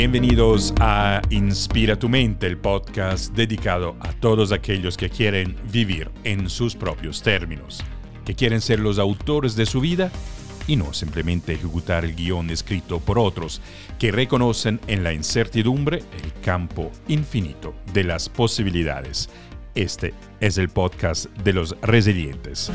Bienvenidos 0.00 0.72
a 0.80 1.20
Inspira 1.28 1.98
tu 1.98 2.08
mente, 2.08 2.46
el 2.46 2.56
podcast 2.56 3.34
dedicado 3.34 3.96
a 4.00 4.14
todos 4.14 4.50
aquellos 4.50 4.96
que 4.96 5.10
quieren 5.10 5.56
vivir 5.70 6.10
en 6.24 6.48
sus 6.48 6.74
propios 6.74 7.22
términos, 7.22 7.84
que 8.24 8.34
quieren 8.34 8.62
ser 8.62 8.80
los 8.80 8.98
autores 8.98 9.56
de 9.56 9.66
su 9.66 9.78
vida 9.78 10.10
y 10.66 10.76
no 10.76 10.94
simplemente 10.94 11.52
ejecutar 11.52 12.06
el 12.06 12.16
guion 12.16 12.48
escrito 12.48 12.98
por 12.98 13.18
otros, 13.18 13.60
que 13.98 14.10
reconocen 14.10 14.80
en 14.86 15.04
la 15.04 15.12
incertidumbre 15.12 15.98
el 15.98 16.32
campo 16.40 16.90
infinito 17.06 17.74
de 17.92 18.04
las 18.04 18.30
posibilidades 18.30 19.28
este 19.74 20.14
es 20.40 20.58
el 20.58 20.68
podcast 20.68 21.26
de 21.38 21.52
los 21.52 21.76
resilientes. 21.82 22.70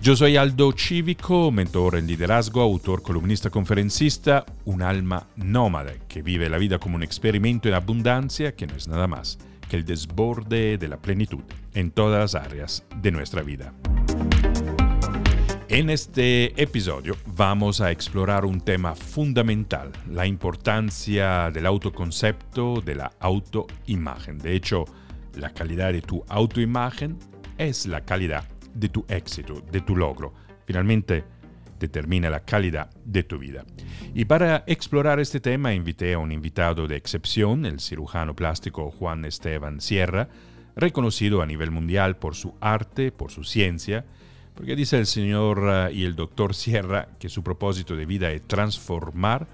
Yo 0.00 0.16
soy 0.16 0.36
Aldo 0.36 0.72
Cívico, 0.72 1.50
mentor 1.50 1.96
en 1.96 2.06
liderazgo, 2.06 2.60
autor, 2.60 3.02
columnista, 3.02 3.50
conferencista, 3.50 4.44
un 4.64 4.82
alma 4.82 5.26
nómada 5.36 5.92
que 6.08 6.22
vive 6.22 6.48
la 6.48 6.58
vida 6.58 6.78
como 6.78 6.96
un 6.96 7.02
experimento 7.02 7.68
en 7.68 7.74
abundancia 7.74 8.54
que 8.54 8.66
no 8.66 8.74
es 8.74 8.88
nada 8.88 9.06
más 9.06 9.38
que 9.68 9.76
el 9.76 9.84
desborde 9.84 10.76
de 10.76 10.88
la 10.88 10.98
plenitud 10.98 11.44
en 11.72 11.90
todas 11.90 12.34
las 12.34 12.44
áreas 12.44 12.84
de 13.00 13.10
nuestra 13.10 13.42
vida. 13.42 13.72
En 15.68 15.88
este 15.88 16.60
episodio 16.62 17.16
vamos 17.34 17.80
a 17.80 17.90
explorar 17.90 18.44
un 18.44 18.60
tema 18.60 18.94
fundamental, 18.94 19.90
la 20.10 20.26
importancia 20.26 21.50
del 21.50 21.64
autoconcepto, 21.64 22.82
de 22.84 22.96
la 22.96 23.12
autoimagen. 23.20 24.36
De 24.36 24.54
hecho, 24.54 24.84
la 25.36 25.50
calidad 25.50 25.92
de 25.92 26.02
tu 26.02 26.24
autoimagen 26.28 27.18
es 27.58 27.86
la 27.86 28.02
calidad 28.02 28.44
de 28.74 28.88
tu 28.88 29.04
éxito, 29.08 29.62
de 29.70 29.80
tu 29.80 29.96
logro. 29.96 30.32
Finalmente, 30.66 31.24
determina 31.78 32.30
la 32.30 32.44
calidad 32.44 32.90
de 33.04 33.22
tu 33.24 33.38
vida. 33.38 33.64
Y 34.14 34.24
para 34.24 34.64
explorar 34.66 35.20
este 35.20 35.40
tema 35.40 35.74
invité 35.74 36.14
a 36.14 36.18
un 36.18 36.32
invitado 36.32 36.86
de 36.86 36.96
excepción, 36.96 37.66
el 37.66 37.80
cirujano 37.80 38.34
plástico 38.34 38.90
Juan 38.90 39.24
Esteban 39.24 39.80
Sierra, 39.80 40.28
reconocido 40.76 41.42
a 41.42 41.46
nivel 41.46 41.70
mundial 41.70 42.16
por 42.16 42.34
su 42.34 42.54
arte, 42.60 43.12
por 43.12 43.30
su 43.30 43.44
ciencia, 43.44 44.04
porque 44.54 44.76
dice 44.76 44.98
el 44.98 45.06
señor 45.06 45.62
eh, 45.68 45.92
y 45.92 46.04
el 46.04 46.14
doctor 46.14 46.54
Sierra 46.54 47.08
que 47.18 47.28
su 47.28 47.42
propósito 47.42 47.96
de 47.96 48.06
vida 48.06 48.30
es 48.30 48.46
transformar 48.46 49.46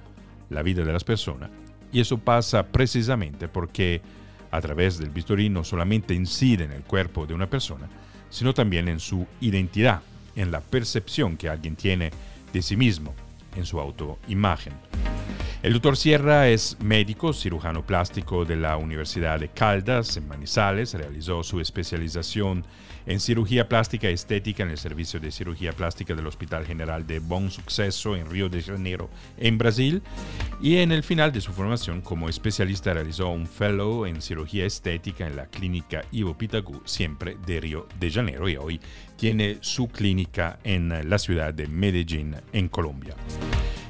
la 0.51 0.63
vida 0.63 0.85
de 0.85 0.93
las 0.93 1.05
personas. 1.05 1.51
Y 1.93 2.01
eso 2.01 2.19
pasa 2.19 2.67
precisamente 2.67 3.49
porque 3.49 4.03
a 4.51 4.61
través 4.61 4.99
del 4.99 5.11
bisturí 5.11 5.49
no 5.49 5.65
solamente 5.65 6.15
incide 6.15 6.65
en 6.65 6.73
el 6.73 6.83
cuerpo 6.83 7.27
de 7.27 7.35
una 7.35 7.49
persona, 7.49 7.89
sino 8.31 8.55
también 8.55 8.89
en 8.89 9.01
su 9.01 9.27
identidad, 9.41 10.03
en 10.37 10.51
la 10.51 10.61
percepción 10.61 11.37
que 11.37 11.49
alguien 11.49 11.77
tiene 11.77 12.11
de 12.53 12.63
sí 12.63 12.77
mismo, 12.77 13.15
en 13.57 13.67
su 13.67 13.81
autoimagen. 13.81 14.75
El 15.63 15.73
doctor 15.73 15.97
Sierra 15.97 16.49
es 16.49 16.77
médico, 16.81 17.33
cirujano 17.33 17.85
plástico 17.85 18.45
de 18.45 18.55
la 18.55 18.77
Universidad 18.77 19.41
de 19.41 19.49
Caldas, 19.49 20.17
en 20.17 20.29
Manizales, 20.29 20.95
realizó 20.95 21.43
su 21.43 21.61
especialización 21.61 22.65
en 23.09 23.21
cirugía 23.21 23.71
plástica 23.71 24.11
estética 24.11 24.63
en 24.63 24.69
el 24.69 24.77
Servicio 24.77 25.19
de 25.19 25.33
Cirugía 25.33 25.73
Plástica 25.73 26.15
del 26.15 26.27
Hospital 26.27 26.67
General 26.67 27.07
de 27.07 27.21
Bom 27.21 27.49
Suceso 27.49 28.15
en 28.15 28.29
Río 28.29 28.51
de 28.51 28.63
Janeiro, 28.63 29.09
en 29.39 29.57
Brasil. 29.57 30.03
Y 30.61 30.77
en 30.77 30.93
el 30.93 31.03
final 31.03 31.33
de 31.33 31.41
su 31.41 31.53
formación 31.53 32.03
como 32.03 32.29
especialista 32.29 32.93
realizó 32.93 33.31
un 33.31 33.47
fellow 33.47 34.05
en 34.05 34.21
cirugía 34.21 34.67
estética 34.67 35.27
en 35.27 35.37
la 35.37 35.47
clínica 35.47 36.05
Ivo 36.13 36.37
Pitagú, 36.37 36.83
siempre 36.85 37.39
de 37.47 37.61
Río 37.61 37.89
de 37.99 38.11
Janeiro, 38.11 38.47
y 38.47 38.57
hoy 38.57 38.79
tiene 39.17 39.57
su 39.63 39.89
clínica 39.89 40.59
en 40.63 41.09
la 41.09 41.19
ciudad 41.19 41.55
de 41.55 41.67
Medellín, 41.67 42.37
en 42.53 42.69
Colombia. 42.69 43.15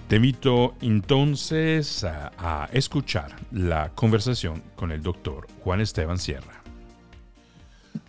Te 0.07 0.17
invito 0.17 0.77
entonces 0.81 2.05
a 2.05 2.69
escuchar 2.73 3.35
la 3.51 3.91
conversación 3.97 4.63
con 4.77 4.93
el 4.93 5.03
doctor 5.03 5.49
Juan 5.65 5.81
Esteban 5.81 6.19
Sierra. 6.19 6.58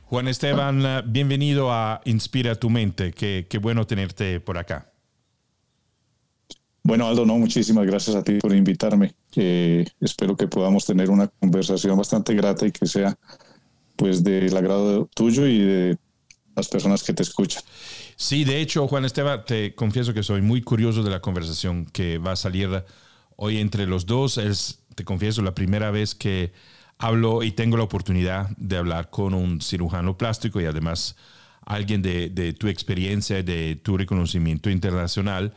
Juan 0.10 0.28
Esteban, 0.28 0.84
eh, 0.84 1.04
bienvenido 1.06 1.72
a 1.72 2.02
Inspira 2.06 2.56
tu 2.56 2.72
mente. 2.72 3.12
Qué, 3.12 3.46
bueno 3.62 3.86
tenerte 3.86 4.40
por 4.40 4.58
acá. 4.58 4.92
Bueno, 6.82 7.08
Aldo, 7.08 7.28
no, 7.28 7.38
muchísimas 7.38 7.86
gracias 7.86 8.16
a 8.16 8.24
ti 8.24 8.40
por 8.40 8.56
invitarme. 8.56 9.14
espero 9.36 10.36
que 10.36 10.48
podamos 10.48 10.88
tener 10.88 11.12
una 11.12 11.28
conversación 11.28 11.96
bastante 11.96 12.34
grata 12.34 12.66
y 12.66 12.72
que 12.72 12.88
sea 12.88 13.16
pues 13.98 14.24
del 14.24 14.58
agrado 14.58 15.08
tuyo 15.14 15.46
y 15.46 15.60
de 15.60 15.98
las 16.56 16.68
personas 16.70 17.04
que 17.04 17.14
te 17.14 17.22
escuchan. 17.22 17.62
Sí, 18.16 18.46
de 18.46 18.62
hecho, 18.62 18.88
Juan 18.88 19.06
Esteban, 19.06 19.46
te 19.46 19.76
confieso 19.76 20.12
que 20.16 20.24
soy 20.24 20.42
muy 20.42 20.64
curioso 20.64 21.04
de 21.04 21.12
la 21.12 21.22
conversación 21.22 21.86
que 21.86 22.18
va 22.18 22.32
a 22.32 22.36
salir 22.36 22.84
hoy 23.36 23.60
entre 23.60 23.86
los 23.86 24.08
dos. 24.08 24.40
Es, 24.40 24.80
te 24.96 25.06
confieso, 25.06 25.44
la 25.44 25.54
primera 25.54 25.92
vez 25.92 26.16
que 26.16 26.52
hablo 27.00 27.44
y 27.44 27.52
tengo 27.52 27.78
la 27.78 27.84
oportunidad 27.84 28.50
de 28.58 28.78
hablar 28.78 29.10
con 29.10 29.34
un 29.34 29.62
cirujano 29.62 30.18
plástico 30.18 30.62
y 30.62 30.66
además 30.66 31.16
alguien 31.66 32.02
de, 32.02 32.54
tu 32.54 32.68
experiencia, 32.68 33.42
de 33.42 33.76
tu 33.78 33.98
reconocimiento 33.98 34.70
internacional. 34.70 35.54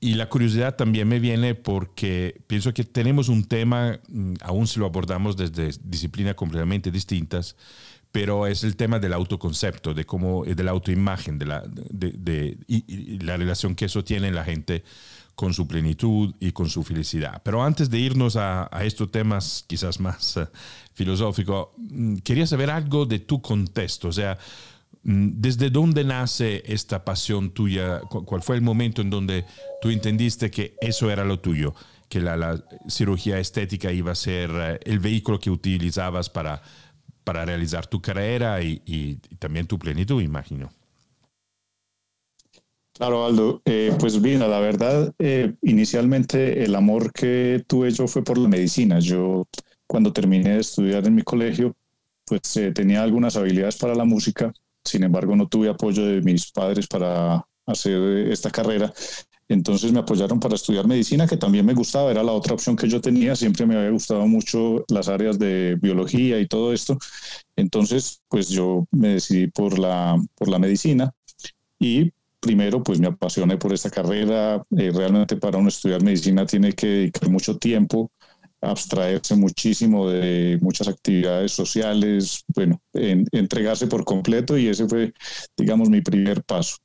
Y 0.00 0.14
la 0.14 0.28
curiosidad 0.28 0.76
también 0.76 1.08
me 1.08 1.18
viene 1.18 1.56
porque 1.56 2.40
pienso 2.46 2.72
que 2.72 2.84
tenemos 2.84 3.28
un 3.28 3.44
tema, 3.44 3.98
mm, 4.08 4.34
aún 4.42 4.68
si 4.68 4.78
lo 4.78 4.86
abordamos 4.86 5.36
desde 5.36 5.70
disciplinas 5.82 6.36
completamente 6.36 6.92
distintas, 6.92 7.56
pero 8.12 8.46
es 8.46 8.62
el 8.62 8.76
tema 8.76 9.00
del 9.00 9.12
autoconcepto, 9.12 9.94
de 9.94 10.06
cómo, 10.06 10.44
de 10.44 10.62
la 10.62 10.70
autoimagen, 10.70 11.38
de 11.38 11.46
la, 11.46 11.64
de, 11.66 12.56
y, 12.68 13.18
la 13.18 13.36
relación 13.36 13.74
que 13.74 13.86
eso 13.86 14.04
tiene 14.04 14.28
en 14.28 14.34
la 14.36 14.44
gente 14.44 14.84
con 15.38 15.54
su 15.54 15.68
plenitud 15.68 16.34
y 16.40 16.50
con 16.50 16.68
su 16.68 16.82
felicidad. 16.82 17.40
Pero 17.44 17.62
antes 17.62 17.88
de 17.88 18.00
irnos 18.00 18.34
a, 18.34 18.68
estos 18.82 19.08
temas 19.12 19.64
quizás 19.68 20.00
más 20.00 20.36
eh, 20.36 20.48
filosóficos, 20.94 21.68
mm, 21.76 22.16
quería 22.24 22.44
saber 22.44 22.70
algo 22.70 23.06
de 23.06 23.20
tu 23.20 23.40
contexto, 23.40 24.08
o 24.08 24.12
sea, 24.12 24.36
mm, 25.04 25.28
¿desde 25.34 25.70
dónde 25.70 26.02
nace 26.02 26.64
esta 26.66 27.04
pasión 27.04 27.50
tuya? 27.50 28.00
¿Cuál 28.00 28.42
fue 28.42 28.56
el 28.56 28.62
momento 28.62 29.00
en 29.00 29.10
donde 29.10 29.44
tú 29.80 29.90
entendiste 29.90 30.50
que 30.50 30.74
eso 30.80 31.08
era 31.08 31.24
lo 31.24 31.38
tuyo? 31.38 31.72
que 32.08 32.20
la, 32.20 32.60
cirugía 32.88 33.38
estética 33.38 33.92
iba 33.92 34.10
a 34.10 34.16
ser 34.16 34.50
eh, 34.50 34.80
el 34.86 34.98
vehículo 34.98 35.38
que 35.38 35.50
utilizabas 35.50 36.30
para, 36.30 36.62
para 37.22 37.44
realizar 37.44 37.86
tu 37.86 38.00
carrera 38.00 38.60
y, 38.60 38.82
y 38.86 39.16
también 39.38 39.66
tu 39.66 39.78
plenitud, 39.78 40.20
imagino. 40.20 40.70
Claro, 42.98 43.24
Aldo. 43.24 43.62
Eh, 43.64 43.92
pues 44.00 44.20
bien, 44.20 44.40
la 44.40 44.58
verdad, 44.58 45.14
eh, 45.20 45.54
inicialmente 45.62 46.64
el 46.64 46.74
amor 46.74 47.12
que 47.12 47.62
tuve 47.68 47.92
yo 47.92 48.08
fue 48.08 48.24
por 48.24 48.38
la 48.38 48.48
medicina. 48.48 48.98
Yo 48.98 49.46
cuando 49.86 50.12
terminé 50.12 50.54
de 50.54 50.60
estudiar 50.60 51.06
en 51.06 51.14
mi 51.14 51.22
colegio, 51.22 51.76
pues 52.24 52.56
eh, 52.56 52.72
tenía 52.72 53.02
algunas 53.04 53.36
habilidades 53.36 53.76
para 53.76 53.94
la 53.94 54.04
música, 54.04 54.52
sin 54.84 55.04
embargo 55.04 55.36
no 55.36 55.46
tuve 55.48 55.68
apoyo 55.68 56.04
de 56.06 56.22
mis 56.22 56.50
padres 56.50 56.88
para 56.88 57.44
hacer 57.66 58.00
esta 58.32 58.50
carrera. 58.50 58.92
Entonces 59.48 59.92
me 59.92 60.00
apoyaron 60.00 60.40
para 60.40 60.56
estudiar 60.56 60.86
medicina, 60.88 61.26
que 61.26 61.36
también 61.36 61.66
me 61.66 61.74
gustaba, 61.74 62.10
era 62.10 62.22
la 62.24 62.32
otra 62.32 62.54
opción 62.54 62.76
que 62.76 62.88
yo 62.88 63.00
tenía, 63.00 63.36
siempre 63.36 63.64
me 63.66 63.76
había 63.76 63.90
gustado 63.90 64.26
mucho 64.26 64.84
las 64.88 65.08
áreas 65.08 65.38
de 65.38 65.76
biología 65.80 66.40
y 66.40 66.48
todo 66.48 66.72
esto. 66.72 66.98
Entonces, 67.56 68.22
pues 68.28 68.48
yo 68.50 68.86
me 68.90 69.08
decidí 69.10 69.48
por 69.48 69.78
la, 69.78 70.16
por 70.36 70.48
la 70.48 70.58
medicina 70.58 71.12
y 71.78 72.12
primero, 72.40 72.82
pues 72.82 73.00
me 73.00 73.08
apasioné 73.08 73.56
por 73.56 73.72
esta 73.72 73.90
carrera. 73.90 74.62
Eh, 74.76 74.90
realmente 74.94 75.36
para 75.36 75.58
uno 75.58 75.68
estudiar 75.68 76.02
medicina 76.02 76.46
tiene 76.46 76.72
que 76.72 76.86
dedicar 76.86 77.28
mucho 77.30 77.58
tiempo, 77.58 78.10
abstraerse 78.60 79.36
muchísimo 79.36 80.08
de 80.10 80.58
muchas 80.60 80.88
actividades 80.88 81.52
sociales, 81.52 82.44
bueno, 82.48 82.80
entregarse 82.92 83.86
por 83.86 84.04
completo 84.04 84.58
y 84.58 84.68
ese 84.68 84.88
fue, 84.88 85.12
digamos, 85.56 85.88
mi 85.88 86.00
primer 86.00 86.42
paso. 86.44 86.76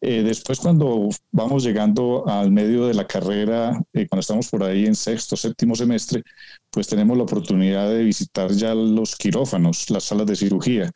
Eh, 0.00 0.22
después, 0.22 0.60
cuando 0.60 1.08
vamos 1.32 1.64
llegando 1.64 2.28
al 2.28 2.50
medio 2.52 2.86
de 2.86 2.94
la 2.94 3.06
carrera, 3.06 3.80
eh, 3.92 4.06
cuando 4.06 4.20
estamos 4.20 4.48
por 4.48 4.62
ahí 4.62 4.86
en 4.86 4.94
sexto, 4.94 5.36
séptimo 5.36 5.74
semestre, 5.74 6.22
pues 6.70 6.86
tenemos 6.86 7.16
la 7.16 7.24
oportunidad 7.24 7.90
de 7.90 8.04
visitar 8.04 8.52
ya 8.52 8.74
los 8.74 9.16
quirófanos, 9.16 9.90
las 9.90 10.04
salas 10.04 10.26
de 10.26 10.36
cirugía. 10.36 10.92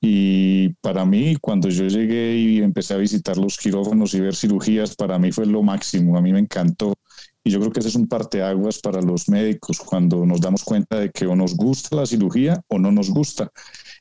Y 0.00 0.70
para 0.80 1.04
mí, 1.04 1.36
cuando 1.40 1.68
yo 1.68 1.86
llegué 1.86 2.36
y 2.36 2.58
empecé 2.58 2.94
a 2.94 2.98
visitar 2.98 3.38
los 3.38 3.56
quirófanos 3.56 4.14
y 4.14 4.20
ver 4.20 4.34
cirugías, 4.36 4.94
para 4.94 5.18
mí 5.18 5.32
fue 5.32 5.46
lo 5.46 5.62
máximo, 5.62 6.16
a 6.16 6.20
mí 6.20 6.32
me 6.32 6.40
encantó. 6.40 6.94
Y 7.42 7.50
yo 7.50 7.60
creo 7.60 7.72
que 7.72 7.80
ese 7.80 7.88
es 7.90 7.94
un 7.94 8.08
parteaguas 8.08 8.80
para 8.80 9.00
los 9.00 9.28
médicos, 9.28 9.78
cuando 9.78 10.26
nos 10.26 10.40
damos 10.40 10.64
cuenta 10.64 10.98
de 10.98 11.10
que 11.10 11.26
o 11.26 11.36
nos 11.36 11.56
gusta 11.56 11.96
la 11.96 12.06
cirugía 12.06 12.60
o 12.68 12.78
no 12.78 12.90
nos 12.90 13.10
gusta. 13.10 13.50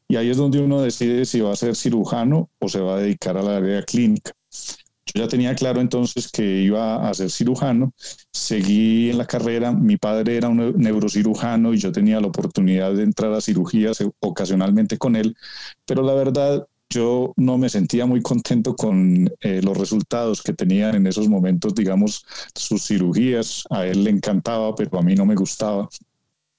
Y 0.08 0.16
ahí 0.16 0.30
es 0.30 0.38
donde 0.38 0.60
uno 0.60 0.82
decide 0.82 1.26
si 1.26 1.42
va 1.42 1.54
a 1.54 1.56
ser 1.56 1.76
cirujano 1.76 2.50
o 2.60 2.70
se 2.70 2.80
va 2.80 2.96
a 2.96 3.00
dedicar 3.00 3.38
a 3.38 3.44
la 3.44 3.58
área 3.58 3.84
clínica. 3.84 4.32
Ya 5.16 5.30
tenía 5.30 5.56
claro 5.56 5.80
entonces 5.80 6.30
que 6.30 6.44
iba 6.64 7.08
a 7.10 7.14
ser 7.14 7.32
cirujano, 7.32 7.94
seguí 8.34 9.10
en 9.12 9.18
la 9.18 9.26
carrera, 9.26 9.72
mi 9.72 9.96
padre 9.96 10.36
era 10.36 10.50
un 10.50 10.74
neurocirujano 10.76 11.74
y 11.74 11.78
yo 11.78 11.94
tenía 11.94 12.20
la 12.20 12.28
oportunidad 12.28 12.94
de 12.94 13.04
entrar 13.04 13.32
a 13.32 13.40
cirugías 13.40 14.04
ocasionalmente 14.20 14.98
con 14.98 15.16
él, 15.16 15.34
pero 15.86 16.04
la 16.04 16.14
verdad 16.16 16.68
yo 16.90 17.34
no 17.38 17.58
me 17.58 17.70
sentía 17.70 18.06
muy 18.06 18.22
contento 18.22 18.76
con 18.76 19.30
eh, 19.42 19.62
los 19.64 19.78
resultados 19.78 20.42
que 20.44 20.54
tenían 20.54 20.96
en 20.96 21.08
esos 21.08 21.30
momentos, 21.30 21.74
digamos, 21.74 22.26
sus 22.54 22.86
cirugías. 22.86 23.64
A 23.70 23.86
él 23.86 24.04
le 24.04 24.12
encantaba, 24.12 24.76
pero 24.76 25.00
a 25.00 25.02
mí 25.02 25.16
no 25.16 25.26
me 25.26 25.36
gustaba. 25.36 25.90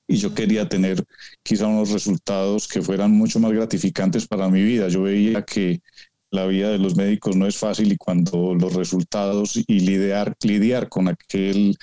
Y 0.09 0.17
yo 0.17 0.35
quería 0.35 0.69
tener 0.69 1.05
quizá 1.43 1.67
unos 1.67 1.91
resultados 1.91 2.69
que 2.69 2.83
fueran 2.83 3.13
mucho 3.13 3.41
más 3.41 3.53
gratificantes 3.53 4.27
para 4.27 4.49
mi 4.49 4.63
vida. 4.63 4.89
Yo 4.89 5.03
veía 5.03 5.43
que 5.43 5.81
la 6.31 6.47
vida 6.47 6.71
de 6.71 6.79
los 6.79 6.97
médicos 6.97 7.37
no 7.37 7.47
es 7.47 7.57
fácil 7.57 7.93
y 7.93 7.97
cuando 7.97 8.55
los 8.55 8.75
resultados 8.75 9.57
y 9.57 9.81
lidiar, 9.81 10.35
lidiar 10.43 10.89
con 10.89 11.09
aquel 11.09 11.77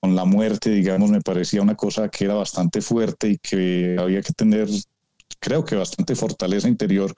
con 0.00 0.16
la 0.16 0.24
muerte, 0.24 0.70
digamos, 0.70 1.10
me 1.10 1.20
parecía 1.20 1.60
una 1.60 1.74
cosa 1.74 2.08
que 2.08 2.24
era 2.24 2.34
bastante 2.34 2.80
fuerte 2.80 3.28
y 3.28 3.38
que 3.38 3.96
había 3.98 4.22
que 4.22 4.32
tener, 4.32 4.66
creo 5.38 5.62
que 5.62 5.76
bastante 5.76 6.14
fortaleza 6.14 6.68
interior 6.68 7.14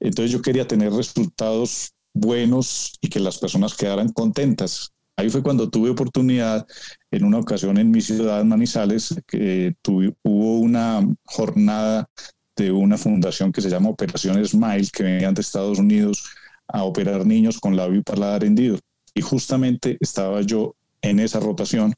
entonces 0.00 0.32
yo 0.32 0.42
quería 0.42 0.66
tener 0.66 0.92
resultados 0.92 1.92
buenos 2.14 2.98
y 3.00 3.08
que 3.08 3.20
las 3.20 3.38
personas 3.38 3.74
quedaran 3.76 4.08
contentas. 4.12 4.92
Ahí 5.16 5.28
fue 5.28 5.42
cuando 5.42 5.68
tuve 5.68 5.90
oportunidad, 5.90 6.66
en 7.10 7.24
una 7.24 7.38
ocasión 7.38 7.76
en 7.76 7.90
mi 7.90 8.00
ciudad, 8.00 8.42
Manizales, 8.44 9.14
que 9.26 9.74
hubo 9.86 10.58
una 10.58 11.06
jornada 11.24 12.08
de 12.56 12.72
una 12.72 12.96
fundación 12.96 13.52
que 13.52 13.60
se 13.60 13.70
llama 13.70 13.90
Operación 13.90 14.44
Smile, 14.44 14.88
que 14.92 15.02
venía 15.02 15.32
de 15.32 15.40
Estados 15.40 15.78
Unidos 15.78 16.24
a 16.68 16.84
operar 16.84 17.26
niños 17.26 17.58
con 17.58 17.76
labio 17.76 18.00
y 18.00 18.02
paladar 18.02 18.44
hendido. 18.44 18.78
Y 19.14 19.22
justamente 19.22 19.96
estaba 20.00 20.40
yo 20.42 20.74
en 21.02 21.20
esa 21.20 21.40
rotación 21.40 21.94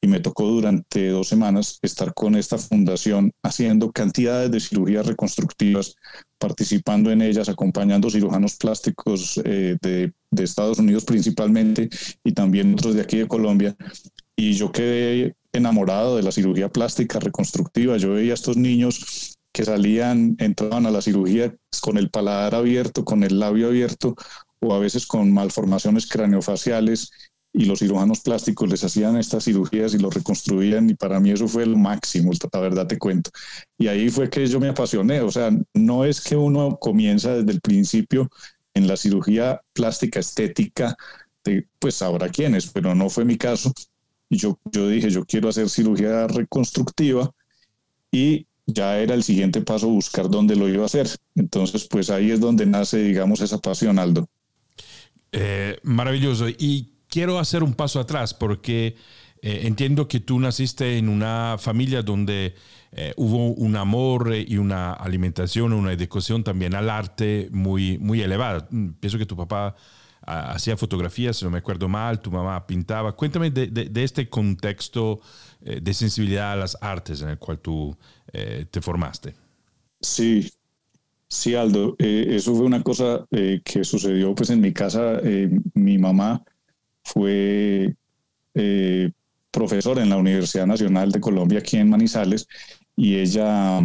y 0.00 0.08
me 0.08 0.20
tocó 0.20 0.46
durante 0.46 1.08
dos 1.08 1.28
semanas 1.28 1.78
estar 1.82 2.12
con 2.14 2.36
esta 2.36 2.58
fundación 2.58 3.32
haciendo 3.42 3.90
cantidades 3.92 4.50
de 4.50 4.60
cirugías 4.60 5.06
reconstructivas, 5.06 5.96
participando 6.38 7.10
en 7.10 7.22
ellas, 7.22 7.48
acompañando 7.48 8.10
cirujanos 8.10 8.56
plásticos 8.56 9.40
eh, 9.44 9.76
de, 9.80 10.12
de, 10.30 10.44
Estados 10.44 10.78
Unidos 10.78 11.04
principalmente 11.04 11.88
y 12.22 12.32
también 12.32 12.74
otros 12.74 12.94
de 12.94 13.02
aquí 13.02 13.18
de 13.18 13.28
Colombia. 13.28 13.74
Y 14.36 14.52
yo 14.52 14.70
quedé 14.70 15.34
enamorado 15.52 16.16
de 16.16 16.22
la 16.22 16.32
cirugía 16.32 16.68
plástica 16.68 17.18
reconstructiva. 17.18 17.96
Yo 17.96 18.12
veía 18.12 18.32
a 18.32 18.34
estos 18.34 18.56
niños 18.56 19.35
que 19.56 19.64
salían, 19.64 20.36
entraban 20.38 20.84
a 20.84 20.90
la 20.90 21.00
cirugía 21.00 21.56
con 21.80 21.96
el 21.96 22.10
paladar 22.10 22.54
abierto, 22.54 23.06
con 23.06 23.24
el 23.24 23.38
labio 23.38 23.68
abierto 23.68 24.14
o 24.60 24.74
a 24.74 24.78
veces 24.78 25.06
con 25.06 25.32
malformaciones 25.32 26.06
craneofaciales 26.06 27.10
y 27.54 27.64
los 27.64 27.78
cirujanos 27.78 28.20
plásticos 28.20 28.68
les 28.68 28.84
hacían 28.84 29.16
estas 29.16 29.44
cirugías 29.44 29.94
y 29.94 29.98
lo 29.98 30.10
reconstruían 30.10 30.90
y 30.90 30.94
para 30.94 31.20
mí 31.20 31.30
eso 31.30 31.48
fue 31.48 31.64
lo 31.64 31.78
máximo, 31.78 32.32
la 32.52 32.60
verdad 32.60 32.86
te 32.86 32.98
cuento. 32.98 33.30
Y 33.78 33.86
ahí 33.86 34.10
fue 34.10 34.28
que 34.28 34.46
yo 34.46 34.60
me 34.60 34.68
apasioné, 34.68 35.22
o 35.22 35.30
sea, 35.30 35.50
no 35.72 36.04
es 36.04 36.20
que 36.20 36.36
uno 36.36 36.76
comienza 36.78 37.34
desde 37.34 37.52
el 37.52 37.62
principio 37.62 38.28
en 38.74 38.86
la 38.86 38.98
cirugía 38.98 39.62
plástica 39.72 40.20
estética, 40.20 40.94
de, 41.44 41.66
pues 41.78 42.02
habrá 42.02 42.28
quienes, 42.28 42.66
pero 42.66 42.94
no 42.94 43.08
fue 43.08 43.24
mi 43.24 43.38
caso. 43.38 43.72
Yo, 44.28 44.60
yo 44.70 44.86
dije, 44.86 45.08
yo 45.08 45.24
quiero 45.24 45.48
hacer 45.48 45.70
cirugía 45.70 46.26
reconstructiva 46.26 47.32
y 48.12 48.45
ya 48.66 48.98
era 48.98 49.14
el 49.14 49.22
siguiente 49.22 49.60
paso 49.62 49.88
buscar 49.88 50.28
dónde 50.28 50.56
lo 50.56 50.68
iba 50.68 50.82
a 50.82 50.86
hacer. 50.86 51.08
Entonces, 51.34 51.86
pues 51.88 52.10
ahí 52.10 52.30
es 52.30 52.40
donde 52.40 52.66
nace, 52.66 52.98
digamos, 52.98 53.40
esa 53.40 53.58
pasión, 53.58 53.98
Aldo. 53.98 54.28
Eh, 55.32 55.78
maravilloso. 55.82 56.48
¿Y 56.48 56.94
quiero 57.08 57.38
hacer 57.38 57.62
un 57.62 57.74
paso 57.74 58.00
atrás 58.00 58.34
porque 58.34 58.96
eh, 59.42 59.60
entiendo 59.64 60.08
que 60.08 60.20
tú 60.20 60.40
naciste 60.40 60.98
en 60.98 61.08
una 61.08 61.56
familia 61.58 62.02
donde 62.02 62.54
eh, 62.92 63.12
hubo 63.16 63.52
un 63.52 63.76
amor 63.76 64.34
y 64.34 64.56
una 64.56 64.92
alimentación, 64.92 65.72
una 65.72 65.92
educación 65.92 66.42
también 66.42 66.74
al 66.74 66.88
arte 66.88 67.48
muy, 67.52 67.98
muy 67.98 68.22
elevada. 68.22 68.68
Pienso 68.98 69.18
que 69.18 69.26
tu 69.26 69.36
papá 69.36 69.76
ah, 70.22 70.52
hacía 70.52 70.76
fotografías, 70.76 71.36
si 71.36 71.44
no 71.44 71.50
me 71.50 71.58
acuerdo 71.58 71.88
mal, 71.88 72.20
tu 72.20 72.30
mamá 72.30 72.66
pintaba. 72.66 73.12
Cuéntame 73.12 73.50
de, 73.50 73.90
este 74.02 74.28
contexto 74.28 75.20
eh, 75.66 75.80
de 75.82 75.94
sensibilidad 75.94 76.52
a 76.52 76.56
las 76.56 76.76
artes 76.80 77.20
en 77.22 77.30
el 77.30 77.38
cual 77.38 77.58
tú 77.58 77.96
te 78.70 78.82
formaste. 78.82 79.34
Sí, 79.98 80.50
sí, 81.26 81.54
Aldo. 81.54 81.96
eso 81.98 82.54
fue 82.54 82.66
una 82.66 82.82
cosa 82.82 83.24
que 83.30 83.82
sucedió 83.82 84.34
pues 84.34 84.50
en 84.50 84.60
mi 84.60 84.74
casa. 84.74 85.20
mi 85.72 85.96
mamá 85.96 86.44
fue 87.06 87.94
eh, 88.54 89.12
profesora 89.50 90.02
en 90.02 90.10
la 90.10 90.16
Universidad 90.16 90.66
Nacional 90.66 91.12
de 91.12 91.20
Colombia 91.20 91.60
aquí 91.60 91.76
en 91.76 91.88
Manizales 91.88 92.48
y 92.96 93.16
ella 93.16 93.80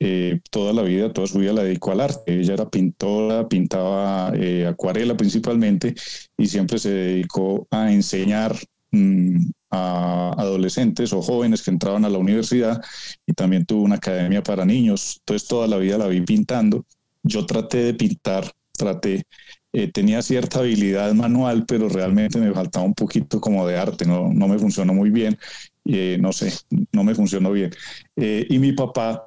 eh, 0.00 0.40
toda 0.50 0.72
la 0.72 0.82
vida, 0.82 1.12
toda 1.12 1.26
su 1.26 1.38
vida 1.38 1.52
la 1.52 1.62
dedicó 1.62 1.92
al 1.92 2.00
arte. 2.00 2.40
Ella 2.40 2.54
era 2.54 2.68
pintora, 2.68 3.48
pintaba 3.48 4.32
eh, 4.34 4.66
acuarela 4.66 5.16
principalmente 5.16 5.94
y 6.36 6.46
siempre 6.46 6.78
se 6.78 6.90
dedicó 6.90 7.66
a 7.70 7.92
enseñar 7.92 8.56
mm, 8.90 9.50
a 9.70 10.34
adolescentes 10.38 11.12
o 11.12 11.22
jóvenes 11.22 11.62
que 11.62 11.70
entraban 11.70 12.04
a 12.04 12.08
la 12.08 12.18
universidad 12.18 12.82
y 13.26 13.32
también 13.32 13.66
tuvo 13.66 13.82
una 13.82 13.96
academia 13.96 14.42
para 14.42 14.64
niños. 14.64 15.18
Entonces 15.20 15.48
toda 15.48 15.66
la 15.66 15.76
vida 15.76 15.98
la 15.98 16.06
vi 16.06 16.20
pintando. 16.22 16.84
Yo 17.22 17.44
traté 17.46 17.78
de 17.78 17.94
pintar, 17.94 18.50
traté 18.72 19.24
eh, 19.72 19.92
tenía 19.92 20.22
cierta 20.22 20.60
habilidad 20.60 21.12
manual, 21.12 21.66
pero 21.66 21.88
realmente 21.90 22.38
me 22.38 22.52
faltaba 22.52 22.86
un 22.86 22.94
poquito 22.94 23.40
como 23.40 23.66
de 23.66 23.76
arte, 23.76 24.06
no, 24.06 24.32
no 24.32 24.48
me 24.48 24.58
funcionó 24.58 24.94
muy 24.94 25.10
bien, 25.10 25.38
eh, 25.84 26.16
no 26.20 26.32
sé, 26.32 26.52
no 26.92 27.04
me 27.04 27.14
funcionó 27.14 27.52
bien. 27.52 27.70
Eh, 28.16 28.46
y 28.48 28.58
mi 28.58 28.72
papá, 28.72 29.26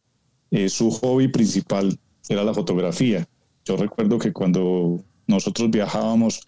su 0.68 0.92
hobby 0.92 1.30
principal 1.30 1.98
era 2.28 2.44
la 2.44 2.54
fotografía. 2.54 3.26
Yo 3.64 3.78
recuerdo 3.78 4.20
que 4.20 4.34
cuando 4.34 5.02
nosotros 5.26 5.72
viajábamos, 5.72 6.42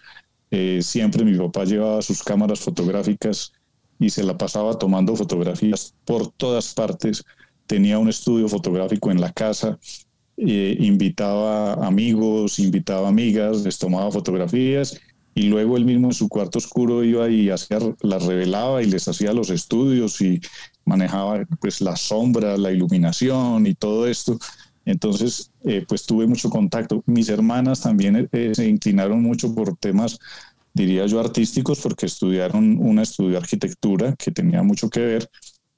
siempre 0.81 1.23
mi 1.23 1.37
papá 1.37 1.63
llevaba 1.63 2.01
sus 2.01 2.21
cámaras 2.21 2.59
fotográficas 2.59 3.53
y 3.99 4.09
se 4.09 4.23
la 4.23 4.37
pasaba 4.37 4.77
tomando 4.77 5.15
fotografías 5.15 5.93
por 6.05 6.31
todas 6.31 6.73
partes. 6.73 7.23
Tenía 7.67 7.99
un 7.99 8.09
estudio 8.09 8.47
fotográfico 8.49 9.11
en 9.11 9.21
la 9.21 9.31
casa 9.31 9.79
eh, 10.35 10.77
invitaba 10.79 11.73
amigos, 11.85 12.57
invitaba 12.57 13.07
amigas, 13.07 13.61
les 13.63 13.77
tomaba 13.77 14.11
fotografías 14.11 14.99
y 15.35 15.43
luego 15.43 15.77
él 15.77 15.85
mismo 15.85 16.07
en 16.07 16.13
su 16.13 16.27
cuarto 16.27 16.57
oscuro 16.57 17.03
iba 17.03 17.29
y 17.29 17.49
hacía, 17.51 17.77
las 18.01 18.25
revelaba 18.25 18.81
y 18.81 18.87
les 18.87 19.07
hacía 19.07 19.31
los 19.33 19.51
estudios 19.51 20.19
y 20.21 20.41
manejaba 20.85 21.45
pues 21.59 21.81
la 21.81 21.95
sombra, 21.95 22.57
la 22.57 22.71
iluminación 22.71 23.67
y 23.67 23.75
todo 23.75 24.07
esto. 24.07 24.39
Entonces, 24.85 25.51
eh, 25.65 25.85
pues 25.87 26.05
tuve 26.05 26.27
mucho 26.27 26.49
contacto. 26.49 27.03
Mis 27.05 27.29
hermanas 27.29 27.81
también 27.81 28.27
eh, 28.31 28.51
se 28.53 28.67
inclinaron 28.67 29.21
mucho 29.21 29.53
por 29.53 29.77
temas, 29.77 30.19
diría 30.73 31.05
yo, 31.05 31.19
artísticos, 31.19 31.79
porque 31.81 32.07
estudiaron 32.07 32.77
una 32.79 33.03
estudio 33.03 33.37
arquitectura 33.37 34.15
que 34.15 34.31
tenía 34.31 34.63
mucho 34.63 34.89
que 34.89 34.99
ver 34.99 35.29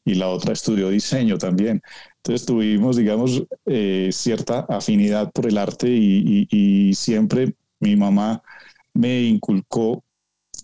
y 0.05 0.13
la 0.15 0.29
otra 0.29 0.53
estudió 0.53 0.89
diseño 0.89 1.37
también. 1.37 1.81
Entonces 2.17 2.45
tuvimos, 2.45 2.95
digamos, 2.95 3.43
eh, 3.65 4.09
cierta 4.11 4.59
afinidad 4.69 5.31
por 5.31 5.47
el 5.47 5.57
arte 5.57 5.89
y, 5.89 6.93
siempre 6.93 7.55
mi 7.79 7.95
mamá 7.95 8.41
me 8.93 9.23
inculcó 9.23 10.03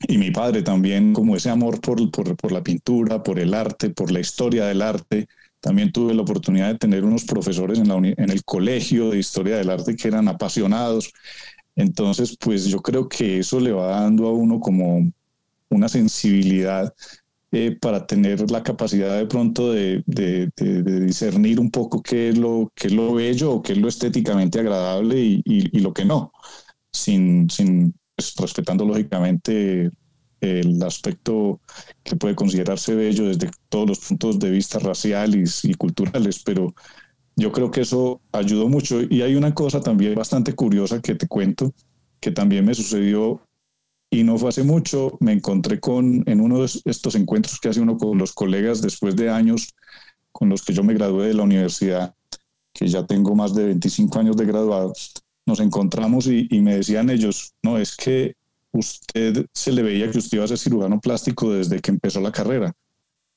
y 0.08 0.18
mi 0.18 0.32
padre 0.32 0.62
también 0.62 1.14
como 1.14 1.36
ese 1.36 1.50
amor 1.50 1.82
por, 1.82 2.10
por, 2.10 2.52
la 2.52 2.64
pintura, 2.64 3.22
por 3.22 3.40
el 3.40 3.54
arte, 3.54 3.90
por 3.90 4.12
la 4.12 4.20
historia 4.20 4.66
del 4.66 4.82
arte. 4.82 5.28
También 5.60 5.92
tuve 5.92 6.14
la 6.14 6.24
oportunidad 6.24 6.70
de 6.70 6.80
tener 6.80 7.04
unos 7.04 7.26
profesores 7.26 7.78
en, 7.80 7.88
la 7.88 7.96
en 7.96 8.30
el 8.32 8.44
colegio 8.44 9.10
de 9.12 9.20
historia 9.20 9.58
del 9.58 9.70
arte 9.70 9.96
que 9.96 10.08
eran 10.08 10.28
apasionados. 10.28 11.12
Entonces, 11.82 12.38
pues 12.40 12.66
yo 12.66 12.80
creo 12.82 13.10
que 13.10 13.40
eso 13.40 13.60
le 13.60 13.72
va 13.72 14.02
dando 14.02 14.28
a 14.28 14.34
uno 14.34 14.60
como 14.60 15.12
una 15.70 15.90
sensibilidad 15.90 16.94
eh, 17.52 17.76
para 17.82 18.06
tener 18.06 18.50
la 18.52 18.62
capacidad 18.64 19.18
de 19.18 19.26
pronto 19.26 19.72
de, 19.72 20.04
discernir 20.56 21.60
un 21.60 21.72
poco 21.72 22.02
qué 22.04 22.30
es 22.30 22.38
lo, 22.38 22.72
qué 22.76 22.88
es 22.88 22.94
lo 22.94 23.16
bello 23.16 23.54
o 23.54 23.62
qué 23.62 23.74
es 23.74 23.80
lo 23.80 23.88
estéticamente 23.88 24.60
agradable 24.60 25.20
y, 25.20 25.80
lo 25.80 25.94
que 25.94 26.06
no, 26.06 26.32
sin, 26.94 27.50
sin 27.50 27.96
pues, 28.16 28.36
respetando 28.36 28.86
lógicamente 28.86 29.90
el 30.40 30.82
aspecto 30.84 31.62
que 32.04 32.16
puede 32.16 32.36
considerarse 32.36 32.96
bello 32.96 33.26
desde 33.26 33.50
todos 33.70 33.90
los 33.90 34.00
puntos 34.00 34.40
de 34.40 34.52
vista 34.52 34.80
raciales 34.80 35.66
y 35.66 35.74
culturales, 35.74 36.42
pero 36.44 36.74
yo 37.42 37.52
creo 37.52 37.72
que 37.72 37.82
eso 37.82 38.22
ayudó 38.32 38.70
mucho. 38.70 39.02
Y 39.02 39.22
hay 39.22 39.36
una 39.36 39.54
cosa 39.54 39.82
también 39.82 40.16
bastante 40.16 40.54
curiosa 40.54 41.02
que 41.02 41.16
te 41.16 41.28
cuento, 41.28 41.74
que 42.20 42.32
también 42.32 42.66
me 42.66 42.74
sucedió 42.74 43.42
y 44.10 44.24
no 44.24 44.38
fue 44.38 44.50
hace 44.50 44.64
mucho, 44.64 45.18
me 45.22 45.32
encontré 45.32 45.80
con, 45.80 46.24
en 46.28 46.42
uno 46.42 46.60
de 46.60 46.70
estos 46.86 47.16
encuentros 47.16 47.60
que 47.60 47.70
hace 47.70 47.80
uno 47.80 47.98
con 47.98 48.18
los 48.18 48.34
colegas 48.34 48.82
después 48.82 49.16
de 49.16 49.30
años 49.30 49.74
con 50.34 50.50
los 50.50 50.64
que 50.64 50.74
yo 50.74 50.84
me 50.84 50.94
gradué 50.94 51.28
de 51.28 51.34
la 51.34 51.44
universidad, 51.44 52.14
que 52.74 52.88
ya 52.88 53.06
tengo 53.06 53.36
más 53.36 53.54
de 53.56 53.66
25 53.66 54.20
años 54.20 54.36
de 54.36 54.46
graduado, 54.46 54.94
nos 55.46 55.60
encontramos 55.60 56.28
y, 56.28 56.48
me 56.62 56.76
decían 56.76 57.10
ellos, 57.10 57.54
no, 57.64 57.78
es 57.78 57.96
que 57.96 58.36
usted 58.74 59.46
se 59.54 59.72
le 59.72 59.82
veía 59.82 60.10
que 60.12 60.18
usted 60.18 60.38
iba 60.38 60.46
a 60.46 60.50
ser 60.50 60.58
cirujano 60.58 61.00
plástico 61.00 61.52
desde 61.52 61.80
que 61.80 61.92
empezó 61.92 62.22
la 62.22 62.32
carrera, 62.32 62.74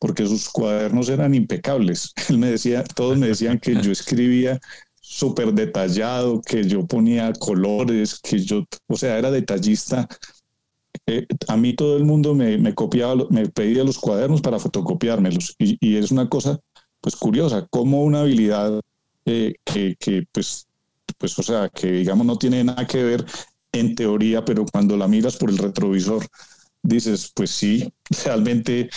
porque 0.05 0.27
sus 0.27 0.51
cuadernos 0.51 1.09
eran 1.09 1.35
impecables. 1.35 2.13
Él 2.29 2.37
me 2.37 2.51
decía, 2.51 2.85
todos 2.85 3.17
me 3.17 3.29
decían 3.29 3.59
que 3.59 3.75
yo 3.81 3.91
escribía 3.91 4.61
súper 5.01 5.55
detallado, 5.55 6.43
que 6.43 6.63
yo 6.63 6.87
ponía 6.87 7.33
colores, 7.33 8.21
que 8.21 8.39
yo, 8.39 8.67
o 8.87 8.97
sea, 8.99 9.17
era 9.17 9.31
detallista. 9.31 10.07
Eh, 11.07 11.27
a 11.49 11.57
mí 11.57 11.73
todo 11.73 11.97
el 11.97 12.05
mundo 12.05 12.35
me, 12.35 12.75
copiaba, 12.75 13.15
me 13.31 13.49
pedía 13.49 13.83
los 13.83 13.97
cuadernos 13.97 14.43
para 14.43 14.59
fotocopiármelos. 14.59 15.55
Y, 15.59 15.79
y, 15.81 15.97
es 15.97 16.11
una 16.11 16.29
cosa, 16.29 16.61
pues, 17.01 17.17
curiosa, 17.17 17.67
como 17.71 18.05
una 18.05 18.21
habilidad 18.21 18.79
eh, 19.25 19.55
que, 19.65 19.97
que, 19.99 20.25
pues, 20.33 20.67
pues, 21.17 21.39
o 21.39 21.43
sea, 21.43 21.71
que 21.71 21.91
digamos 21.91 22.27
no 22.27 22.37
tiene 22.37 22.63
nada 22.63 22.87
que 22.87 23.03
ver 23.03 23.25
en 23.73 23.95
teoría, 23.95 24.45
pero 24.45 24.67
cuando 24.71 24.99
la 24.99 25.09
miras 25.09 25.39
por 25.39 25.49
el 25.49 25.57
retrovisor, 25.57 26.27
dices, 26.85 27.33
pues 27.35 27.51
sí, 27.51 27.93
realmente 28.25 28.91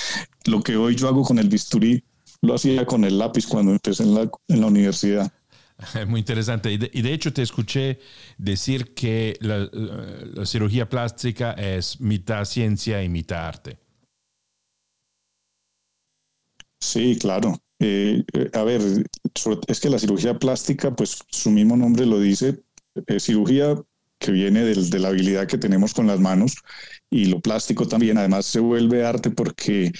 lo 0.47 0.61
que 0.61 0.75
hoy 0.75 0.95
yo 0.95 1.07
hago 1.07 1.23
con 1.23 1.39
el 1.39 1.49
bisturí, 1.49 2.03
lo 2.41 2.55
hacía 2.55 2.85
con 2.85 3.03
el 3.03 3.17
lápiz 3.17 3.45
cuando 3.47 3.71
empecé 3.71 4.03
en 4.03 4.15
la, 4.15 4.29
en 4.47 4.61
la 4.61 4.67
universidad. 4.67 5.31
Muy 6.07 6.21
interesante. 6.21 6.71
Y 6.71 6.77
de, 6.77 6.89
y 6.93 7.01
de, 7.01 7.13
hecho 7.13 7.33
te 7.33 7.41
escuché 7.41 7.99
decir 8.37 8.93
que 8.93 9.37
la, 9.41 9.69
la, 9.71 10.45
cirugía 10.45 10.89
plástica 10.89 11.51
es 11.53 11.99
mitad 12.01 12.45
ciencia 12.45 13.03
y 13.03 13.09
mitad 13.09 13.47
arte. 13.47 13.77
Sí, 16.79 17.17
claro. 17.19 17.55
Eh, 17.79 18.23
eh, 18.33 18.49
a 18.53 18.63
ver, 18.63 18.81
es 19.67 19.79
que 19.79 19.89
la 19.89 19.99
cirugía 19.99 20.39
plástica, 20.39 20.95
pues 20.95 21.19
su 21.29 21.51
mismo 21.51 21.77
nombre 21.77 22.05
lo 22.05 22.19
dice, 22.19 22.63
eh, 23.07 23.19
cirugía 23.19 23.75
que 24.19 24.31
viene 24.31 24.63
del, 24.63 24.89
de 24.89 24.99
la 24.99 25.09
habilidad 25.09 25.47
que 25.47 25.59
tenemos 25.59 25.93
con 25.93 26.07
las 26.07 26.19
manos 26.19 26.55
y 27.09 27.25
lo 27.25 27.39
plástico 27.39 27.87
también, 27.87 28.17
además 28.17 28.45
se 28.47 28.59
vuelve 28.59 29.05
arte 29.05 29.29
porque 29.29 29.91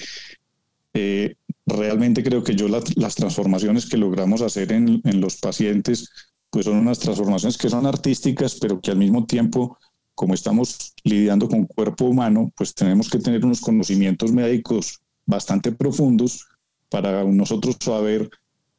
eh, 0.94 1.34
realmente 1.66 2.22
creo 2.22 2.42
que 2.42 2.54
yo 2.54 2.68
la, 2.68 2.80
las 2.96 3.14
transformaciones 3.14 3.86
que 3.86 3.96
logramos 3.96 4.42
hacer 4.42 4.72
en, 4.72 5.00
en, 5.04 5.20
los 5.20 5.36
pacientes, 5.36 6.10
pues 6.50 6.64
son 6.64 6.78
unas 6.78 6.98
transformaciones 6.98 7.58
que 7.58 7.68
son 7.68 7.86
artísticas, 7.86 8.56
pero 8.60 8.80
que 8.80 8.90
al 8.90 8.98
mismo 8.98 9.26
tiempo, 9.26 9.78
como 10.14 10.34
estamos 10.34 10.94
lidiando 11.04 11.48
con 11.48 11.66
cuerpo 11.66 12.06
humano, 12.06 12.52
pues 12.56 12.74
tenemos 12.74 13.08
que 13.10 13.18
tener 13.18 13.44
unos 13.44 13.60
conocimientos 13.60 14.32
médicos 14.32 15.00
bastante 15.26 15.72
profundos 15.72 16.46
para 16.88 17.22
nosotros 17.24 17.76
saber 17.80 18.30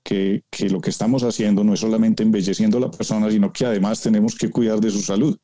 que, 0.03 0.43
que, 0.49 0.69
lo 0.69 0.81
que 0.81 0.89
estamos 0.89 1.23
haciendo 1.23 1.63
no 1.63 1.73
es 1.73 1.79
solamente 1.79 2.23
embelleciendo 2.23 2.77
a 2.77 2.81
la 2.81 2.91
persona, 2.91 3.29
sino 3.29 3.53
que 3.53 3.65
además 3.65 4.01
tenemos 4.01 4.35
que 4.35 4.49
cuidar 4.49 4.79
de 4.79 4.89
su 4.89 5.01
salud. 5.01 5.37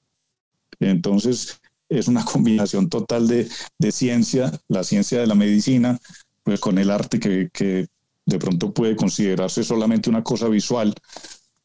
Entonces, 0.80 1.62
es 1.90 2.08
una 2.08 2.26
combinación 2.34 2.90
total 2.90 3.28
de, 3.28 3.48
de 3.78 3.92
ciencia, 3.92 4.52
la 4.68 4.84
ciencia 4.84 5.20
de 5.20 5.28
la 5.28 5.36
medicina, 5.36 6.00
pues 6.46 6.60
con 6.60 6.78
el 6.78 6.92
arte 6.92 7.20
que, 7.20 7.50
que, 7.52 7.88
de 8.28 8.40
pronto 8.40 8.74
puede 8.74 8.96
considerarse 8.96 9.64
solamente 9.64 10.10
una 10.10 10.24
cosa 10.24 10.48
visual, 10.48 10.94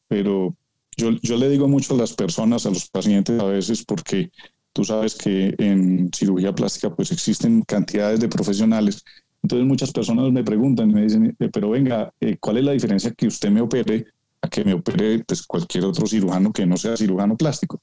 pero 0.07 0.55
yo, 0.97 1.11
yo 1.21 1.37
le 1.37 1.49
digo 1.49 1.67
mucho 1.67 1.95
a 1.95 1.97
las 1.97 2.13
personas, 2.13 2.65
a 2.65 2.69
los 2.69 2.89
pacientes 2.89 3.39
a 3.39 3.45
veces, 3.45 3.83
porque 3.83 4.31
tú 4.73 4.83
sabes 4.83 5.15
que 5.15 5.55
en 5.57 6.11
cirugía 6.13 6.53
plástica 6.53 6.93
pues 6.93 7.11
existen 7.11 7.61
cantidades 7.63 8.19
de 8.19 8.27
profesionales, 8.27 9.03
entonces 9.43 9.67
muchas 9.67 9.91
personas 9.91 10.31
me 10.31 10.43
preguntan 10.43 10.91
me 10.91 11.03
dicen, 11.03 11.35
eh, 11.39 11.49
pero 11.51 11.69
venga, 11.69 12.11
eh, 12.19 12.37
¿cuál 12.39 12.57
es 12.57 12.63
la 12.63 12.73
diferencia 12.73 13.11
que 13.11 13.27
usted 13.27 13.49
me 13.49 13.61
opere 13.61 14.05
a 14.41 14.49
que 14.49 14.63
me 14.63 14.73
opere 14.73 15.23
pues, 15.23 15.43
cualquier 15.43 15.85
otro 15.85 16.05
cirujano 16.07 16.51
que 16.51 16.65
no 16.65 16.77
sea 16.77 16.97
cirujano 16.97 17.35
plástico? 17.37 17.81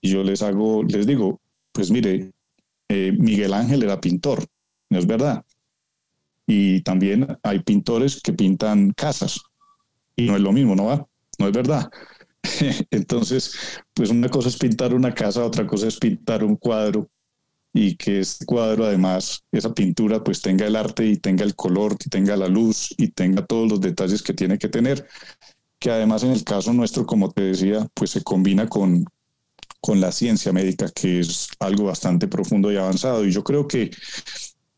Y 0.00 0.10
yo 0.10 0.22
les 0.22 0.42
hago, 0.42 0.82
les 0.82 1.06
digo, 1.06 1.40
pues 1.72 1.90
mire, 1.90 2.32
eh, 2.88 3.12
Miguel 3.18 3.52
Ángel 3.52 3.82
era 3.82 4.00
pintor, 4.00 4.46
¿no 4.90 4.98
es 4.98 5.06
verdad? 5.06 5.44
Y 6.46 6.82
también 6.82 7.26
hay 7.42 7.60
pintores 7.60 8.20
que 8.20 8.32
pintan 8.32 8.90
casas 8.92 9.40
y 10.16 10.26
no 10.26 10.36
es 10.36 10.42
lo 10.42 10.52
mismo, 10.52 10.74
¿no 10.74 10.86
va? 10.86 11.06
No 11.38 11.46
es 11.46 11.52
verdad. 11.52 11.90
Entonces, 12.90 13.54
pues 13.94 14.10
una 14.10 14.28
cosa 14.28 14.48
es 14.48 14.56
pintar 14.56 14.94
una 14.94 15.14
casa, 15.14 15.44
otra 15.44 15.66
cosa 15.66 15.88
es 15.88 15.98
pintar 15.98 16.44
un 16.44 16.56
cuadro 16.56 17.08
y 17.72 17.96
que 17.96 18.20
este 18.20 18.44
cuadro 18.44 18.84
además, 18.84 19.44
esa 19.50 19.72
pintura 19.72 20.22
pues 20.22 20.42
tenga 20.42 20.66
el 20.66 20.76
arte 20.76 21.06
y 21.06 21.16
tenga 21.16 21.44
el 21.44 21.54
color, 21.54 21.96
y 22.04 22.10
tenga 22.10 22.36
la 22.36 22.48
luz 22.48 22.94
y 22.98 23.08
tenga 23.08 23.46
todos 23.46 23.70
los 23.70 23.80
detalles 23.80 24.22
que 24.22 24.34
tiene 24.34 24.58
que 24.58 24.68
tener, 24.68 25.06
que 25.78 25.90
además 25.90 26.22
en 26.22 26.32
el 26.32 26.44
caso 26.44 26.72
nuestro, 26.72 27.06
como 27.06 27.30
te 27.32 27.42
decía, 27.42 27.88
pues 27.94 28.10
se 28.10 28.22
combina 28.22 28.68
con, 28.68 29.04
con 29.80 30.00
la 30.00 30.12
ciencia 30.12 30.52
médica, 30.52 30.88
que 30.90 31.20
es 31.20 31.48
algo 31.58 31.84
bastante 31.84 32.28
profundo 32.28 32.70
y 32.72 32.76
avanzado. 32.76 33.24
Y 33.26 33.32
yo 33.32 33.42
creo 33.42 33.66
que 33.66 33.90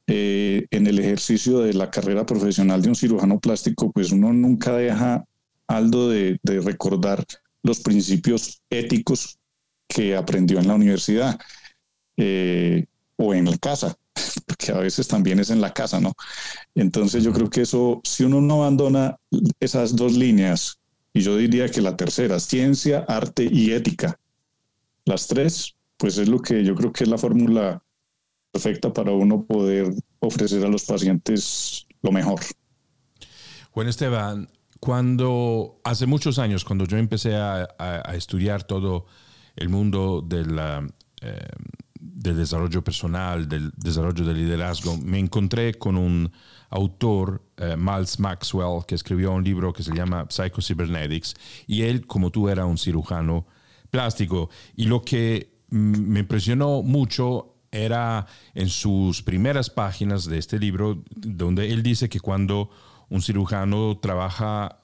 eh, 0.06 0.66
en 0.70 0.86
el 0.86 0.98
ejercicio 0.98 1.60
de 1.60 1.74
la 1.74 1.90
carrera 1.90 2.26
profesional 2.26 2.82
de 2.82 2.88
un 2.88 2.94
cirujano 2.94 3.40
plástico, 3.40 3.90
pues 3.92 4.12
uno 4.12 4.32
nunca 4.32 4.76
deja, 4.76 5.24
Aldo, 5.66 6.10
de, 6.10 6.38
de 6.42 6.60
recordar 6.60 7.24
los 7.62 7.80
principios 7.80 8.60
éticos 8.70 9.38
que 9.88 10.16
aprendió 10.16 10.58
en 10.58 10.68
la 10.68 10.74
universidad 10.74 11.38
eh, 12.16 12.86
o 13.16 13.34
en 13.34 13.46
la 13.46 13.56
casa, 13.58 13.96
porque 14.46 14.72
a 14.72 14.78
veces 14.78 15.08
también 15.08 15.40
es 15.40 15.50
en 15.50 15.60
la 15.60 15.72
casa, 15.72 16.00
¿no? 16.00 16.12
Entonces 16.74 17.24
yo 17.24 17.32
creo 17.32 17.50
que 17.50 17.62
eso, 17.62 18.00
si 18.04 18.24
uno 18.24 18.40
no 18.40 18.62
abandona 18.62 19.16
esas 19.60 19.96
dos 19.96 20.12
líneas, 20.14 20.78
y 21.12 21.20
yo 21.20 21.36
diría 21.36 21.68
que 21.68 21.80
la 21.80 21.96
tercera, 21.96 22.40
ciencia, 22.40 23.04
arte 23.06 23.48
y 23.50 23.70
ética, 23.70 24.18
las 25.04 25.28
tres, 25.28 25.76
pues 25.96 26.18
es 26.18 26.28
lo 26.28 26.40
que 26.40 26.64
yo 26.64 26.74
creo 26.74 26.92
que 26.92 27.04
es 27.04 27.10
la 27.10 27.18
fórmula 27.18 27.83
perfecta 28.54 28.92
para 28.92 29.10
uno 29.10 29.44
poder 29.44 29.92
ofrecer 30.20 30.64
a 30.64 30.68
los 30.68 30.84
pacientes 30.84 31.86
lo 32.02 32.12
mejor. 32.12 32.40
Bueno, 33.74 33.90
Esteban, 33.90 34.48
cuando 34.78 35.80
hace 35.82 36.06
muchos 36.06 36.38
años, 36.38 36.64
cuando 36.64 36.84
yo 36.84 36.96
empecé 36.96 37.34
a, 37.34 37.66
estudiar 38.14 38.62
todo 38.62 39.06
el 39.56 39.68
mundo 39.68 40.24
eh, 40.30 41.38
del 41.98 42.36
desarrollo 42.36 42.84
personal, 42.84 43.48
del 43.48 43.72
desarrollo 43.76 44.24
del 44.24 44.36
liderazgo, 44.36 44.96
me 44.98 45.18
encontré 45.18 45.74
con 45.74 45.96
un 45.96 46.30
autor, 46.70 47.42
eh, 47.56 47.74
Miles 47.76 48.20
Maxwell, 48.20 48.84
que 48.86 48.94
escribió 48.94 49.32
un 49.32 49.42
libro 49.42 49.72
que 49.72 49.82
se 49.82 49.92
llama 49.92 50.26
Psycho-Cybernetics, 50.28 51.34
y 51.66 51.82
él, 51.82 52.06
como 52.06 52.30
tú, 52.30 52.48
era 52.48 52.66
un 52.66 52.78
cirujano 52.78 53.46
plástico. 53.90 54.48
Y 54.76 54.84
lo 54.84 55.02
que 55.02 55.54
me 55.70 56.20
impresionó 56.20 56.82
mucho 56.82 57.53
era 57.74 58.26
en 58.54 58.68
sus 58.68 59.22
primeras 59.22 59.70
páginas 59.70 60.26
de 60.26 60.38
este 60.38 60.58
libro, 60.58 61.02
donde 61.14 61.72
él 61.72 61.82
dice 61.82 62.08
que 62.08 62.20
cuando 62.20 62.70
un 63.08 63.20
cirujano 63.20 63.98
trabaja 63.98 64.80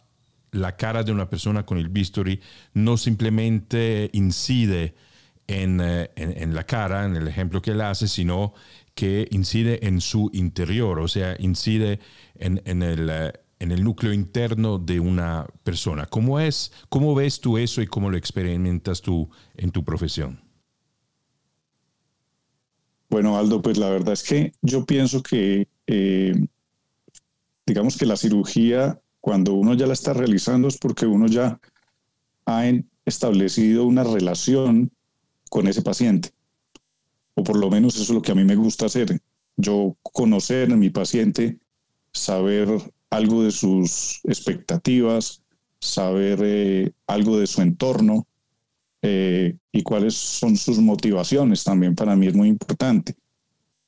la 0.53 0.77
cara 0.77 1.03
de 1.03 1.13
una 1.13 1.31
persona 1.31 1.65
con 1.65 1.79
el 1.79 1.89
bisturí, 1.89 2.41
no 2.75 2.97
simplemente 2.97 4.11
incide 4.13 4.95
en, 5.47 5.81
eh, 5.81 6.11
en, 6.17 6.37
en, 6.37 6.55
la 6.55 6.65
cara, 6.65 7.05
en 7.05 7.17
el 7.17 7.29
ejemplo 7.29 7.63
que 7.63 7.73
él 7.73 7.81
hace, 7.81 8.09
sino 8.09 8.55
que 8.95 9.29
incide 9.31 9.87
en 9.87 10.01
su 10.01 10.31
interior, 10.33 11.01
o 11.01 11.09
sea, 11.09 11.37
incide 11.39 12.01
en, 12.35 12.61
en 12.65 12.83
el, 12.83 13.09
eh, 13.11 13.33
en 13.59 13.73
el 13.73 13.85
núcleo 13.85 14.13
interno 14.13 14.79
de 14.79 15.01
una 15.01 15.47
persona. 15.63 16.07
¿Cómo, 16.07 16.41
es, 16.41 16.73
¿Cómo 16.89 17.15
ves 17.15 17.41
tú 17.41 17.59
eso 17.59 17.83
y 17.83 17.87
cómo 17.87 18.11
lo 18.11 18.17
experimentas 18.17 19.03
tú 19.03 19.31
en 19.57 19.71
tu 19.71 19.85
profesión? 19.85 20.50
Bueno, 23.11 23.37
Aldo, 23.37 23.61
pues 23.61 23.77
la 23.77 23.91
verdad 23.91 24.13
es 24.13 24.23
que 24.23 24.53
yo 24.63 24.87
pienso 24.87 25.21
que, 25.21 25.67
eh, 25.89 26.33
digamos 27.67 27.97
que 27.97 28.07
la 28.07 28.17
cirugía, 28.17 29.01
cuando 29.21 29.55
uno 29.55 29.75
ya 29.75 29.89
la 29.89 29.95
está 29.95 30.13
realizando, 30.13 30.69
es 30.69 30.79
porque 30.79 31.07
uno 31.07 31.27
ya 31.27 31.61
ha 32.47 32.65
establecido 33.05 33.85
una 33.85 34.05
relación 34.05 34.93
con 35.51 35.67
ese 35.67 35.83
paciente. 35.83 36.31
O 37.35 37.43
por 37.43 37.59
lo 37.59 37.69
menos 37.69 37.97
eso 37.97 38.05
es 38.05 38.11
lo 38.11 38.23
que 38.23 38.31
a 38.31 38.37
mí 38.37 38.45
me 38.45 38.55
gusta 38.55 38.87
hacer. 38.87 39.21
Yo 39.57 39.97
conocer 40.03 40.73
a 40.73 40.77
mi 40.77 40.91
paciente, 40.91 41.59
saber 42.13 42.69
algo 43.11 43.43
de 43.43 43.51
sus 43.51 44.21
expectativas, 44.23 45.43
saber 45.81 46.41
eh, 46.45 46.93
algo 47.09 47.39
de 47.39 47.49
su 47.49 47.61
entorno, 47.61 48.29
eh, 49.03 49.57
y 49.73 49.83
cuáles 49.83 50.15
son 50.15 50.57
sus 50.57 50.79
motivaciones 50.79 51.65
también 51.65 51.95
para 51.95 52.17
mí 52.17 52.27
es 52.27 52.35
muy 52.35 52.49
importante. 52.49 53.15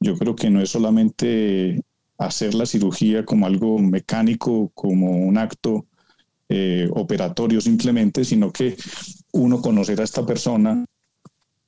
Yo 0.01 0.17
creo 0.17 0.35
que 0.35 0.51
no 0.51 0.61
es 0.61 0.71
solamente 0.71 1.83
hacer 2.19 2.55
la 2.55 2.67
cirugía 2.67 3.25
como 3.25 3.47
algo 3.47 3.79
mecánico, 3.79 4.71
como 4.75 5.11
un 5.11 5.37
acto 5.37 5.87
eh, 6.49 6.89
operatorio 6.93 7.61
simplemente, 7.61 8.25
sino 8.25 8.53
que 8.53 8.77
uno 9.33 9.61
conocer 9.61 10.01
a 10.01 10.05
esta 10.05 10.25
persona 10.25 10.85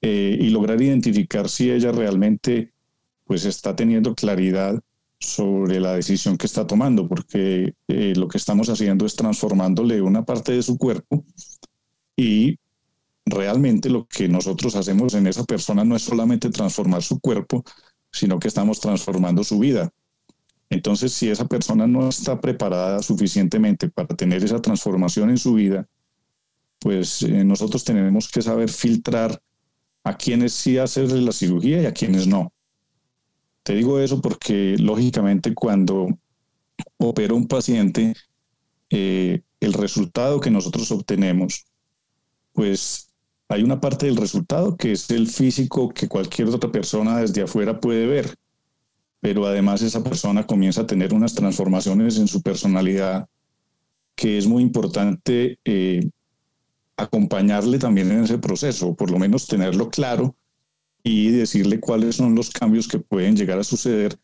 eh, 0.01 0.39
y 0.41 0.49
lograr 0.51 0.81
identificar 0.81 1.49
si 1.49 1.71
ella 1.71 1.93
realmente 1.93 2.73
pues 3.25 3.45
está 3.45 3.75
teniendo 3.77 4.15
claridad 4.15 4.81
sobre 5.19 5.81
la 5.81 5.95
decisión 5.95 6.37
que 6.37 6.47
está 6.47 6.67
tomando, 6.67 7.09
porque 7.09 7.73
lo 7.89 8.29
que 8.29 8.37
estamos 8.37 8.69
haciendo 8.69 9.07
es 9.07 9.17
transformándole 9.17 10.03
una 10.03 10.23
parte 10.23 10.53
de 10.53 10.63
su 10.63 10.77
cuerpo 10.77 11.25
y 12.17 12.59
realmente 13.27 13.89
lo 13.89 14.07
que 14.07 14.29
nosotros 14.29 14.77
hacemos 14.77 15.15
en 15.15 15.27
esa 15.27 15.45
persona 15.45 15.85
no 15.85 15.97
es 15.97 16.03
solamente 16.03 16.51
transformar 16.51 17.03
su 17.03 17.21
cuerpo, 17.21 17.65
sino 18.13 18.39
que 18.39 18.49
estamos 18.49 18.81
transformando 18.81 19.43
su 19.43 19.59
vida. 19.59 19.91
Entonces, 20.71 21.13
si 21.13 21.29
esa 21.29 21.47
persona 21.47 21.87
no 21.87 22.09
está 22.09 22.41
preparada 22.41 23.03
suficientemente 23.03 23.89
para 23.89 24.09
tener 24.09 24.43
esa 24.45 24.61
transformación 24.61 25.31
en 25.31 25.39
su 25.39 25.55
vida, 25.55 25.87
pues 26.79 27.23
eh, 27.23 27.45
nosotros 27.45 27.85
tenemos 27.85 28.29
que 28.29 28.43
saber 28.43 28.69
filtrar 28.71 29.41
a 30.05 30.17
quienes 30.17 30.53
sí 30.53 30.79
hacerle 30.79 31.21
la 31.23 31.33
cirugía 31.33 31.83
y 31.83 31.87
a 31.87 31.93
quienes 31.93 32.27
no. 32.27 32.53
Te 33.63 33.75
digo 33.75 33.99
eso 33.99 34.21
porque 34.21 34.77
lógicamente 34.79 35.55
cuando 35.55 36.09
opera 36.99 37.35
un 37.35 37.49
paciente, 37.49 38.15
eh, 38.91 39.41
el 39.61 39.73
resultado 39.73 40.41
que 40.41 40.51
nosotros 40.51 40.91
obtenemos, 40.91 41.65
pues 42.53 43.14
hay 43.49 43.63
una 43.63 43.81
parte 43.81 44.07
del 44.07 44.17
resultado 44.17 44.77
que 44.77 44.93
es 44.93 45.11
el 45.11 45.27
físico 45.27 45.91
que 45.91 46.09
cualquier 46.09 46.49
otra 46.49 46.73
persona 46.73 47.19
desde 47.19 47.43
afuera 47.43 47.79
puede 47.79 48.07
ver, 48.07 48.35
pero 49.21 49.47
además 49.47 49.83
esa 49.83 50.03
persona 50.03 50.47
comienza 50.47 50.83
a 50.83 50.87
tener 50.87 51.13
unas 51.13 51.35
transformaciones 51.35 52.19
en 52.19 52.29
su 52.29 52.43
personalidad 52.43 53.29
que 54.15 54.39
es 54.39 54.47
muy 54.47 54.63
importante 54.63 55.59
eh, 55.65 56.09
acompañarle 56.97 57.79
también 57.79 58.11
en 58.13 58.25
ese 58.25 58.39
proceso, 58.39 58.95
por 58.95 59.11
lo 59.11 59.19
menos 59.19 59.47
tenerlo 59.47 59.91
claro 59.91 60.37
y 61.03 61.31
decirle 61.31 61.81
cuáles 61.81 62.17
son 62.17 62.35
los 62.35 62.51
cambios 62.51 62.89
que 62.89 62.99
pueden 62.99 63.37
llegar 63.37 63.59
a 63.59 63.65
suceder, 63.65 64.17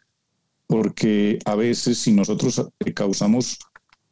porque 0.66 1.38
a 1.44 1.56
veces 1.56 1.98
si 1.98 2.12
nosotros 2.12 2.68
causamos 2.94 3.58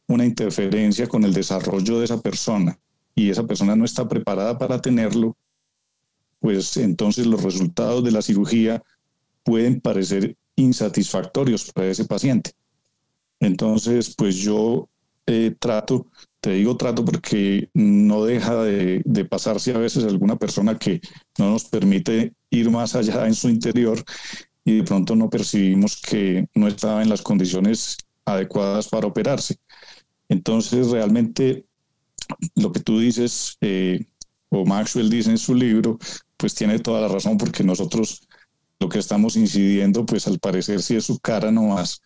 una 0.07 0.25
interferencia 0.25 1.07
con 1.07 1.23
el 1.23 1.33
desarrollo 1.33 1.99
de 1.99 2.05
esa 2.05 2.21
persona 2.21 2.77
y 3.15 3.29
esa 3.29 3.45
persona 3.45 3.75
no 3.75 3.85
está 3.85 4.07
preparada 4.07 4.57
para 4.57 4.81
tenerlo, 4.81 5.35
pues 6.39 6.77
entonces 6.77 7.27
los 7.27 7.43
resultados 7.43 8.03
de 8.03 8.11
la 8.11 8.21
cirugía 8.21 8.81
pueden 9.43 9.81
parecer 9.81 10.35
insatisfactorios 10.55 11.71
para 11.71 11.87
ese 11.87 12.05
paciente. 12.05 12.51
Entonces, 13.39 14.13
pues 14.15 14.35
yo 14.35 14.89
eh, 15.25 15.55
trato 15.59 16.07
te 16.41 16.51
digo 16.51 16.77
trato 16.77 17.03
porque 17.03 17.69
no 17.73 18.23
deja 18.23 18.63
de, 18.63 19.25
pasarse 19.29 19.73
a 19.73 19.77
veces 19.77 20.05
alguna 20.05 20.37
persona 20.37 20.77
que 20.77 21.01
no 21.37 21.51
nos 21.51 21.65
permite 21.65 22.33
ir 22.49 22.69
más 22.71 22.95
allá 22.95 23.27
en 23.27 23.33
su 23.33 23.49
interior 23.49 24.03
y 24.63 24.77
de 24.77 24.83
pronto 24.83 25.15
no 25.15 25.29
percibimos 25.29 26.01
que 26.01 26.47
no 26.55 26.67
estaba 26.67 27.01
en 27.01 27.09
las 27.09 27.21
condiciones 27.21 27.97
adecuadas 28.25 28.87
para 28.87 29.07
operarse. 29.07 29.57
Entonces, 30.29 30.91
realmente 30.91 31.65
lo 32.55 32.71
que 32.71 32.79
tú 32.79 32.99
dices, 32.99 33.57
eh, 33.61 34.05
o 34.49 34.65
Maxwell 34.65 35.09
dice 35.09 35.31
en 35.31 35.37
su 35.37 35.55
libro, 35.55 35.97
pues 36.37 36.55
tiene 36.55 36.79
toda 36.79 37.01
la 37.01 37.07
razón 37.07 37.37
porque 37.37 37.63
nosotros 37.63 38.27
lo 38.79 38.89
que 38.89 38.99
estamos 38.99 39.35
incidiendo, 39.35 40.05
pues 40.05 40.27
al 40.27 40.39
parecer 40.39 40.81
sí 40.81 40.95
es 40.95 41.05
su 41.05 41.19
cara 41.19 41.51
nomás, 41.51 42.01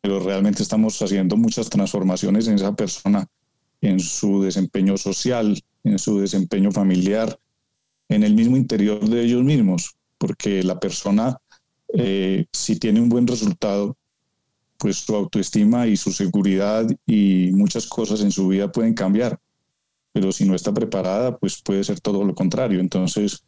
pero 0.00 0.20
realmente 0.20 0.62
estamos 0.62 1.00
haciendo 1.00 1.36
muchas 1.36 1.70
transformaciones 1.70 2.46
en 2.46 2.56
esa 2.56 2.74
persona 2.74 3.26
en 3.80 4.00
su 4.00 4.42
desempeño 4.42 4.96
social, 4.96 5.62
en 5.84 5.98
su 5.98 6.18
desempeño 6.18 6.70
familiar, 6.72 7.38
en 8.08 8.22
el 8.22 8.34
mismo 8.34 8.56
interior 8.56 9.06
de 9.08 9.22
ellos 9.22 9.42
mismos, 9.42 9.96
porque 10.18 10.62
la 10.62 10.78
persona, 10.78 11.38
eh, 11.88 12.46
si 12.52 12.78
tiene 12.78 13.00
un 13.00 13.08
buen 13.08 13.26
resultado, 13.26 13.96
pues 14.78 14.98
su 14.98 15.14
autoestima 15.14 15.86
y 15.86 15.96
su 15.96 16.12
seguridad 16.12 16.86
y 17.06 17.50
muchas 17.52 17.86
cosas 17.86 18.20
en 18.20 18.32
su 18.32 18.48
vida 18.48 18.70
pueden 18.70 18.94
cambiar, 18.94 19.38
pero 20.14 20.30
si 20.30 20.44
no 20.44 20.54
está 20.54 20.72
preparada, 20.72 21.36
pues 21.36 21.60
puede 21.60 21.82
ser 21.82 22.00
todo 22.00 22.22
lo 22.24 22.36
contrario. 22.36 22.78
Entonces, 22.78 23.42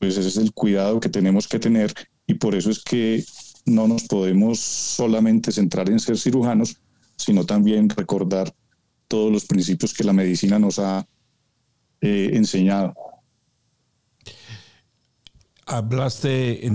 pues 0.00 0.16
ese 0.16 0.28
es 0.28 0.36
el 0.38 0.52
cuidado 0.52 0.98
que 0.98 1.08
tenemos 1.08 1.46
que 1.46 1.60
tener 1.60 1.94
y 2.26 2.34
por 2.34 2.56
eso 2.56 2.68
es 2.68 2.82
que 2.82 3.24
no 3.64 3.86
nos 3.86 4.02
podemos 4.08 4.58
solamente 4.58 5.52
centrar 5.52 5.88
en 5.88 6.00
ser 6.00 6.18
cirujanos, 6.18 6.78
sino 7.16 7.46
también 7.46 7.88
recordar 7.88 8.52
todos 9.06 9.30
los 9.30 9.44
principios 9.44 9.94
que 9.94 10.02
la 10.02 10.12
medicina 10.12 10.58
nos 10.58 10.80
ha 10.80 11.06
eh, 12.00 12.30
enseñado. 12.32 12.92
Hablaste 15.66 16.68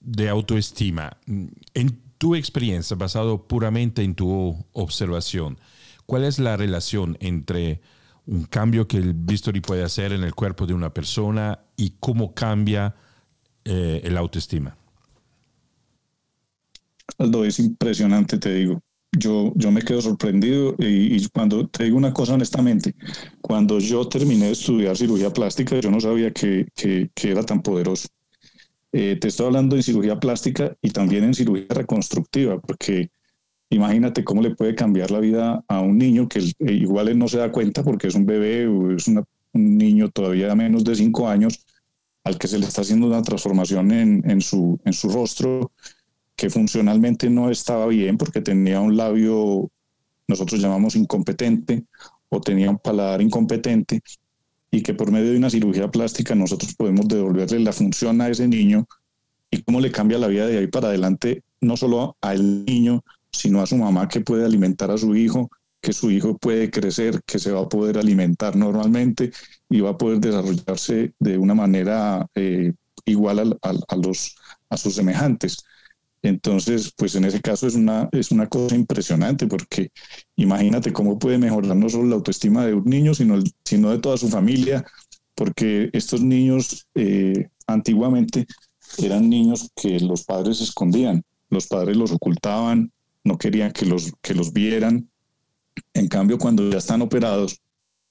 de 0.00 0.28
autoestima. 0.28 1.16
En 1.26 2.00
tu 2.16 2.36
experiencia, 2.36 2.96
basado 2.96 3.48
puramente 3.48 4.04
en 4.04 4.14
tu 4.14 4.64
observación, 4.72 5.58
¿cuál 6.06 6.22
es 6.22 6.38
la 6.38 6.56
relación 6.56 7.16
entre 7.18 7.80
un 8.28 8.44
cambio 8.44 8.86
que 8.86 8.98
el 8.98 9.12
bisturi 9.12 9.60
puede 9.60 9.82
hacer 9.82 10.12
en 10.12 10.22
el 10.22 10.34
cuerpo 10.34 10.66
de 10.66 10.74
una 10.74 10.94
persona 10.94 11.58
y 11.76 11.94
cómo 11.98 12.34
cambia 12.34 12.94
eh, 13.64 14.00
el 14.04 14.16
autoestima? 14.16 14.76
Aldo, 17.18 17.44
es 17.44 17.58
impresionante, 17.58 18.38
te 18.38 18.54
digo 18.54 18.80
yo, 19.16 19.52
yo 19.56 19.70
me 19.70 19.82
quedo 19.82 20.00
sorprendido 20.00 20.74
y, 20.78 21.26
cuando 21.28 21.66
te 21.68 21.84
digo 21.84 21.96
una 21.96 22.12
cosa 22.12 22.34
honestamente, 22.34 22.94
cuando 23.40 23.78
yo 23.78 24.06
terminé 24.06 24.46
de 24.46 24.52
estudiar 24.52 24.96
cirugía 24.96 25.32
plástica, 25.32 25.80
yo 25.80 25.90
no 25.90 26.00
sabía 26.00 26.30
que, 26.32 26.66
que, 26.74 27.10
era 27.22 27.42
tan 27.42 27.62
poderoso. 27.62 28.08
Eh, 28.92 29.16
te 29.20 29.28
estoy 29.28 29.46
hablando 29.46 29.76
en 29.76 29.82
cirugía 29.82 30.18
plástica 30.18 30.76
y 30.82 30.90
también 30.90 31.24
en 31.24 31.34
cirugía 31.34 31.66
reconstructiva, 31.68 32.60
porque 32.60 33.10
imagínate 33.70 34.24
cómo 34.24 34.42
le 34.42 34.54
puede 34.54 34.74
cambiar 34.74 35.10
la 35.10 35.20
vida 35.20 35.64
a 35.68 35.80
un 35.80 35.98
niño 35.98 36.28
que 36.28 36.40
eh, 36.40 36.72
igual 36.72 37.16
no 37.18 37.28
se 37.28 37.38
da 37.38 37.52
cuenta 37.52 37.82
porque 37.82 38.08
es 38.08 38.14
un 38.14 38.26
bebé 38.26 38.66
o 38.66 38.92
es 38.92 39.08
un 39.08 39.24
niño 39.52 40.08
todavía 40.10 40.54
menos 40.54 40.84
de 40.84 40.94
cinco 40.94 41.28
años 41.28 41.64
al 42.24 42.38
que 42.38 42.48
se 42.48 42.58
le 42.58 42.66
está 42.66 42.82
haciendo 42.82 43.06
una 43.06 43.22
transformación 43.22 43.90
en, 43.92 44.30
en, 44.30 44.40
su, 44.40 44.78
en 44.84 44.92
su 44.92 45.08
rostro 45.08 45.72
que 46.38 46.50
funcionalmente 46.50 47.28
no 47.28 47.50
estaba 47.50 47.86
bien 47.88 48.16
porque 48.16 48.40
tenía 48.40 48.80
un 48.80 48.96
labio, 48.96 49.70
nosotros 50.28 50.60
llamamos 50.60 50.94
incompetente, 50.94 51.84
o 52.28 52.40
tenía 52.40 52.70
un 52.70 52.78
paladar 52.78 53.20
incompetente, 53.20 54.02
y 54.70 54.82
que 54.82 54.94
por 54.94 55.10
medio 55.10 55.32
de 55.32 55.38
una 55.38 55.50
cirugía 55.50 55.90
plástica 55.90 56.36
nosotros 56.36 56.74
podemos 56.76 57.08
devolverle 57.08 57.58
la 57.58 57.72
función 57.72 58.20
a 58.20 58.28
ese 58.28 58.46
niño 58.46 58.86
y 59.50 59.62
cómo 59.62 59.80
le 59.80 59.90
cambia 59.90 60.18
la 60.18 60.28
vida 60.28 60.46
de 60.46 60.58
ahí 60.58 60.66
para 60.68 60.88
adelante, 60.88 61.42
no 61.60 61.76
solo 61.76 62.16
al 62.20 62.64
niño, 62.64 63.02
sino 63.32 63.60
a 63.60 63.66
su 63.66 63.76
mamá 63.76 64.08
que 64.08 64.20
puede 64.20 64.44
alimentar 64.44 64.90
a 64.90 64.98
su 64.98 65.14
hijo, 65.16 65.50
que 65.80 65.92
su 65.92 66.10
hijo 66.10 66.36
puede 66.38 66.70
crecer, 66.70 67.20
que 67.24 67.38
se 67.38 67.52
va 67.52 67.60
a 67.60 67.68
poder 67.68 67.98
alimentar 67.98 68.56
normalmente 68.56 69.32
y 69.68 69.80
va 69.80 69.90
a 69.90 69.98
poder 69.98 70.18
desarrollarse 70.20 71.12
de 71.18 71.38
una 71.38 71.54
manera 71.54 72.26
eh, 72.34 72.72
igual 73.04 73.58
a, 73.62 73.96
los, 73.96 74.36
a 74.70 74.76
sus 74.76 74.94
semejantes. 74.94 75.64
Entonces, 76.22 76.92
pues 76.96 77.14
en 77.14 77.24
ese 77.24 77.40
caso 77.40 77.66
es 77.66 77.74
una, 77.74 78.08
es 78.12 78.32
una 78.32 78.48
cosa 78.48 78.74
impresionante 78.74 79.46
porque 79.46 79.90
imagínate 80.36 80.92
cómo 80.92 81.18
puede 81.18 81.38
mejorar 81.38 81.76
no 81.76 81.88
solo 81.88 82.08
la 82.08 82.16
autoestima 82.16 82.66
de 82.66 82.74
un 82.74 82.84
niño, 82.84 83.14
sino, 83.14 83.38
sino 83.64 83.90
de 83.90 83.98
toda 83.98 84.16
su 84.16 84.28
familia, 84.28 84.84
porque 85.36 85.90
estos 85.92 86.20
niños 86.20 86.86
eh, 86.96 87.48
antiguamente 87.68 88.46
eran 88.98 89.28
niños 89.28 89.70
que 89.76 90.00
los 90.00 90.24
padres 90.24 90.60
escondían, 90.60 91.22
los 91.50 91.68
padres 91.68 91.96
los 91.96 92.10
ocultaban, 92.10 92.90
no 93.28 93.38
querían 93.38 93.72
que 93.72 93.86
los, 93.86 94.12
que 94.20 94.34
los 94.34 94.52
vieran. 94.52 95.08
En 95.94 96.08
cambio, 96.08 96.38
cuando 96.38 96.68
ya 96.68 96.78
están 96.78 97.02
operados, 97.02 97.60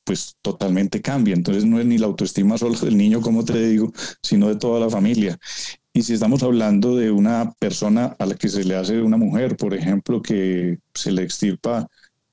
pues 0.06 0.38
totalmente 0.42 1.02
cambia. 1.02 1.36
Entonces 1.36 1.66
no 1.66 1.80
es 1.80 1.86
ni 1.86 1.98
la 1.98 2.08
autoestima 2.08 2.58
solo 2.58 2.80
del 2.80 2.98
niño, 2.98 3.22
como 3.22 3.44
te 3.44 3.68
digo, 3.68 3.92
sino 4.22 4.48
de 4.48 4.56
toda 4.56 4.80
la 4.80 4.90
familia. 4.90 5.38
Y 5.94 6.04
si 6.04 6.14
estamos 6.14 6.44
hablando 6.44 6.96
de 6.96 7.12
una 7.12 7.52
persona 7.60 8.16
a 8.20 8.26
la 8.26 8.36
que 8.36 8.48
se 8.48 8.64
le 8.64 8.76
hace 8.76 9.02
una 9.02 9.18
mujer, 9.18 9.58
por 9.58 9.74
ejemplo, 9.74 10.22
que 10.22 10.78
se 10.94 11.12
le 11.12 11.24
extirpa 11.24 11.88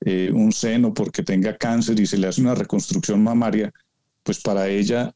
eh, 0.05 0.31
un 0.33 0.51
seno 0.53 0.93
porque 0.93 1.23
tenga 1.23 1.57
cáncer 1.57 1.99
y 1.99 2.05
se 2.05 2.17
le 2.17 2.27
hace 2.27 2.41
una 2.41 2.55
reconstrucción 2.55 3.23
mamaria, 3.23 3.73
pues 4.23 4.39
para 4.39 4.69
ella 4.69 5.13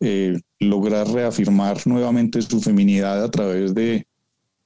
eh, 0.00 0.40
lograr 0.58 1.06
reafirmar 1.08 1.86
nuevamente 1.86 2.42
su 2.42 2.60
feminidad 2.60 3.22
a 3.22 3.30
través 3.30 3.74
de 3.74 4.06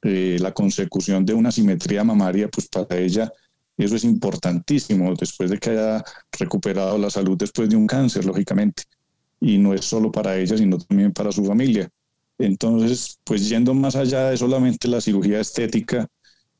la 0.06 0.52
consecución 0.52 1.24
de 1.24 1.34
una 1.34 1.50
simetría 1.50 2.04
mamaria, 2.04 2.48
pues 2.48 2.68
para 2.68 2.98
ella 2.98 3.32
eso 3.76 3.96
es 3.96 4.04
importantísimo 4.04 5.14
después 5.14 5.50
de 5.50 5.58
que 5.58 5.70
haya 5.70 6.04
recuperado 6.38 6.96
la 6.98 7.10
salud 7.10 7.36
después 7.36 7.68
de 7.68 7.76
un 7.76 7.86
cáncer, 7.86 8.24
lógicamente. 8.24 8.84
Y 9.40 9.58
no 9.58 9.74
es 9.74 9.84
solo 9.84 10.10
para 10.10 10.36
ella, 10.36 10.56
sino 10.56 10.78
también 10.78 11.12
para 11.12 11.30
su 11.30 11.44
familia. 11.44 11.88
Entonces, 12.38 13.18
pues 13.24 13.48
yendo 13.48 13.74
más 13.74 13.96
allá 13.96 14.30
de 14.30 14.36
solamente 14.36 14.88
la 14.88 15.00
cirugía 15.00 15.40
estética, 15.40 16.06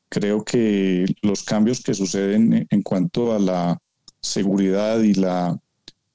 creo 0.08 0.44
que 0.44 1.06
los 1.22 1.42
cambios 1.44 1.82
que 1.82 1.94
suceden 1.94 2.66
en 2.70 2.82
cuanto 2.82 3.34
a 3.34 3.38
la 3.38 3.78
seguridad 4.20 5.00
y 5.00 5.14
la 5.14 5.58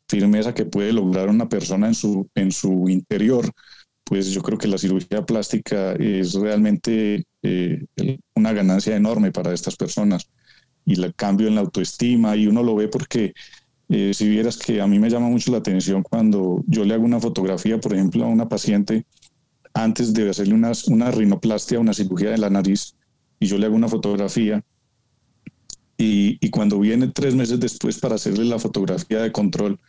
firmeza 0.07 0.53
que 0.53 0.65
puede 0.65 0.93
lograr 0.93 1.29
una 1.29 1.47
persona 1.49 1.87
en 1.87 1.95
su, 1.95 2.29
en 2.35 2.51
su 2.51 2.89
interior, 2.89 3.49
pues 4.11 4.29
yo 4.33 4.41
creo 4.41 4.57
que 4.57 4.67
la 4.67 4.77
cirugía 4.77 5.25
plástica 5.25 5.93
es 5.93 6.33
realmente 6.33 7.23
eh, 7.43 7.85
una 8.35 8.51
ganancia 8.51 8.93
enorme 8.93 9.31
para 9.31 9.53
estas 9.53 9.77
personas 9.77 10.27
y 10.85 11.01
el 11.01 11.15
cambio 11.15 11.47
en 11.47 11.55
la 11.55 11.61
autoestima 11.61 12.35
y 12.35 12.45
uno 12.45 12.61
lo 12.61 12.75
ve 12.75 12.89
porque 12.89 13.33
eh, 13.87 14.13
si 14.13 14.27
vieras 14.27 14.57
que 14.57 14.81
a 14.81 14.87
mí 14.87 14.99
me 14.99 15.09
llama 15.09 15.29
mucho 15.29 15.53
la 15.53 15.59
atención 15.59 16.03
cuando 16.03 16.61
yo 16.67 16.83
le 16.83 16.93
hago 16.93 17.05
una 17.05 17.21
fotografía, 17.21 17.79
por 17.79 17.93
ejemplo, 17.93 18.25
a 18.25 18.27
una 18.27 18.49
paciente 18.49 19.05
antes 19.73 20.13
de 20.13 20.29
hacerle 20.29 20.55
una, 20.55 20.73
una 20.87 21.09
rinoplastia, 21.09 21.79
una 21.79 21.93
cirugía 21.93 22.31
de 22.31 22.37
la 22.37 22.49
nariz, 22.49 22.97
y 23.39 23.45
yo 23.45 23.57
le 23.57 23.67
hago 23.67 23.77
una 23.77 23.87
fotografía. 23.87 24.61
Y, 25.97 26.37
y, 26.41 26.49
cuando 26.49 26.77
viene 26.79 27.07
tres 27.07 27.33
meses 27.33 27.61
después 27.61 27.97
para 27.97 28.15
hacerle 28.15 28.43
la 28.43 28.59
fotografía 28.59 29.21
de 29.21 29.31
control, 29.31 29.79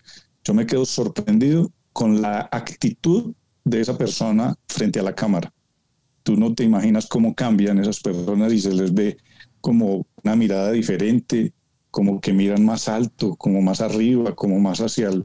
yo 0.45 0.55
me 0.55 0.65
quedo 0.65 0.85
sorprendido 0.85 1.73
con 1.93 2.23
la 2.23 2.49
actitud 2.53 3.35
de 3.65 3.81
esa 3.81 3.97
persona 3.97 4.55
frente 4.69 5.01
a 5.01 5.03
la 5.03 5.15
cámara. 5.15 5.53
Tú 6.23 6.37
no 6.37 6.55
te 6.55 6.65
imaginas 6.65 7.07
cómo 7.07 7.35
cambian 7.35 7.79
esas 7.79 8.01
personas 8.01 8.53
y 8.53 8.61
se 8.61 8.73
les 8.73 8.93
ve 8.93 9.17
como 9.61 10.07
una 10.23 10.37
mirada 10.37 10.73
diferente, 10.73 11.53
como 11.91 12.21
que 12.21 12.33
miran 12.33 12.65
más 12.65 12.89
alto, 12.89 13.37
como 13.37 13.61
más 13.61 13.81
arriba, 13.81 14.35
como 14.35 14.59
más 14.59 14.81
hacia 14.81 15.09
el, 15.09 15.25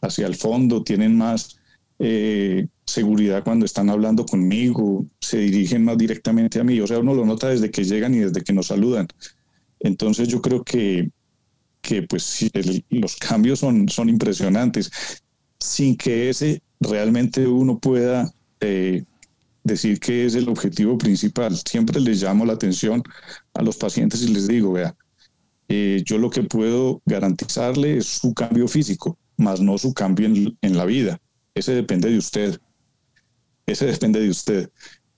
hacia 0.00 0.26
el 0.26 0.36
fondo, 0.36 0.82
tienen 0.82 1.16
más 1.16 1.58
eh, 1.98 2.66
seguridad 2.86 3.44
cuando 3.44 3.64
están 3.64 3.88
hablando 3.90 4.26
conmigo, 4.26 5.06
se 5.20 5.38
dirigen 5.38 5.84
más 5.84 5.98
directamente 5.98 6.60
a 6.60 6.64
mí. 6.64 6.80
O 6.80 6.86
sea, 6.86 6.98
uno 6.98 7.14
lo 7.14 7.24
nota 7.24 7.48
desde 7.48 7.70
que 7.70 7.84
llegan 7.84 8.14
y 8.14 8.18
desde 8.18 8.42
que 8.42 8.52
nos 8.52 8.66
saludan. 8.66 9.06
Entonces 9.80 10.28
yo 10.28 10.40
creo 10.40 10.64
que, 10.64 11.10
que 11.80 12.02
pues 12.02 12.50
los 12.90 13.16
cambios 13.16 13.60
son, 13.60 13.88
son 13.88 14.08
impresionantes, 14.08 14.90
sin 15.58 15.96
que 15.96 16.30
ese 16.30 16.62
realmente 16.84 17.46
uno 17.46 17.78
pueda 17.78 18.32
eh, 18.60 19.04
decir 19.62 19.98
que 20.00 20.26
es 20.26 20.34
el 20.34 20.48
objetivo 20.48 20.98
principal. 20.98 21.56
Siempre 21.56 22.00
les 22.00 22.22
llamo 22.22 22.44
la 22.44 22.54
atención 22.54 23.02
a 23.54 23.62
los 23.62 23.76
pacientes 23.76 24.22
y 24.22 24.28
les 24.28 24.46
digo, 24.48 24.72
vea, 24.72 24.96
eh, 25.68 26.02
yo 26.04 26.18
lo 26.18 26.30
que 26.30 26.42
puedo 26.42 27.02
garantizarle 27.06 27.98
es 27.98 28.06
su 28.06 28.34
cambio 28.34 28.68
físico, 28.68 29.18
más 29.36 29.60
no 29.60 29.78
su 29.78 29.92
cambio 29.94 30.26
en, 30.26 30.56
en 30.60 30.76
la 30.76 30.84
vida. 30.84 31.20
Ese 31.54 31.74
depende 31.74 32.10
de 32.10 32.18
usted. 32.18 32.58
Ese 33.66 33.86
depende 33.86 34.20
de 34.20 34.28
usted. 34.28 34.70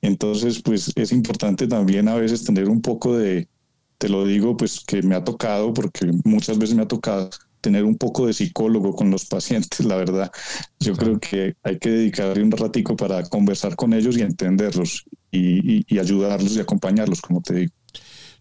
Entonces, 0.02 0.62
pues 0.62 0.92
es 0.94 1.12
importante 1.12 1.66
también 1.66 2.08
a 2.08 2.14
veces 2.14 2.44
tener 2.44 2.68
un 2.68 2.80
poco 2.80 3.16
de, 3.16 3.48
te 3.98 4.08
lo 4.08 4.24
digo, 4.24 4.56
pues 4.56 4.80
que 4.86 5.02
me 5.02 5.14
ha 5.14 5.24
tocado, 5.24 5.72
porque 5.72 6.10
muchas 6.24 6.58
veces 6.58 6.76
me 6.76 6.82
ha 6.82 6.88
tocado 6.88 7.30
tener 7.66 7.84
un 7.84 7.98
poco 7.98 8.28
de 8.28 8.32
psicólogo 8.32 8.94
con 8.94 9.10
los 9.10 9.24
pacientes, 9.24 9.84
la 9.84 9.96
verdad. 9.96 10.30
Yo 10.78 10.94
creo 10.94 11.18
que 11.18 11.56
hay 11.64 11.80
que 11.80 11.90
dedicarle 11.90 12.40
un 12.44 12.52
ratico 12.52 12.96
para 12.96 13.24
conversar 13.24 13.74
con 13.74 13.92
ellos 13.92 14.16
y 14.16 14.22
entenderlos 14.22 15.04
y, 15.32 15.98
ayudarlos 15.98 16.56
y 16.56 16.60
acompañarlos, 16.60 17.20
como 17.20 17.42
te 17.42 17.54
digo. 17.54 17.72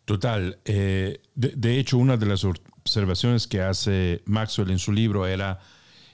Total. 0.05 0.59
Eh, 0.63 1.21
de, 1.33 1.79
hecho, 1.79 1.97
una 1.97 2.17
de 2.17 2.27
las 2.27 2.43
observaciones 2.43 3.47
que 3.47 3.61
hace 3.61 4.21
Maxwell 4.25 4.69
en 4.69 4.77
su 4.77 4.91
libro 4.91 5.25
era 5.25 5.59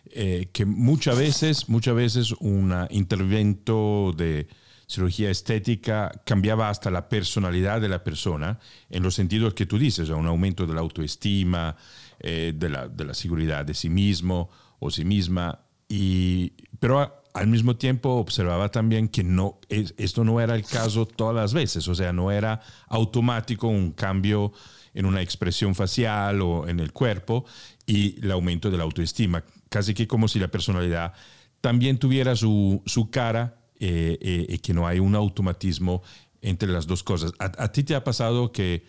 eh, 0.05 0.47
que 0.53 0.63
muchas 0.63 1.17
veces, 1.17 1.67
muchas 1.67 1.95
veces 1.95 2.31
un 2.39 2.73
intervento 2.91 4.13
de 4.15 4.47
cirugía 4.87 5.29
estética 5.29 6.13
cambiaba 6.25 6.69
hasta 6.69 6.89
la 6.89 7.09
personalidad 7.09 7.81
de 7.81 7.89
la 7.89 8.05
persona 8.05 8.57
en 8.89 9.03
los 9.03 9.15
sentidos 9.15 9.53
que 9.53 9.65
tú 9.65 9.77
dices, 9.77 10.07
un 10.07 10.27
aumento 10.27 10.65
de 10.65 10.73
la 10.73 10.79
autoestima, 10.79 11.75
eh, 12.21 12.53
de, 12.55 12.69
la, 12.69 12.87
de, 12.87 13.05
la, 13.05 13.13
seguridad 13.13 13.65
de 13.65 13.73
sí 13.73 13.89
mismo 13.89 14.49
o 14.79 14.89
sí 14.89 15.03
misma, 15.03 15.59
y, 15.89 16.53
pero 16.79 17.23
al 17.33 17.47
mismo 17.47 17.75
tiempo 17.75 18.11
observaba 18.15 18.69
también 18.69 19.09
que 19.09 19.23
no, 19.23 19.59
esto 19.69 20.23
no 20.23 20.39
era 20.39 20.55
el 20.55 20.63
caso 20.65 21.05
todas 21.05 21.35
las 21.35 21.53
veces, 21.53 21.87
o 21.87 21.95
sea, 21.95 22.13
no 22.13 22.31
era 22.31 22.61
automático 22.87 23.67
un 23.67 23.91
cambio 23.91 24.53
en 24.93 25.05
una 25.05 25.21
expresión 25.21 25.75
facial 25.75 26.41
o 26.41 26.67
en 26.67 26.79
el 26.79 26.91
cuerpo 26.91 27.45
y 27.85 28.19
el 28.23 28.31
aumento 28.31 28.69
de 28.69 28.77
la 28.77 28.83
autoestima, 28.83 29.43
casi 29.69 29.93
que 29.93 30.07
como 30.07 30.27
si 30.27 30.39
la 30.39 30.49
personalidad 30.49 31.13
también 31.61 31.97
tuviera 31.97 32.35
su, 32.35 32.81
su 32.85 33.09
cara 33.09 33.57
eh, 33.79 34.17
eh, 34.21 34.45
y 34.49 34.59
que 34.59 34.73
no 34.73 34.87
hay 34.87 34.99
un 34.99 35.15
automatismo 35.15 36.01
entre 36.41 36.69
las 36.69 36.87
dos 36.87 37.03
cosas. 37.03 37.31
¿A, 37.39 37.71
ti 37.71 37.83
te 37.83 37.95
ha 37.95 38.03
pasado 38.03 38.51
que 38.51 38.85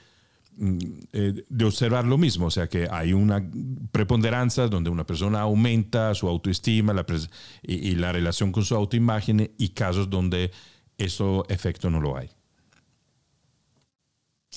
de 0.57 1.65
observar 1.65 2.05
lo 2.05 2.19
mismo, 2.19 2.47
o 2.47 2.51
sea 2.51 2.69
que 2.69 2.87
hay 2.91 3.13
una 3.13 3.43
preponderancia 3.91 4.69
donde 4.69 4.91
una 4.91 5.07
persona 5.07 5.41
aumenta 5.41 6.15
su 6.15 6.29
autoestima 6.29 6.93
la 6.93 7.07
y, 7.63 7.95
la 7.95 8.13
relación 8.13 8.53
con 8.53 8.65
su 8.65 8.75
autoimagen 8.75 9.51
y 9.57 9.69
casos 9.71 10.11
donde 10.11 10.51
eso 10.99 11.45
efecto 11.49 11.91
no 11.91 12.01
lo 12.01 12.17
hay. 12.17 12.29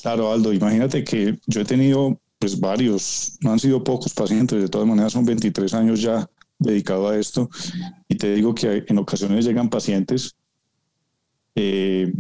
Claro, 0.01 0.31
Aldo, 0.31 0.51
imagínate 0.51 1.03
que 1.03 1.39
yo 1.47 1.61
he 1.61 1.65
tenido 1.65 2.19
pues 2.37 2.59
varios, 2.59 3.37
no 3.41 3.53
han 3.53 3.59
sido 3.59 3.83
pocos 3.83 4.13
pacientes, 4.13 4.61
de 4.61 4.67
todas 4.67 4.87
maneras 4.87 5.13
son 5.13 5.25
23 5.25 5.73
años 5.73 6.01
ya 6.01 6.29
dedicado 6.59 7.09
a 7.09 7.17
esto 7.17 7.49
y 8.07 8.15
te 8.15 8.33
digo 8.35 8.53
que 8.53 8.83
en 8.87 8.97
ocasiones 8.97 9.45
llegan 9.45 9.69
pacientes 9.69 10.35
eh, 11.55 12.13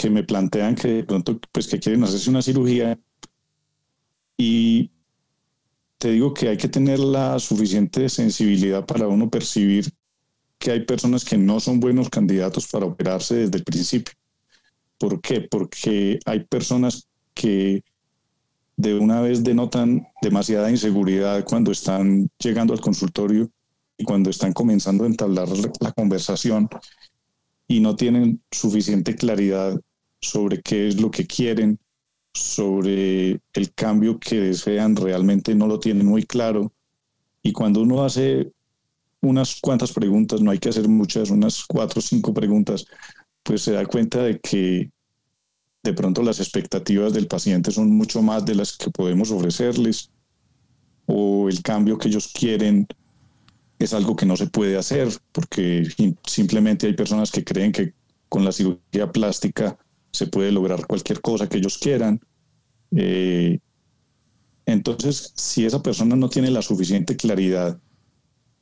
que 0.00 0.08
me 0.08 0.24
plantean 0.24 0.74
que 0.74 0.88
de 0.88 1.04
pronto 1.04 1.38
pues 1.52 1.68
que 1.68 1.78
quieren 1.78 2.02
hacerse 2.02 2.30
una 2.30 2.40
cirugía 2.40 2.98
y 4.38 4.90
te 5.98 6.12
digo 6.12 6.32
que 6.32 6.48
hay 6.48 6.56
que 6.56 6.68
tener 6.68 6.98
la 6.98 7.38
suficiente 7.38 8.08
sensibilidad 8.08 8.86
para 8.86 9.06
uno 9.06 9.28
percibir 9.28 9.90
que 10.58 10.70
hay 10.70 10.86
personas 10.86 11.22
que 11.22 11.36
no 11.36 11.60
son 11.60 11.80
buenos 11.80 12.08
candidatos 12.08 12.66
para 12.68 12.86
operarse 12.86 13.34
desde 13.34 13.58
el 13.58 13.64
principio. 13.64 14.14
¿Por 14.96 15.20
qué? 15.20 15.42
Porque 15.42 16.18
hay 16.24 16.44
personas 16.44 17.06
que 17.34 17.84
de 18.78 18.94
una 18.94 19.20
vez 19.20 19.44
denotan 19.44 20.06
demasiada 20.22 20.70
inseguridad 20.70 21.44
cuando 21.44 21.72
están 21.72 22.30
llegando 22.38 22.72
al 22.72 22.80
consultorio 22.80 23.50
y 23.98 24.04
cuando 24.04 24.30
están 24.30 24.54
comenzando 24.54 25.04
a 25.04 25.08
entablar 25.08 25.48
la 25.80 25.92
conversación 25.92 26.70
y 27.68 27.80
no 27.80 27.96
tienen 27.96 28.42
suficiente 28.50 29.14
claridad 29.14 29.78
sobre 30.20 30.60
qué 30.62 30.88
es 30.88 31.00
lo 31.00 31.10
que 31.10 31.26
quieren, 31.26 31.78
sobre 32.34 33.40
el 33.52 33.74
cambio 33.74 34.18
que 34.18 34.40
desean, 34.40 34.96
realmente 34.96 35.54
no 35.54 35.66
lo 35.66 35.80
tienen 35.80 36.06
muy 36.06 36.24
claro. 36.24 36.72
Y 37.42 37.52
cuando 37.52 37.82
uno 37.82 38.04
hace 38.04 38.52
unas 39.22 39.60
cuantas 39.60 39.92
preguntas, 39.92 40.40
no 40.40 40.50
hay 40.50 40.58
que 40.58 40.68
hacer 40.68 40.88
muchas, 40.88 41.30
unas 41.30 41.64
cuatro 41.64 42.00
o 42.00 42.02
cinco 42.02 42.32
preguntas, 42.32 42.86
pues 43.42 43.62
se 43.62 43.72
da 43.72 43.84
cuenta 43.86 44.22
de 44.22 44.38
que 44.40 44.90
de 45.82 45.92
pronto 45.94 46.22
las 46.22 46.40
expectativas 46.40 47.12
del 47.12 47.26
paciente 47.26 47.70
son 47.70 47.90
mucho 47.90 48.22
más 48.22 48.44
de 48.44 48.54
las 48.54 48.76
que 48.76 48.90
podemos 48.90 49.30
ofrecerles 49.30 50.10
o 51.06 51.48
el 51.48 51.62
cambio 51.62 51.98
que 51.98 52.08
ellos 52.08 52.32
quieren 52.32 52.86
es 53.78 53.94
algo 53.94 54.14
que 54.14 54.26
no 54.26 54.36
se 54.36 54.46
puede 54.46 54.76
hacer 54.76 55.08
porque 55.32 55.88
simplemente 56.26 56.86
hay 56.86 56.92
personas 56.92 57.30
que 57.30 57.44
creen 57.44 57.72
que 57.72 57.94
con 58.28 58.44
la 58.44 58.52
cirugía 58.52 59.10
plástica 59.10 59.78
se 60.12 60.26
puede 60.26 60.52
lograr 60.52 60.86
cualquier 60.86 61.20
cosa 61.20 61.48
que 61.48 61.58
ellos 61.58 61.78
quieran. 61.78 62.20
Eh, 62.96 63.58
entonces, 64.66 65.32
si 65.36 65.64
esa 65.66 65.82
persona 65.82 66.16
no 66.16 66.28
tiene 66.28 66.50
la 66.50 66.62
suficiente 66.62 67.16
claridad 67.16 67.80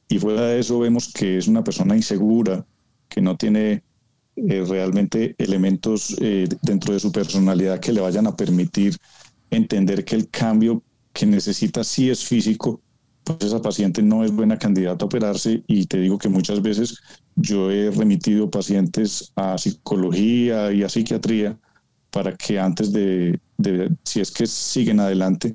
y 0.08 0.18
fuera 0.18 0.42
de 0.42 0.60
eso 0.60 0.78
vemos 0.78 1.12
que 1.12 1.38
es 1.38 1.48
una 1.48 1.62
persona 1.62 1.96
insegura, 1.96 2.66
que 3.08 3.20
no 3.20 3.36
tiene 3.36 3.82
eh, 4.36 4.64
realmente 4.66 5.34
elementos 5.38 6.16
eh, 6.20 6.48
dentro 6.62 6.94
de 6.94 7.00
su 7.00 7.12
personalidad 7.12 7.80
que 7.80 7.92
le 7.92 8.00
vayan 8.00 8.26
a 8.26 8.36
permitir 8.36 8.96
entender 9.50 10.04
que 10.04 10.16
el 10.16 10.28
cambio 10.28 10.82
que 11.12 11.26
necesita 11.26 11.84
sí 11.84 12.10
es 12.10 12.24
físico, 12.24 12.80
pues 13.24 13.38
esa 13.42 13.60
paciente 13.60 14.02
no 14.02 14.24
es 14.24 14.30
buena 14.30 14.58
candidata 14.58 15.04
a 15.04 15.06
operarse 15.06 15.62
y 15.66 15.86
te 15.86 15.98
digo 15.98 16.18
que 16.18 16.28
muchas 16.28 16.62
veces 16.62 16.98
yo 17.40 17.70
he 17.70 17.90
remitido 17.90 18.50
pacientes 18.50 19.32
a 19.36 19.56
psicología 19.58 20.72
y 20.72 20.82
a 20.82 20.88
psiquiatría 20.88 21.58
para 22.10 22.34
que 22.36 22.58
antes 22.58 22.92
de, 22.92 23.38
si 24.04 24.20
es 24.20 24.30
que 24.30 24.46
siguen 24.46 25.00
adelante, 25.00 25.54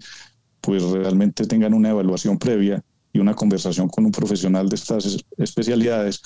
pues 0.61 0.83
realmente 0.83 1.45
tengan 1.45 1.73
una 1.73 1.89
evaluación 1.89 2.37
previa 2.37 2.83
y 3.11 3.19
una 3.19 3.35
conversación 3.35 3.89
con 3.89 4.05
un 4.05 4.11
profesional 4.11 4.69
de 4.69 4.75
estas 4.75 5.17
especialidades, 5.37 6.21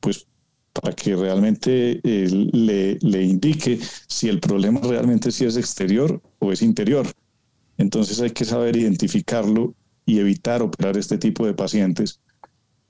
pues 0.00 0.26
para 0.72 0.94
que 0.94 1.14
realmente 1.14 2.00
eh, 2.02 2.28
le, 2.30 2.98
le, 3.00 3.22
indique 3.22 3.78
si 4.08 4.28
el 4.28 4.40
problema 4.40 4.80
realmente 4.80 5.30
si 5.30 5.44
es 5.44 5.56
exterior 5.56 6.20
o 6.38 6.50
es 6.50 6.62
interior. 6.62 7.06
Entonces 7.76 8.20
hay 8.20 8.30
que 8.30 8.44
saber 8.44 8.76
identificarlo 8.76 9.74
y 10.06 10.18
evitar 10.18 10.62
operar 10.62 10.96
este 10.96 11.18
tipo 11.18 11.46
de 11.46 11.54
pacientes. 11.54 12.20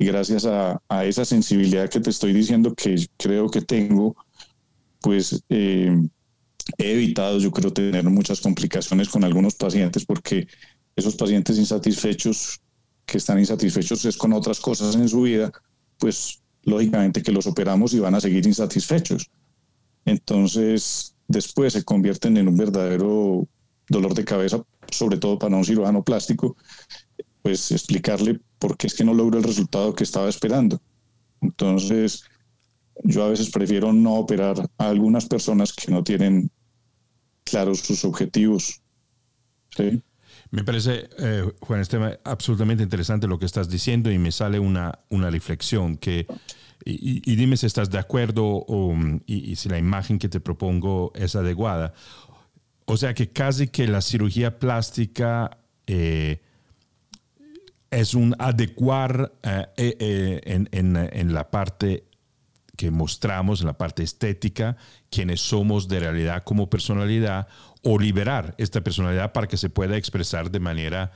Y 0.02 0.06
gracias 0.06 0.46
a, 0.46 0.82
esa 1.04 1.24
sensibilidad 1.24 1.88
que 1.88 2.00
te 2.00 2.10
estoy 2.10 2.32
diciendo 2.32 2.74
que 2.74 3.06
creo 3.16 3.48
que 3.48 3.60
tengo, 3.60 4.16
pues 5.00 5.44
eh, 5.48 5.96
he 6.76 6.92
evitado, 6.94 7.38
yo 7.38 7.52
creo, 7.52 7.72
tener 7.72 8.02
muchas 8.10 8.40
complicaciones 8.40 9.08
con 9.08 9.22
algunos 9.22 9.54
pacientes 9.54 10.04
porque 10.04 10.48
esos 10.96 11.14
pacientes 11.14 11.56
insatisfechos, 11.56 12.60
que 13.06 13.18
están 13.18 13.38
insatisfechos 13.38 14.04
es 14.04 14.16
con 14.16 14.32
otras 14.32 14.58
cosas 14.58 14.96
en 14.96 15.08
su 15.08 15.22
vida, 15.22 15.52
pues 15.98 16.42
lógicamente 16.64 17.22
que 17.22 17.30
los 17.30 17.46
operamos 17.46 17.94
y 17.94 18.00
van 18.00 18.16
a 18.16 18.20
seguir 18.20 18.44
insatisfechos. 18.44 19.30
Entonces, 20.04 21.14
después 21.28 21.74
se 21.74 21.84
convierten 21.84 22.36
en 22.38 22.48
un 22.48 22.56
verdadero 22.56 23.46
dolor 23.88 24.14
de 24.14 24.24
cabeza, 24.24 24.64
sobre 24.90 25.18
todo 25.18 25.38
para 25.38 25.54
un 25.56 25.64
cirujano 25.64 26.02
plástico, 26.02 26.56
pues 27.40 27.70
explicarle 27.70 28.40
por 28.62 28.76
qué 28.76 28.86
es 28.86 28.94
que 28.94 29.04
no 29.04 29.12
logro 29.12 29.38
el 29.38 29.44
resultado 29.44 29.92
que 29.92 30.04
estaba 30.04 30.28
esperando. 30.28 30.80
Entonces, 31.40 32.22
yo 33.02 33.24
a 33.24 33.28
veces 33.28 33.50
prefiero 33.50 33.92
no 33.92 34.14
operar 34.14 34.70
a 34.78 34.88
algunas 34.88 35.26
personas 35.26 35.72
que 35.72 35.90
no 35.90 36.04
tienen 36.04 36.48
claros 37.42 37.80
sus 37.80 38.04
objetivos. 38.04 38.80
Me 40.52 40.62
parece, 40.62 41.08
eh, 41.18 41.52
Juan 41.60 41.80
Esteban, 41.80 42.16
absolutamente 42.22 42.84
interesante 42.84 43.26
lo 43.26 43.36
que 43.36 43.46
estás 43.46 43.68
diciendo 43.68 44.12
y 44.12 44.18
me 44.18 44.30
sale 44.30 44.60
una, 44.60 45.00
una 45.08 45.28
reflexión 45.28 45.96
que, 45.96 46.28
y, 46.84 47.34
dime 47.34 47.56
si 47.56 47.66
estás 47.66 47.90
de 47.90 47.98
acuerdo 47.98 48.44
o, 48.44 48.94
y, 49.26 49.56
si 49.56 49.70
la 49.70 49.78
imagen 49.78 50.20
que 50.20 50.28
te 50.28 50.38
propongo 50.38 51.10
es 51.16 51.34
adecuada. 51.34 51.94
O 52.84 52.96
sea 52.96 53.12
que 53.12 53.30
casi 53.30 53.66
que 53.66 53.88
la 53.88 54.02
cirugía 54.02 54.60
plástica 54.60 55.58
eh, 55.88 56.40
es 57.92 58.14
un 58.14 58.34
adecuar 58.38 59.32
eh, 59.44 60.40
en, 60.44 60.68
en, 60.72 60.96
en 60.96 61.34
la 61.34 61.50
parte 61.50 62.04
que 62.76 62.90
mostramos 62.90 63.60
en 63.60 63.66
la 63.66 63.78
parte 63.78 64.02
estética, 64.02 64.76
quienes 65.10 65.40
somos 65.40 65.86
de 65.86 66.00
realidad 66.00 66.42
como 66.42 66.68
personalidad, 66.68 67.46
o 67.82 67.98
liberar 67.98 68.54
esta 68.58 68.80
personalidad 68.80 69.32
para 69.32 69.46
que 69.46 69.56
se 69.56 69.68
pueda 69.68 69.96
expresar 69.96 70.50
de 70.50 70.60
manera 70.60 71.12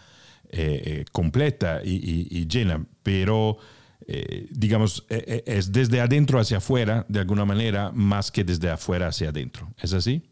eh, 0.50 0.82
eh, 0.84 1.04
completa 1.12 1.80
y, 1.82 2.46
llena. 2.46 2.86
Pero, 3.02 3.58
eh, 4.06 4.46
digamos, 4.50 5.06
es 5.08 5.72
desde 5.72 6.00
adentro 6.00 6.38
hacia 6.38 6.58
afuera, 6.58 7.06
de 7.08 7.20
alguna 7.20 7.44
manera, 7.44 7.90
más 7.92 8.30
que 8.30 8.44
desde 8.44 8.70
afuera 8.70 9.08
hacia 9.08 9.30
adentro. 9.30 9.72
¿Es 9.80 9.92
así? 9.92 10.22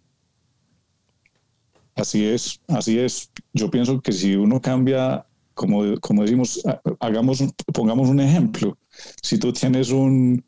Así 1.94 2.26
es, 2.26 2.60
así 2.66 2.98
es. 2.98 3.30
Yo 3.52 3.70
pienso 3.70 4.00
que 4.00 4.12
si 4.12 4.34
uno 4.34 4.60
cambia, 4.60 5.26
como, 5.54 5.98
como 6.00 6.22
decimos, 6.22 6.62
hagamos, 7.00 7.44
pongamos 7.72 8.08
un 8.08 8.20
ejemplo. 8.20 8.76
Si 9.22 9.38
tú 9.38 9.52
tienes 9.52 9.90
un, 9.90 10.44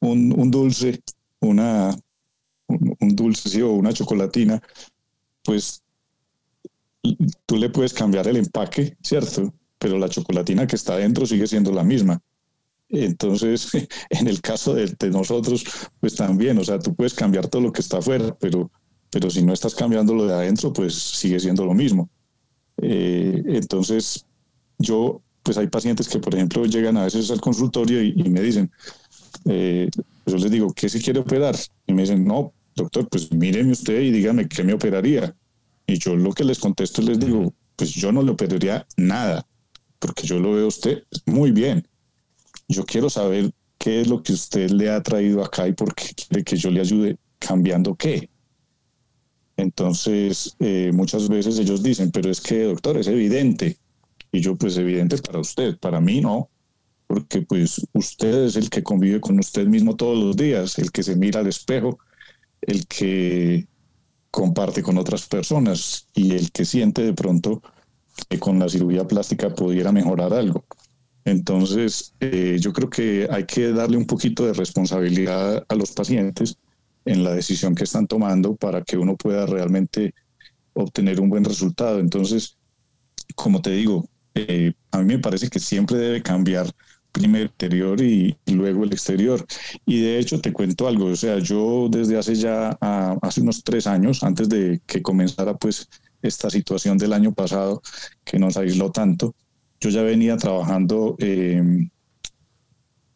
un, 0.00 0.50
dulce, 0.50 1.00
una, 1.40 1.94
un, 2.68 3.16
dulce 3.16 3.62
o 3.62 3.72
una 3.72 3.92
chocolatina, 3.92 4.62
pues 5.42 5.82
tú 7.46 7.56
le 7.56 7.70
puedes 7.70 7.92
cambiar 7.92 8.28
el 8.28 8.36
empaque, 8.36 8.96
¿cierto? 9.02 9.52
Pero 9.78 9.98
la 9.98 10.08
chocolatina 10.08 10.66
que 10.66 10.76
está 10.76 10.96
dentro 10.96 11.26
sigue 11.26 11.46
siendo 11.46 11.72
la 11.72 11.84
misma. 11.84 12.20
Entonces, 12.88 13.70
en 14.10 14.28
el 14.28 14.40
caso 14.40 14.74
de, 14.74 14.94
nosotros, 15.10 15.64
pues 16.00 16.14
también, 16.14 16.58
o 16.58 16.64
sea, 16.64 16.78
tú 16.78 16.94
puedes 16.94 17.14
cambiar 17.14 17.48
todo 17.48 17.62
lo 17.62 17.72
que 17.72 17.80
está 17.80 17.98
afuera, 17.98 18.36
pero, 18.38 18.70
pero 19.10 19.30
si 19.30 19.42
no 19.42 19.52
estás 19.52 19.74
cambiando 19.74 20.14
lo 20.14 20.26
de 20.26 20.34
adentro, 20.34 20.72
pues 20.72 20.94
sigue 20.94 21.40
siendo 21.40 21.64
lo 21.64 21.74
mismo. 21.74 22.08
Eh, 22.80 23.42
entonces, 23.46 24.24
yo, 24.78 25.22
pues 25.42 25.58
hay 25.58 25.66
pacientes 25.66 26.08
que, 26.08 26.18
por 26.18 26.34
ejemplo, 26.34 26.64
llegan 26.66 26.96
a 26.96 27.04
veces 27.04 27.30
al 27.30 27.40
consultorio 27.40 28.02
y 28.02 28.28
me 28.30 28.40
dicen, 28.40 28.70
eh, 29.44 29.88
yo 30.26 30.36
les 30.36 30.50
digo, 30.50 30.72
¿qué 30.72 30.88
se 30.88 31.00
quiere 31.00 31.20
operar? 31.20 31.56
Y 31.86 31.92
me 31.92 32.02
dicen, 32.02 32.24
no, 32.24 32.52
doctor, 32.74 33.08
pues 33.08 33.32
míreme 33.32 33.72
usted 33.72 34.00
y 34.00 34.10
dígame 34.10 34.48
qué 34.48 34.62
me 34.62 34.74
operaría. 34.74 35.34
Y 35.86 35.98
yo 35.98 36.16
lo 36.16 36.32
que 36.32 36.44
les 36.44 36.58
contesto 36.58 37.02
les 37.02 37.18
digo, 37.18 37.54
pues 37.76 37.92
yo 37.92 38.12
no 38.12 38.22
le 38.22 38.32
operaría 38.32 38.86
nada, 38.96 39.46
porque 39.98 40.26
yo 40.26 40.38
lo 40.38 40.52
veo 40.52 40.66
a 40.66 40.68
usted 40.68 41.04
muy 41.26 41.50
bien. 41.50 41.86
Yo 42.68 42.84
quiero 42.84 43.08
saber 43.08 43.50
qué 43.78 44.02
es 44.02 44.08
lo 44.08 44.22
que 44.22 44.32
usted 44.34 44.70
le 44.70 44.90
ha 44.90 45.02
traído 45.02 45.42
acá 45.42 45.66
y 45.66 45.72
por 45.72 45.94
qué 45.94 46.12
quiere 46.14 46.44
que 46.44 46.56
yo 46.56 46.70
le 46.70 46.80
ayude 46.80 47.18
cambiando 47.38 47.94
qué. 47.94 48.28
Entonces, 49.56 50.54
eh, 50.60 50.90
muchas 50.92 51.28
veces 51.28 51.58
ellos 51.58 51.82
dicen, 51.82 52.10
pero 52.10 52.30
es 52.30 52.40
que, 52.40 52.64
doctor, 52.64 52.98
es 52.98 53.06
evidente. 53.06 53.78
Y 54.32 54.40
yo, 54.40 54.56
pues 54.56 54.76
evidente 54.76 55.18
para 55.18 55.40
usted, 55.40 55.78
para 55.78 56.00
mí 56.00 56.20
no 56.20 56.50
porque 57.08 57.40
pues 57.40 57.84
usted 57.94 58.44
es 58.44 58.56
el 58.56 58.68
que 58.68 58.82
convive 58.82 59.20
con 59.20 59.38
usted 59.38 59.66
mismo 59.66 59.96
todos 59.96 60.22
los 60.22 60.36
días, 60.36 60.78
el 60.78 60.92
que 60.92 61.02
se 61.02 61.16
mira 61.16 61.40
al 61.40 61.46
espejo, 61.46 61.98
el 62.60 62.86
que 62.86 63.66
comparte 64.30 64.82
con 64.82 64.98
otras 64.98 65.26
personas 65.26 66.06
y 66.14 66.32
el 66.34 66.52
que 66.52 66.66
siente 66.66 67.02
de 67.02 67.14
pronto 67.14 67.62
que 68.28 68.38
con 68.38 68.58
la 68.58 68.68
cirugía 68.68 69.06
plástica 69.06 69.54
pudiera 69.54 69.90
mejorar 69.90 70.34
algo. 70.34 70.66
Entonces, 71.24 72.14
eh, 72.20 72.58
yo 72.60 72.74
creo 72.74 72.90
que 72.90 73.26
hay 73.30 73.44
que 73.44 73.72
darle 73.72 73.96
un 73.96 74.06
poquito 74.06 74.44
de 74.44 74.52
responsabilidad 74.52 75.64
a 75.66 75.74
los 75.74 75.92
pacientes 75.92 76.58
en 77.06 77.24
la 77.24 77.32
decisión 77.32 77.74
que 77.74 77.84
están 77.84 78.06
tomando 78.06 78.54
para 78.54 78.82
que 78.82 78.98
uno 78.98 79.16
pueda 79.16 79.46
realmente 79.46 80.14
obtener 80.74 81.20
un 81.20 81.30
buen 81.30 81.44
resultado. 81.44 82.00
Entonces, 82.00 82.58
como 83.34 83.62
te 83.62 83.70
digo, 83.70 84.06
eh, 84.48 84.72
a 84.92 84.98
mí 84.98 85.04
me 85.04 85.18
parece 85.18 85.48
que 85.48 85.58
siempre 85.58 85.96
debe 85.96 86.22
cambiar 86.22 86.66
primero 87.12 87.46
interior 87.46 88.00
y, 88.00 88.36
luego 88.46 88.84
el 88.84 88.92
exterior. 88.92 89.44
Y 89.86 90.00
de 90.00 90.18
hecho 90.18 90.40
te 90.40 90.52
cuento 90.52 90.88
algo, 90.88 91.06
o 91.06 91.16
sea, 91.16 91.38
yo 91.38 91.88
desde 91.90 92.18
hace 92.18 92.34
ya, 92.34 92.70
hace 93.22 93.40
unos 93.40 93.62
tres 93.64 93.86
años, 93.86 94.22
antes 94.22 94.48
de 94.48 94.80
que 94.86 95.02
comenzara 95.02 95.54
pues 95.54 95.88
esta 96.22 96.50
situación 96.50 96.98
del 96.98 97.12
año 97.12 97.32
pasado 97.32 97.82
que 98.24 98.38
nos 98.38 98.56
aisló 98.56 98.90
tanto, 98.90 99.34
yo 99.80 99.90
ya 99.90 100.02
venía 100.02 100.36
trabajando 100.36 101.16
eh, 101.18 101.62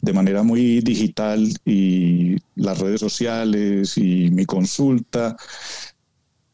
de 0.01 0.13
manera 0.13 0.43
muy 0.43 0.81
digital 0.81 1.49
y 1.65 2.37
las 2.57 2.79
redes 2.79 3.01
sociales 3.01 3.97
y 3.97 4.31
mi 4.31 4.45
consulta 4.47 5.37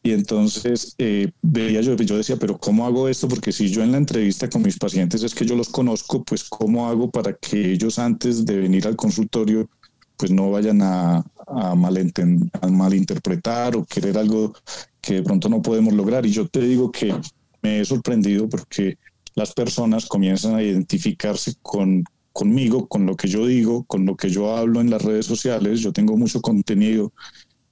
y 0.01 0.11
entonces 0.11 0.95
eh, 0.97 1.31
veía 1.41 1.81
yo, 1.81 1.95
yo 1.95 2.17
decía, 2.17 2.37
pero 2.37 2.57
¿cómo 2.57 2.85
hago 2.85 3.09
esto? 3.09 3.27
Porque 3.27 3.51
si 3.51 3.69
yo 3.69 3.83
en 3.83 3.91
la 3.91 3.97
entrevista 3.97 4.49
con 4.49 4.61
mis 4.61 4.77
pacientes 4.77 5.23
es 5.23 5.35
que 5.35 5.45
yo 5.45 5.55
los 5.55 5.69
conozco, 5.69 6.23
pues 6.23 6.45
¿cómo 6.45 6.87
hago 6.87 7.11
para 7.11 7.33
que 7.33 7.73
ellos 7.73 7.99
antes 7.99 8.45
de 8.45 8.57
venir 8.57 8.87
al 8.87 8.95
consultorio 8.95 9.69
pues 10.15 10.31
no 10.31 10.51
vayan 10.51 10.81
a, 10.81 11.17
a, 11.17 11.71
a 11.71 11.75
malinterpretar 11.75 13.75
o 13.75 13.85
querer 13.85 14.17
algo 14.17 14.53
que 15.01 15.15
de 15.15 15.23
pronto 15.23 15.49
no 15.49 15.61
podemos 15.61 15.93
lograr? 15.93 16.25
Y 16.25 16.31
yo 16.31 16.47
te 16.47 16.61
digo 16.61 16.91
que 16.91 17.13
me 17.61 17.81
he 17.81 17.85
sorprendido 17.85 18.47
porque 18.47 18.97
las 19.35 19.53
personas 19.53 20.05
comienzan 20.05 20.55
a 20.55 20.63
identificarse 20.63 21.55
con, 21.61 22.05
conmigo, 22.31 22.87
con 22.87 23.05
lo 23.05 23.17
que 23.17 23.27
yo 23.27 23.45
digo, 23.45 23.83
con 23.83 24.05
lo 24.05 24.15
que 24.15 24.29
yo 24.29 24.55
hablo 24.55 24.79
en 24.79 24.89
las 24.89 25.01
redes 25.01 25.25
sociales. 25.25 25.81
Yo 25.81 25.91
tengo 25.91 26.15
mucho 26.15 26.41
contenido. 26.41 27.11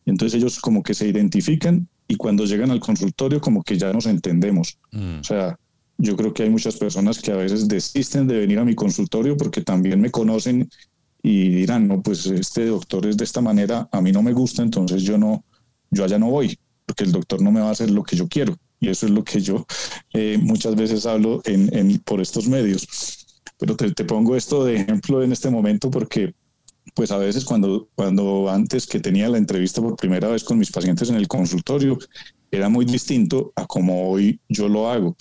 Entonces 0.05 0.37
ellos 0.37 0.59
como 0.59 0.83
que 0.83 0.93
se 0.93 1.07
identifican 1.07 1.87
y 2.07 2.15
cuando 2.15 2.45
llegan 2.45 2.71
al 2.71 2.79
consultorio 2.79 3.41
como 3.41 3.63
que 3.63 3.77
ya 3.77 3.91
nos 3.91 4.05
entendemos. 4.05 4.79
Mm. 4.91 5.19
O 5.19 5.23
sea, 5.23 5.57
yo 5.97 6.15
creo 6.15 6.33
que 6.33 6.43
hay 6.43 6.49
muchas 6.49 6.77
personas 6.77 7.19
que 7.19 7.31
a 7.31 7.37
veces 7.37 7.67
desisten 7.67 8.27
de 8.27 8.37
venir 8.39 8.59
a 8.59 8.65
mi 8.65 8.75
consultorio 8.75 9.35
porque 9.35 9.61
también 9.61 9.99
me 9.99 10.11
conocen 10.11 10.69
y 11.23 11.49
dirán, 11.49 11.87
no, 11.87 12.01
pues 12.01 12.25
este 12.27 12.67
doctor 12.67 13.05
es 13.07 13.17
de 13.17 13.23
esta 13.23 13.41
manera, 13.41 13.89
a 13.91 14.01
mí 14.01 14.11
no 14.11 14.21
me 14.21 14.33
gusta, 14.33 14.61
entonces 14.61 15.03
yo 15.03 15.17
no, 15.17 15.43
yo 15.89 16.03
allá 16.03 16.19
no 16.19 16.29
voy, 16.29 16.57
porque 16.85 17.03
el 17.03 17.11
doctor 17.11 17.41
no 17.41 17.51
me 17.51 17.59
va 17.59 17.69
a 17.69 17.71
hacer 17.71 17.89
lo 17.89 18.03
que 18.03 18.15
yo 18.15 18.27
quiero. 18.27 18.55
Y 18.79 18.89
eso 18.89 19.07
es 19.07 19.11
lo 19.11 19.23
que 19.23 19.41
yo 19.41 19.65
eh, 20.13 20.37
muchas 20.39 20.75
veces 20.75 21.07
hablo 21.07 21.41
en, 21.45 21.75
en, 21.75 21.97
por 21.99 22.21
estos 22.21 22.47
medios. 22.47 22.87
Pero 23.57 23.75
te, 23.75 23.91
te 23.91 24.05
pongo 24.05 24.35
esto 24.35 24.63
de 24.63 24.75
ejemplo 24.75 25.23
en 25.23 25.31
este 25.31 25.49
momento 25.49 25.89
porque 25.89 26.35
pues 26.97 27.11
a 27.11 27.17
veces 27.19 27.45
cuando, 27.45 27.89
cuando 27.93 28.49
antes 28.49 28.87
que 28.87 28.99
tenía 28.99 29.29
la 29.29 29.37
entrevista 29.37 29.83
por 29.83 29.95
primera 29.95 30.29
vez 30.29 30.43
con 30.43 30.57
mis 30.57 30.71
pacientes 30.71 31.11
en 31.11 31.15
el 31.15 31.27
consultorio, 31.27 31.99
era 32.49 32.69
muy 32.69 32.85
distinto 32.85 33.53
a 33.55 33.67
como 33.67 34.09
hoy 34.09 34.39
yo 34.49 34.67
lo 34.67 34.89
hago. 34.89 35.15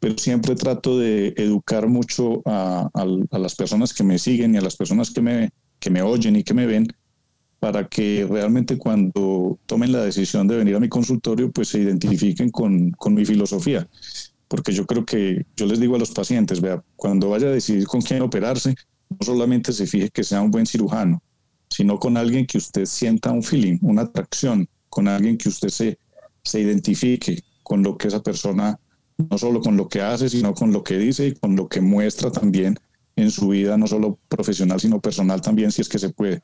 Pero 0.00 0.18
siempre 0.18 0.56
trato 0.56 0.98
de 0.98 1.28
educar 1.36 1.86
mucho 1.86 2.42
a, 2.44 2.90
las 3.30 3.54
personas 3.54 3.94
que 3.94 4.02
me 4.02 4.18
siguen 4.18 4.52
y 4.52 4.58
a 4.58 4.62
las 4.62 4.74
personas 4.74 5.12
que 5.12 5.20
me, 5.20 5.50
que 5.78 5.90
me 5.90 6.02
oyen 6.02 6.34
y 6.34 6.42
que 6.42 6.54
me 6.54 6.66
ven 6.66 6.88
para 7.60 7.86
que 7.86 8.26
realmente 8.28 8.76
cuando 8.76 9.60
tomen 9.66 9.92
la 9.92 10.02
decisión 10.02 10.48
de 10.48 10.56
venir 10.56 10.74
a 10.74 10.80
mi 10.80 10.88
consultorio, 10.88 11.52
pues 11.52 11.68
se 11.68 11.78
identifiquen 11.78 12.50
con, 12.50 12.90
con 12.90 13.14
mi 13.14 13.24
filosofía. 13.24 13.88
Porque 14.48 14.72
yo 14.72 14.86
creo 14.86 15.04
que 15.04 15.46
yo 15.54 15.66
les 15.66 15.78
digo 15.78 15.94
a 15.94 16.00
los 16.00 16.10
pacientes, 16.10 16.60
vea, 16.60 16.82
cuando 16.96 17.28
vaya 17.28 17.46
a 17.46 17.52
decidir 17.52 17.86
con 17.86 18.02
quién 18.02 18.22
operarse, 18.22 18.74
solamente 19.20 19.72
se 19.72 19.86
fije 19.86 20.10
que 20.10 20.24
sea 20.24 20.40
un 20.40 20.50
buen 20.50 20.66
cirujano, 20.66 21.22
sino 21.68 21.98
con 21.98 22.16
alguien 22.16 22.46
que 22.46 22.58
usted 22.58 22.84
sienta 22.86 23.30
un 23.30 23.42
feeling, 23.42 23.78
una 23.82 24.02
atracción, 24.02 24.68
con 24.88 25.08
alguien 25.08 25.38
que 25.38 25.48
usted 25.48 25.68
se, 25.68 25.98
se 26.44 26.60
identifique 26.60 27.42
con 27.62 27.82
lo 27.82 27.96
que 27.96 28.08
esa 28.08 28.22
persona, 28.22 28.78
no 29.16 29.38
solo 29.38 29.60
con 29.60 29.76
lo 29.76 29.88
que 29.88 30.02
hace, 30.02 30.28
sino 30.28 30.54
con 30.54 30.72
lo 30.72 30.82
que 30.82 30.98
dice 30.98 31.28
y 31.28 31.34
con 31.34 31.56
lo 31.56 31.68
que 31.68 31.80
muestra 31.80 32.30
también 32.30 32.76
en 33.16 33.30
su 33.30 33.48
vida, 33.48 33.76
no 33.76 33.86
solo 33.86 34.18
profesional, 34.28 34.80
sino 34.80 35.00
personal 35.00 35.40
también, 35.40 35.72
si 35.72 35.82
es 35.82 35.88
que 35.88 35.98
se 35.98 36.10
puede. 36.10 36.42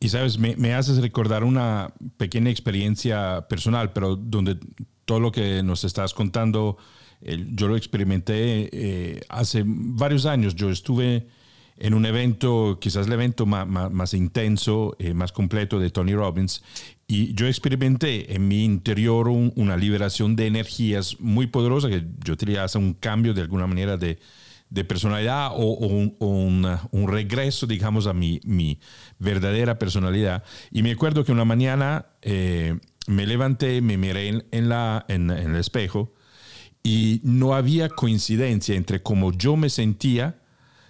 Y 0.00 0.08
sabes, 0.08 0.38
me, 0.38 0.56
me, 0.56 0.74
haces 0.74 0.98
recordar 0.98 1.44
una 1.44 1.94
pequeña 2.16 2.50
experiencia 2.50 3.46
personal, 3.48 3.92
pero 3.92 4.16
donde 4.16 4.58
todo 5.04 5.20
lo 5.20 5.32
que 5.32 5.62
nos 5.62 5.84
estás 5.84 6.12
contando 6.14 6.76
yo 7.24 7.68
lo 7.68 7.76
experimenté 7.76 8.68
eh, 8.72 9.20
hace 9.28 9.62
varios 9.66 10.26
años. 10.26 10.54
Yo 10.54 10.70
estuve 10.70 11.26
en 11.76 11.94
un 11.94 12.06
evento, 12.06 12.78
quizás 12.80 13.06
el 13.06 13.12
evento 13.12 13.46
más, 13.46 13.66
más, 13.66 14.14
intenso, 14.14 14.96
eh, 14.98 15.14
más 15.14 15.32
completo 15.32 15.80
de 15.80 15.90
Tony 15.90 16.14
Robbins, 16.14 16.62
y 17.06 17.34
yo 17.34 17.46
experimenté 17.46 18.34
en 18.34 18.48
mi 18.48 18.64
interior 18.64 19.28
una 19.28 19.76
liberación 19.76 20.36
de 20.36 20.46
energías 20.46 21.20
muy 21.20 21.46
poderosa 21.48 21.88
que 21.88 22.06
yo 22.24 22.36
diría 22.36 22.64
hace 22.64 22.78
un 22.78 22.94
cambio 22.94 23.34
de 23.34 23.42
alguna 23.42 23.66
manera 23.66 23.96
de, 23.96 24.18
de 24.70 24.84
personalidad 24.84 25.50
o, 25.52 25.72
un, 25.74 26.16
un, 26.90 27.08
regreso, 27.08 27.66
digamos, 27.66 28.06
a 28.06 28.12
mi, 28.12 28.40
mi, 28.44 28.78
verdadera 29.18 29.78
personalidad. 29.78 30.44
Y 30.70 30.82
me 30.82 30.92
acuerdo 30.92 31.24
que 31.24 31.32
una 31.32 31.44
mañana 31.44 32.06
eh, 32.22 32.78
me 33.06 33.26
levanté, 33.26 33.82
me 33.82 33.96
miré 33.98 34.44
en, 34.50 34.68
la, 34.68 35.04
en, 35.08 35.30
en 35.30 35.54
el 35.54 35.56
espejo, 35.56 36.12
y 36.86 37.22
no 37.24 37.54
había 37.54 37.88
coincidencia 37.88 38.76
entre 38.76 39.02
cómo 39.02 39.32
yo 39.32 39.56
me 39.56 39.70
sentía, 39.70 40.38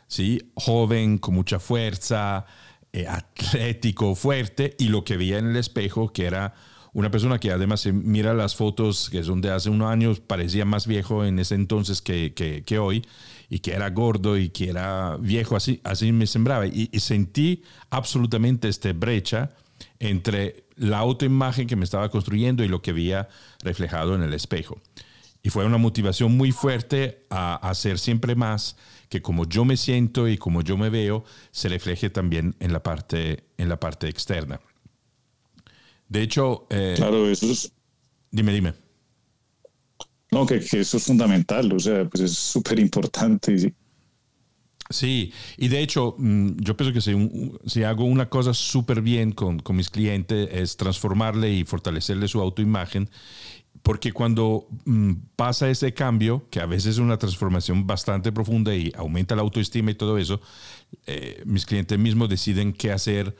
¿sí? 0.08 0.50
joven, 0.54 1.18
con 1.18 1.34
mucha 1.34 1.60
fuerza, 1.60 2.46
eh, 2.92 3.06
atlético, 3.06 4.16
fuerte, 4.16 4.74
y 4.78 4.88
lo 4.88 5.04
que 5.04 5.16
veía 5.16 5.38
en 5.38 5.50
el 5.50 5.56
espejo, 5.56 6.12
que 6.12 6.26
era 6.26 6.52
una 6.94 7.12
persona 7.12 7.38
que 7.38 7.52
además 7.52 7.86
mira 7.86 8.34
las 8.34 8.56
fotos 8.56 9.08
que 9.08 9.22
son 9.22 9.40
de 9.40 9.50
hace 9.50 9.70
unos 9.70 9.88
años, 9.88 10.18
parecía 10.18 10.64
más 10.64 10.88
viejo 10.88 11.24
en 11.24 11.38
ese 11.38 11.54
entonces 11.54 12.02
que, 12.02 12.34
que, 12.34 12.78
hoy, 12.78 13.06
y 13.48 13.60
que 13.60 13.72
era 13.72 13.88
gordo 13.90 14.36
y 14.36 14.48
que 14.48 14.70
era 14.70 15.16
viejo, 15.16 15.54
así, 15.54 15.80
así 15.84 16.10
me 16.10 16.26
sembraba. 16.26 16.66
Y, 16.66 16.88
y 16.92 17.00
sentí 17.00 17.62
absolutamente 17.90 18.68
esta 18.68 18.92
brecha 18.92 19.52
entre 20.00 20.64
la 20.76 20.98
autoimagen 20.98 21.68
que 21.68 21.76
me 21.76 21.84
estaba 21.84 22.10
construyendo 22.10 22.64
y 22.64 22.68
lo 22.68 22.82
que 22.82 22.92
veía 22.92 23.28
reflejado 23.62 24.16
en 24.16 24.22
el 24.22 24.34
espejo. 24.34 24.80
Y 25.46 25.50
fue 25.50 25.66
una 25.66 25.76
motivación 25.76 26.34
muy 26.34 26.52
fuerte 26.52 27.26
a 27.28 27.56
hacer 27.56 27.98
siempre 27.98 28.34
más, 28.34 28.76
que 29.10 29.20
como 29.20 29.46
yo 29.46 29.66
me 29.66 29.76
siento 29.76 30.26
y 30.26 30.38
como 30.38 30.62
yo 30.62 30.78
me 30.78 30.88
veo, 30.88 31.22
se 31.52 31.68
refleje 31.68 32.08
también 32.08 32.56
en 32.60 32.72
la 32.72 32.82
parte, 32.82 33.44
en 33.58 33.68
la 33.68 33.78
parte 33.78 34.08
externa. 34.08 34.58
De 36.08 36.22
hecho... 36.22 36.66
Eh, 36.70 36.94
claro, 36.96 37.28
eso 37.28 37.50
es... 37.52 37.70
Dime, 38.30 38.54
dime. 38.54 38.72
No, 40.32 40.46
que, 40.46 40.56
eso 40.56 40.96
es 40.96 41.04
fundamental, 41.04 41.70
o 41.74 41.78
sea, 41.78 42.08
pues 42.08 42.24
es 42.24 42.32
súper 42.32 42.78
importante. 42.78 43.58
Sí. 43.58 43.74
sí, 44.88 45.32
y 45.58 45.68
de 45.68 45.80
hecho, 45.80 46.16
mm, 46.18 46.56
yo 46.56 46.74
pienso 46.74 46.94
que 46.94 47.02
si, 47.02 47.52
si 47.66 47.84
hago 47.84 48.04
una 48.04 48.30
cosa 48.30 48.54
súper 48.54 49.02
bien 49.02 49.32
con, 49.32 49.60
con, 49.60 49.76
mis 49.76 49.90
clientes 49.90 50.48
es 50.50 50.78
transformarle 50.78 51.52
y 51.52 51.64
fortalecerle 51.64 52.28
su 52.28 52.40
autoimagen 52.40 53.10
porque 53.82 54.12
cuando 54.12 54.66
mm, 54.86 55.12
pasa 55.36 55.68
ese 55.68 55.92
cambio, 55.92 56.46
que 56.50 56.60
a 56.60 56.66
veces 56.66 56.92
es 56.92 56.98
una 56.98 57.18
transformación 57.18 57.86
bastante 57.86 58.32
profunda 58.32 58.74
y 58.74 58.92
aumenta 58.96 59.36
la 59.36 59.42
autoestima 59.42 59.90
y 59.90 59.94
todo 59.94 60.16
eso, 60.16 60.40
eh, 61.06 61.42
mis 61.44 61.66
clientes 61.66 61.98
mismos 61.98 62.30
deciden 62.30 62.72
qué 62.72 62.92
hacer, 62.92 63.36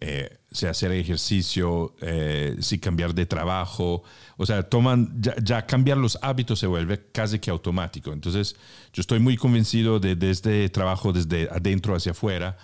eh, 0.00 0.38
si 0.52 0.66
hacer 0.66 0.92
ejercicio, 0.92 1.96
eh, 2.00 2.56
si 2.60 2.78
cambiar 2.78 3.12
de 3.12 3.26
trabajo, 3.26 4.04
o 4.36 4.46
sea, 4.46 4.62
toman, 4.62 5.20
ya, 5.20 5.66
cambiar 5.66 5.98
los 5.98 6.16
hábitos 6.22 6.60
se 6.60 6.68
vuelve 6.68 7.06
casi 7.10 7.40
que 7.40 7.50
automático. 7.50 8.12
Entonces, 8.12 8.54
yo 8.92 9.00
estoy 9.00 9.18
muy 9.18 9.36
convencido 9.36 9.98
de, 9.98 10.14
de 10.14 10.30
este 10.30 10.68
trabajo 10.68 11.12
desde 11.12 11.48
adentro 11.50 11.96
hacia 11.96 12.12
afuera, 12.12 12.56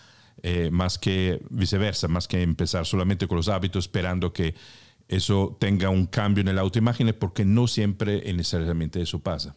más 0.71 0.99
que 0.99 1.41
viceversa, 1.49 2.07
más 2.07 2.29
que 2.29 2.43
empezar 2.43 2.85
solamente 2.85 3.27
con 3.27 3.39
los 3.39 3.49
hábitos 3.49 3.87
esperando 3.87 4.33
que 4.33 4.55
eso 5.09 5.57
tenga 5.61 5.91
un 5.91 6.07
cambio 6.07 6.43
en 6.43 6.49
el 6.49 6.59
autoimagen, 6.59 7.15
porque 7.19 7.45
no 7.45 7.67
siempre 7.67 8.21
necesariamente 8.33 9.01
eso 9.01 9.19
pasa. 9.19 9.57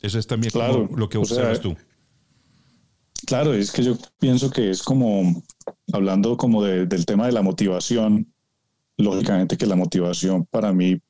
Eso 0.00 0.18
es 0.18 0.26
también 0.26 0.52
lo 0.96 1.08
que 1.08 1.18
observas 1.18 1.60
tú. 1.60 1.76
Claro, 3.26 3.54
es 3.54 3.70
que 3.70 3.84
yo 3.84 3.96
pienso 4.18 4.50
que 4.50 4.70
es 4.70 4.82
como, 4.82 5.44
hablando 5.92 6.36
como 6.36 6.62
del 6.64 7.06
tema 7.06 7.26
de 7.26 7.32
la 7.32 7.42
motivación, 7.42 8.32
lógicamente 8.96 9.56
que 9.56 9.66
la 9.66 9.76
motivación 9.76 10.44
para 10.46 10.72
mí 10.72 11.00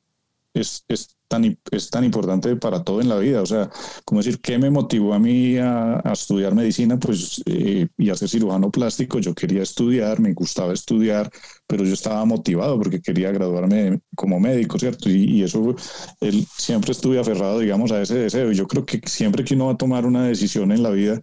es, 0.53 0.85
es, 0.87 1.15
tan, 1.27 1.57
es 1.71 1.89
tan 1.89 2.03
importante 2.03 2.55
para 2.55 2.83
todo 2.83 3.01
en 3.01 3.09
la 3.09 3.17
vida. 3.17 3.41
O 3.41 3.45
sea, 3.45 3.69
como 4.05 4.21
decir, 4.21 4.39
¿qué 4.39 4.57
me 4.57 4.69
motivó 4.69 5.13
a 5.13 5.19
mí 5.19 5.57
a, 5.57 6.01
estudiar 6.11 6.53
medicina? 6.55 6.99
Pues, 6.99 7.41
eh, 7.45 7.87
y 7.97 8.09
a 8.09 8.15
ser 8.15 8.29
cirujano 8.29 8.71
plástico, 8.71 9.19
yo 9.19 9.33
quería 9.33 9.63
estudiar, 9.63 10.19
me 10.19 10.33
gustaba 10.33 10.73
estudiar, 10.73 11.29
pero 11.67 11.83
yo 11.83 11.93
estaba 11.93 12.23
motivado 12.25 12.77
porque 12.77 13.01
quería 13.01 13.31
graduarme 13.31 13.99
como 14.15 14.39
médico, 14.39 14.77
¿cierto? 14.79 15.09
Y, 15.09 15.39
y 15.39 15.43
eso, 15.43 15.75
él, 16.21 16.45
siempre 16.55 16.91
estuve 16.91 17.19
aferrado, 17.19 17.59
digamos, 17.59 17.91
a 17.91 18.01
ese 18.01 18.15
deseo. 18.15 18.51
Y 18.51 18.55
yo 18.55 18.67
creo 18.67 18.85
que 18.85 19.01
siempre 19.05 19.43
que 19.43 19.55
uno 19.55 19.67
va 19.67 19.73
a 19.73 19.77
tomar 19.77 20.05
una 20.05 20.25
decisión 20.27 20.71
en 20.71 20.83
la 20.83 20.91
vida, 20.91 21.21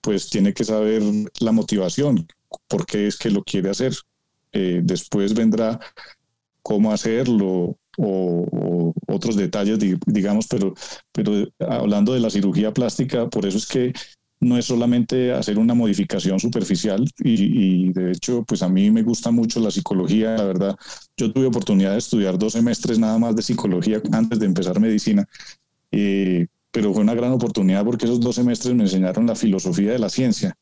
pues 0.00 0.28
tiene 0.30 0.54
que 0.54 0.64
saber 0.64 1.02
la 1.40 1.52
motivación, 1.52 2.26
por 2.68 2.86
qué 2.86 3.06
es 3.06 3.16
que 3.16 3.30
lo 3.30 3.42
quiere 3.42 3.70
hacer. 3.70 3.94
Eh, 4.52 4.80
después 4.82 5.34
vendrá 5.34 5.78
cómo 6.62 6.92
hacerlo, 6.92 7.78
o, 7.98 8.94
otros 9.08 9.36
detalles, 9.36 9.78
digamos, 10.06 10.46
pero, 10.46 10.74
pero 11.12 11.48
hablando 11.58 12.14
de 12.14 12.20
la 12.20 12.30
cirugía 12.30 12.72
plástica, 12.72 13.28
por 13.28 13.46
eso 13.46 13.58
es 13.58 13.66
que 13.66 13.92
no 14.40 14.56
es 14.56 14.66
solamente 14.66 15.32
hacer 15.32 15.58
una 15.58 15.74
modificación 15.74 16.38
superficial 16.38 17.04
y, 17.18 17.92
de 17.92 18.12
hecho, 18.12 18.44
pues 18.44 18.62
a 18.62 18.68
mí 18.68 18.90
me 18.90 19.02
gusta 19.02 19.30
mucho 19.30 19.58
la 19.60 19.70
psicología, 19.70 20.36
la 20.36 20.44
verdad. 20.44 20.76
Yo 21.16 21.32
tuve 21.32 21.46
oportunidad 21.46 21.92
de 21.92 21.98
estudiar 21.98 22.38
dos 22.38 22.52
semestres 22.52 22.98
nada 22.98 23.18
más 23.18 23.34
de 23.34 23.42
psicología 23.42 24.00
antes 24.12 24.38
de 24.38 24.46
empezar 24.46 24.78
medicina, 24.78 25.26
eh, 25.90 26.46
pero 26.70 26.92
fue 26.92 27.02
una 27.02 27.14
gran 27.14 27.32
oportunidad 27.32 27.84
porque 27.84 28.04
esos 28.04 28.20
dos 28.20 28.36
semestres 28.36 28.74
me 28.74 28.84
enseñaron 28.84 29.26
la 29.26 29.34
filosofía 29.34 29.92
de 29.92 29.98
la 29.98 30.08
ciencia 30.08 30.54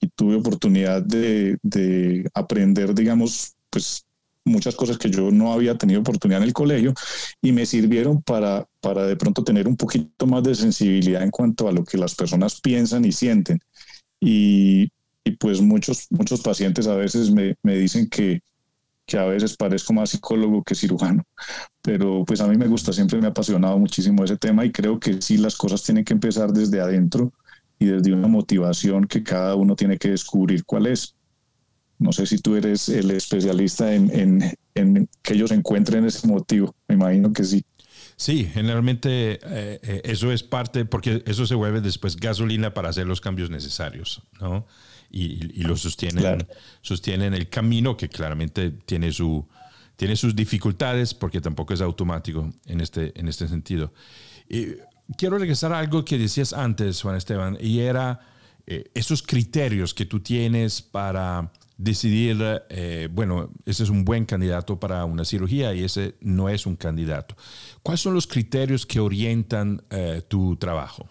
y 0.00 0.08
tuve 0.08 0.36
oportunidad 0.36 1.02
de, 1.02 1.58
de 1.62 2.28
aprender, 2.34 2.94
digamos, 2.94 3.54
pues 3.70 4.04
muchas 4.44 4.76
cosas 4.76 4.98
que 4.98 5.10
yo 5.10 5.30
no 5.30 5.52
había 5.52 5.76
tenido 5.76 6.00
oportunidad 6.00 6.42
en 6.42 6.48
el 6.48 6.52
colegio 6.52 6.94
y 7.42 7.52
me 7.52 7.66
sirvieron 7.66 8.22
para, 8.22 8.66
para 8.80 9.06
de 9.06 9.16
pronto 9.16 9.44
tener 9.44 9.66
un 9.68 9.76
poquito 9.76 10.26
más 10.26 10.42
de 10.42 10.54
sensibilidad 10.54 11.22
en 11.22 11.30
cuanto 11.30 11.68
a 11.68 11.72
lo 11.72 11.84
que 11.84 11.98
las 11.98 12.14
personas 12.14 12.60
piensan 12.60 13.04
y 13.04 13.12
sienten. 13.12 13.58
Y, 14.20 14.90
y 15.24 15.30
pues 15.38 15.60
muchos, 15.60 16.06
muchos 16.10 16.40
pacientes 16.42 16.86
a 16.86 16.96
veces 16.96 17.30
me, 17.30 17.56
me 17.62 17.76
dicen 17.76 18.08
que, 18.08 18.40
que 19.06 19.18
a 19.18 19.24
veces 19.26 19.56
parezco 19.56 19.92
más 19.92 20.10
psicólogo 20.10 20.62
que 20.62 20.74
cirujano, 20.74 21.24
pero 21.82 22.24
pues 22.24 22.40
a 22.40 22.48
mí 22.48 22.56
me 22.56 22.66
gusta, 22.68 22.92
siempre 22.92 23.20
me 23.20 23.26
ha 23.26 23.30
apasionado 23.30 23.78
muchísimo 23.78 24.24
ese 24.24 24.36
tema 24.36 24.64
y 24.64 24.72
creo 24.72 24.98
que 24.98 25.20
sí 25.20 25.36
las 25.36 25.56
cosas 25.56 25.82
tienen 25.82 26.04
que 26.04 26.14
empezar 26.14 26.52
desde 26.52 26.80
adentro 26.80 27.32
y 27.78 27.86
desde 27.86 28.12
una 28.12 28.28
motivación 28.28 29.06
que 29.06 29.22
cada 29.22 29.56
uno 29.56 29.76
tiene 29.76 29.98
que 29.98 30.10
descubrir 30.10 30.64
cuál 30.64 30.86
es. 30.86 31.14
No 31.98 32.12
sé 32.12 32.26
si 32.26 32.38
tú 32.38 32.56
eres 32.56 32.88
el 32.88 33.10
especialista 33.10 33.94
en, 33.94 34.40
que 35.22 35.34
ellos 35.34 35.50
encuentren 35.50 36.04
ese 36.04 36.26
motivo. 36.26 36.74
Me 36.88 36.96
imagino 36.96 37.32
que 37.32 37.44
sí. 37.44 37.64
Sí, 38.16 38.48
generalmente 38.52 39.40
eh, 39.42 39.80
eh, 39.82 40.02
eso 40.04 40.30
es 40.30 40.42
parte, 40.42 40.84
porque 40.84 41.22
eso 41.26 41.46
se 41.46 41.54
vuelve 41.54 41.80
después 41.80 42.16
gasolina 42.16 42.72
para 42.72 42.88
hacer 42.88 43.06
los 43.06 43.20
cambios 43.20 43.50
necesarios, 43.50 44.22
¿no? 44.40 44.66
Y, 45.10 45.62
lo 45.62 45.76
sostienen, 45.76 46.44
sostienen 46.80 47.34
el 47.34 47.48
camino 47.48 47.96
que 47.96 48.08
claramente 48.08 48.70
tiene, 48.70 49.12
su, 49.12 49.46
tiene 49.96 50.16
sus 50.16 50.34
dificultades 50.34 51.14
porque 51.14 51.40
tampoco 51.40 51.72
es 51.72 51.80
automático 51.80 52.52
en 52.66 52.80
este, 52.80 53.12
en 53.18 53.28
este 53.28 53.46
sentido. 53.46 53.92
Y 54.48 54.74
quiero 55.16 55.38
regresar 55.38 55.72
a 55.72 55.78
algo 55.78 56.04
que 56.04 56.18
decías 56.18 56.52
antes, 56.52 57.02
Juan 57.02 57.16
Esteban, 57.16 57.56
y 57.60 57.80
era 57.80 58.20
eh, 58.66 58.90
esos 58.94 59.22
criterios 59.22 59.94
que 59.94 60.06
tú 60.06 60.20
tienes 60.20 60.80
para 60.82 61.52
decidir, 61.76 62.38
eh, 62.68 63.08
bueno, 63.10 63.50
ese 63.66 63.82
es 63.82 63.90
un 63.90 64.04
buen 64.04 64.24
candidato 64.24 64.78
para 64.78 65.04
una 65.04 65.24
cirugía 65.24 65.74
y 65.74 65.84
ese 65.84 66.14
no 66.20 66.48
es 66.48 66.66
un 66.66 66.76
candidato. 66.76 67.36
¿Cuáles 67.82 68.00
son 68.00 68.14
los 68.14 68.26
criterios 68.26 68.86
que 68.86 69.00
orientan 69.00 69.82
eh, 69.90 70.22
tu 70.26 70.56
trabajo? 70.56 71.08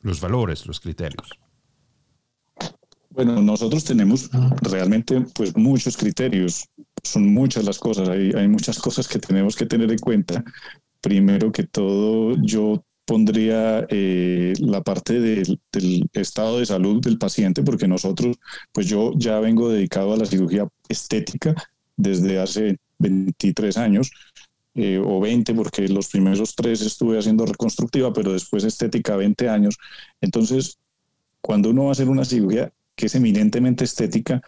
Los 0.00 0.20
valores, 0.20 0.66
los 0.66 0.80
criterios. 0.80 1.28
Bueno, 3.10 3.40
nosotros 3.40 3.84
tenemos 3.84 4.28
realmente 4.62 5.20
pues 5.34 5.56
muchos 5.56 5.96
criterios, 5.96 6.68
son 7.04 7.32
muchas 7.32 7.64
las 7.64 7.78
cosas, 7.78 8.08
hay, 8.08 8.32
hay 8.32 8.48
muchas 8.48 8.80
cosas 8.80 9.06
que 9.06 9.20
tenemos 9.20 9.54
que 9.54 9.66
tener 9.66 9.90
en 9.92 9.98
cuenta. 9.98 10.42
Primero 11.00 11.52
que 11.52 11.64
todo, 11.64 12.34
yo 12.42 12.84
pondría 13.04 13.86
eh, 13.90 14.54
la 14.60 14.82
parte 14.82 15.20
del, 15.20 15.58
estado 16.12 16.58
de 16.58 16.66
salud 16.66 17.00
del 17.02 17.18
paciente, 17.18 17.62
porque 17.62 17.88
nosotros, 17.88 18.36
pues 18.72 18.86
yo 18.86 19.12
ya 19.16 19.40
vengo 19.40 19.68
dedicado 19.68 20.14
a 20.14 20.16
la 20.16 20.26
cirugía 20.26 20.66
estética 20.88 21.54
desde 21.96 22.38
hace 22.40 22.78
23 22.98 23.76
años, 23.76 24.10
eh, 24.74 25.00
o 25.04 25.20
20, 25.20 25.54
porque 25.54 25.86
los 25.88 26.08
primeros 26.08 26.54
tres 26.56 26.80
estuve 26.82 27.18
haciendo 27.18 27.46
reconstructiva, 27.46 28.12
pero 28.12 28.32
después 28.32 28.64
estética 28.64 29.16
20 29.16 29.48
años. 29.48 29.78
Entonces, 30.20 30.78
cuando 31.40 31.70
uno 31.70 31.84
va 31.84 31.88
a 31.90 31.92
hacer 31.92 32.08
una 32.08 32.24
cirugía 32.24 32.72
que 32.96 33.06
es 33.06 33.14
eminentemente 33.14 33.84
estética, 33.84 34.42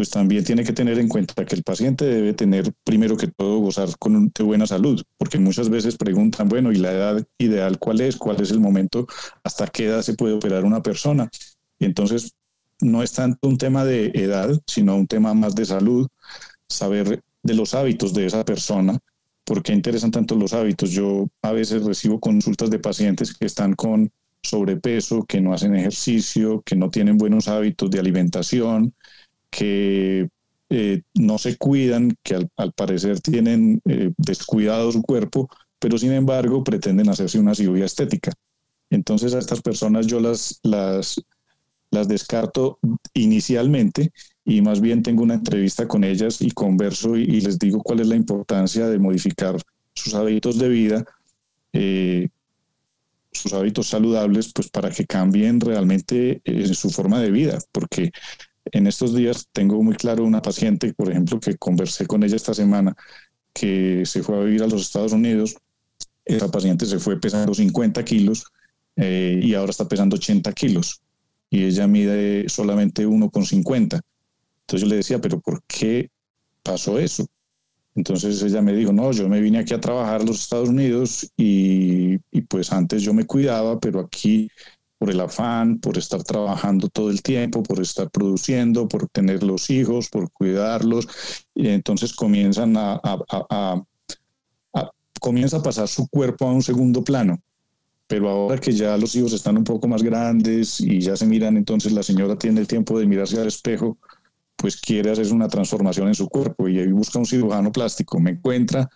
pues 0.00 0.08
también 0.08 0.42
tiene 0.42 0.64
que 0.64 0.72
tener 0.72 0.98
en 0.98 1.08
cuenta 1.08 1.44
que 1.44 1.54
el 1.54 1.62
paciente 1.62 2.06
debe 2.06 2.32
tener 2.32 2.72
primero 2.84 3.18
que 3.18 3.26
todo 3.26 3.58
gozar 3.58 3.90
con 3.98 4.32
de 4.34 4.44
buena 4.44 4.66
salud, 4.66 5.02
porque 5.18 5.38
muchas 5.38 5.68
veces 5.68 5.98
preguntan, 5.98 6.48
bueno, 6.48 6.72
¿y 6.72 6.76
la 6.76 6.90
edad 6.90 7.26
ideal 7.36 7.78
cuál 7.78 8.00
es? 8.00 8.16
¿Cuál 8.16 8.40
es 8.40 8.50
el 8.50 8.60
momento? 8.60 9.06
¿Hasta 9.44 9.66
qué 9.66 9.88
edad 9.88 10.00
se 10.00 10.14
puede 10.14 10.32
operar 10.32 10.64
una 10.64 10.82
persona? 10.82 11.28
Y 11.78 11.84
entonces 11.84 12.32
no 12.80 13.02
es 13.02 13.12
tanto 13.12 13.46
un 13.46 13.58
tema 13.58 13.84
de 13.84 14.10
edad, 14.14 14.58
sino 14.66 14.96
un 14.96 15.06
tema 15.06 15.34
más 15.34 15.54
de 15.54 15.66
salud, 15.66 16.08
saber 16.66 17.20
de 17.42 17.54
los 17.54 17.74
hábitos 17.74 18.14
de 18.14 18.24
esa 18.24 18.42
persona. 18.42 18.98
¿Por 19.44 19.62
qué 19.62 19.74
interesan 19.74 20.12
tanto 20.12 20.34
los 20.34 20.54
hábitos? 20.54 20.92
Yo 20.92 21.28
a 21.42 21.52
veces 21.52 21.84
recibo 21.84 22.20
consultas 22.20 22.70
de 22.70 22.78
pacientes 22.78 23.36
que 23.36 23.44
están 23.44 23.74
con 23.74 24.10
sobrepeso, 24.42 25.26
que 25.26 25.42
no 25.42 25.52
hacen 25.52 25.74
ejercicio, 25.74 26.62
que 26.62 26.74
no 26.74 26.88
tienen 26.88 27.18
buenos 27.18 27.48
hábitos 27.48 27.90
de 27.90 27.98
alimentación, 27.98 28.94
que 29.50 30.28
eh, 30.70 31.02
no 31.14 31.38
se 31.38 31.56
cuidan, 31.56 32.16
que 32.22 32.36
al, 32.56 32.72
parecer 32.72 33.20
tienen 33.20 33.80
eh, 33.84 34.12
descuidado 34.16 34.92
su 34.92 35.02
cuerpo 35.02 35.48
pero 35.80 35.98
sin 35.98 36.12
embargo 36.12 36.62
pretenden 36.62 37.08
hacerse 37.08 37.40
una 37.40 37.56
cirugía 37.56 37.86
estética. 37.86 38.32
Entonces 38.90 39.34
a 39.34 39.38
estas 39.38 39.62
personas 39.62 40.06
yo 40.06 40.20
las, 40.20 40.60
las, 40.62 41.16
descarto 42.06 42.78
inicialmente 43.14 44.12
y 44.44 44.62
más 44.62 44.80
bien 44.80 45.02
tengo 45.02 45.22
una 45.22 45.34
entrevista 45.34 45.88
con 45.88 46.04
ellas 46.04 46.40
y 46.40 46.50
converso 46.50 47.16
y, 47.16 47.40
les 47.40 47.58
digo 47.58 47.82
cuál 47.82 48.00
es 48.00 48.08
la 48.08 48.16
importancia 48.16 48.86
de 48.86 48.98
modificar 48.98 49.56
sus 49.94 50.14
hábitos 50.14 50.58
de 50.58 50.68
vida, 50.68 51.04
eh, 51.72 52.28
sus 53.32 53.52
hábitos 53.54 53.88
saludables, 53.88 54.52
pues 54.52 54.68
para 54.68 54.90
que 54.90 55.06
cambien 55.06 55.60
realmente 55.60 56.42
eh, 56.44 56.74
su 56.74 56.90
forma 56.90 57.20
de 57.20 57.30
vida, 57.30 57.58
porque 57.72 58.10
en 58.66 58.86
estos 58.86 59.14
días 59.14 59.48
tengo 59.52 59.82
muy 59.82 59.94
claro 59.94 60.24
una 60.24 60.42
paciente, 60.42 60.92
por 60.94 61.10
ejemplo, 61.10 61.40
que 61.40 61.56
conversé 61.56 62.06
con 62.06 62.22
ella 62.22 62.36
esta 62.36 62.54
semana, 62.54 62.94
que 63.52 64.04
se 64.06 64.22
fue 64.22 64.38
a 64.38 64.44
vivir 64.44 64.62
a 64.62 64.66
los 64.66 64.82
Estados 64.82 65.12
Unidos. 65.12 65.56
Esa 66.24 66.50
paciente 66.50 66.86
se 66.86 66.98
fue 66.98 67.18
pesando 67.18 67.54
50 67.54 68.04
kilos 68.04 68.44
eh, 68.96 69.40
y 69.42 69.54
ahora 69.54 69.70
está 69.70 69.88
pesando 69.88 70.16
80 70.16 70.52
kilos. 70.52 71.00
Y 71.48 71.64
ella 71.64 71.86
mide 71.86 72.48
solamente 72.48 73.06
1,50. 73.06 74.00
Entonces 74.60 74.82
yo 74.82 74.86
le 74.86 74.96
decía, 74.96 75.20
pero 75.20 75.40
¿por 75.40 75.62
qué 75.64 76.10
pasó 76.62 76.98
eso? 76.98 77.26
Entonces 77.96 78.40
ella 78.42 78.62
me 78.62 78.72
dijo, 78.72 78.92
no, 78.92 79.10
yo 79.10 79.28
me 79.28 79.40
vine 79.40 79.58
aquí 79.58 79.74
a 79.74 79.80
trabajar 79.80 80.20
a 80.20 80.24
los 80.24 80.42
Estados 80.42 80.68
Unidos 80.68 81.28
y, 81.36 82.18
y 82.30 82.40
pues 82.42 82.72
antes 82.72 83.02
yo 83.02 83.12
me 83.12 83.24
cuidaba, 83.24 83.80
pero 83.80 84.00
aquí 84.00 84.48
por 85.00 85.10
el 85.10 85.18
afán, 85.18 85.78
por 85.78 85.96
estar 85.96 86.22
trabajando 86.22 86.90
todo 86.90 87.08
el 87.08 87.22
tiempo, 87.22 87.62
por 87.62 87.80
estar 87.80 88.10
produciendo, 88.10 88.86
por 88.86 89.08
tener 89.08 89.42
los 89.42 89.70
hijos, 89.70 90.10
por 90.10 90.30
cuidarlos, 90.30 91.08
y 91.54 91.68
entonces 91.68 92.12
comienzan 92.12 92.76
a, 92.76 93.00
a, 93.02 93.82
comienza 95.18 95.56
a 95.56 95.62
pasar 95.62 95.88
su 95.88 96.06
cuerpo 96.06 96.46
a 96.46 96.52
un 96.52 96.62
segundo 96.62 97.02
plano. 97.02 97.40
Pero 98.08 98.28
ahora 98.28 98.60
que 98.60 98.72
ya 98.72 98.98
los 98.98 99.16
hijos 99.16 99.32
están 99.32 99.56
un 99.56 99.64
poco 99.64 99.88
más 99.88 100.02
grandes 100.02 100.82
y 100.82 101.00
ya 101.00 101.16
se 101.16 101.24
miran, 101.24 101.56
entonces 101.56 101.92
la 101.92 102.02
señora 102.02 102.36
tiene 102.36 102.60
el 102.60 102.66
tiempo 102.66 102.98
de 102.98 103.06
mirarse 103.06 103.40
al 103.40 103.48
espejo 103.48 103.96
pues 104.54 104.78
quiere 104.78 105.10
hacer 105.10 105.32
una 105.32 105.48
transformación 105.48 106.08
en 106.08 106.14
su 106.14 106.28
cuerpo 106.28 106.68
y 106.68 106.78
ahí 106.78 106.92
busca 106.92 107.18
un 107.18 107.24
cirujano 107.24 107.72
plástico, 107.72 108.20
me 108.20 108.32
encuentra 108.32 108.90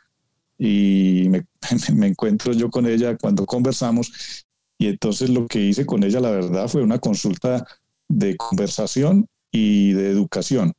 y 0.58 1.28
me, 1.30 1.46
me, 1.94 2.08
encuentro 2.08 2.52
yo 2.52 2.70
con 2.70 2.86
ella 2.86 3.16
cuando 3.16 3.46
conversamos 3.46 4.44
y 4.78 4.88
entonces 4.88 5.30
lo 5.30 5.46
que 5.46 5.60
hice 5.60 5.86
con 5.86 6.02
ella, 6.02 6.20
la 6.20 6.30
verdad, 6.30 6.68
fue 6.68 6.82
una 6.82 6.98
consulta 6.98 7.66
de 8.08 8.36
conversación 8.36 9.26
y 9.50 9.92
de 9.92 10.10
educación. 10.10 10.72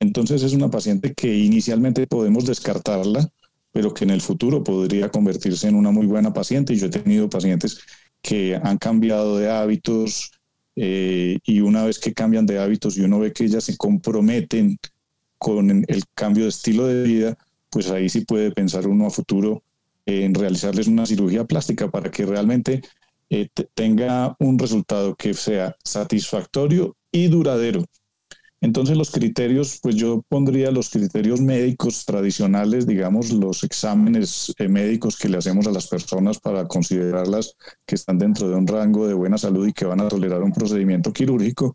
Entonces 0.00 0.42
es 0.42 0.52
una 0.52 0.70
paciente 0.70 1.14
que 1.14 1.36
inicialmente 1.36 2.06
podemos 2.06 2.44
descartarla, 2.44 3.28
pero 3.72 3.94
que 3.94 4.04
en 4.04 4.10
el 4.10 4.20
futuro 4.20 4.62
podría 4.62 5.10
convertirse 5.10 5.68
en 5.68 5.76
una 5.76 5.90
muy 5.90 6.06
buena 6.06 6.32
paciente. 6.32 6.74
Y 6.74 6.78
yo 6.78 6.86
he 6.86 6.90
tenido 6.90 7.30
pacientes 7.30 7.80
que 8.20 8.56
han 8.56 8.78
cambiado 8.78 9.38
de 9.38 9.50
hábitos, 9.50 10.32
eh, 10.74 11.38
y 11.44 11.60
una 11.60 11.84
vez 11.84 11.98
que 11.98 12.14
cambian 12.14 12.46
de 12.46 12.58
hábitos 12.58 12.96
y 12.96 13.02
uno 13.02 13.18
ve 13.18 13.32
que 13.32 13.44
ellas 13.44 13.64
se 13.64 13.76
comprometen 13.76 14.78
con 15.38 15.70
el 15.70 16.04
cambio 16.14 16.44
de 16.44 16.50
estilo 16.50 16.86
de 16.86 17.02
vida, 17.02 17.36
pues 17.70 17.90
ahí 17.90 18.08
sí 18.08 18.24
puede 18.24 18.52
pensar 18.52 18.86
uno 18.86 19.06
a 19.06 19.10
futuro 19.10 19.62
en 20.06 20.34
realizarles 20.34 20.86
una 20.86 21.06
cirugía 21.06 21.44
plástica 21.44 21.90
para 21.90 22.10
que 22.10 22.24
realmente 22.24 22.82
eh, 23.32 23.48
tenga 23.72 24.36
un 24.40 24.58
resultado 24.58 25.14
que 25.14 25.32
sea 25.32 25.74
satisfactorio 25.82 26.94
y 27.10 27.28
duradero. 27.28 27.82
Entonces 28.60 28.94
los 28.94 29.10
criterios, 29.10 29.80
pues 29.82 29.96
yo 29.96 30.22
pondría 30.28 30.70
los 30.70 30.90
criterios 30.90 31.40
médicos 31.40 32.04
tradicionales, 32.04 32.86
digamos, 32.86 33.32
los 33.32 33.64
exámenes 33.64 34.52
eh, 34.58 34.68
médicos 34.68 35.16
que 35.16 35.30
le 35.30 35.38
hacemos 35.38 35.66
a 35.66 35.72
las 35.72 35.88
personas 35.88 36.38
para 36.40 36.66
considerarlas 36.66 37.56
que 37.86 37.94
están 37.94 38.18
dentro 38.18 38.50
de 38.50 38.54
un 38.54 38.66
rango 38.66 39.08
de 39.08 39.14
buena 39.14 39.38
salud 39.38 39.66
y 39.66 39.72
que 39.72 39.86
van 39.86 40.02
a 40.02 40.08
tolerar 40.08 40.42
un 40.42 40.52
procedimiento 40.52 41.10
quirúrgico. 41.14 41.74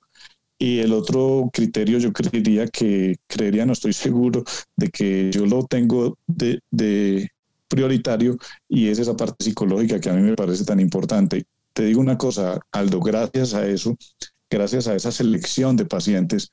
Y 0.60 0.80
el 0.80 0.94
otro 0.94 1.50
criterio 1.52 1.98
yo 1.98 2.14
creería 2.14 2.68
que, 2.68 3.16
creería, 3.26 3.66
no 3.66 3.74
estoy 3.74 3.94
seguro, 3.94 4.44
de 4.76 4.90
que 4.90 5.32
yo 5.32 5.48
lo 5.48 5.66
tengo 5.66 6.20
de, 6.28 6.60
de 6.70 7.30
prioritario 7.68 8.38
y 8.68 8.88
es 8.88 9.00
esa 9.00 9.16
parte 9.16 9.44
psicológica 9.44 10.00
que 10.00 10.10
a 10.10 10.14
mí 10.14 10.22
me 10.22 10.36
parece 10.36 10.66
tan 10.66 10.80
importante. 10.80 11.46
Te 11.74 11.86
digo 11.86 12.02
una 12.02 12.18
cosa, 12.18 12.60
Aldo, 12.72 13.00
gracias 13.00 13.54
a 13.54 13.68
eso, 13.68 13.96
gracias 14.50 14.88
a 14.88 14.96
esa 14.96 15.12
selección 15.12 15.76
de 15.76 15.86
pacientes, 15.86 16.52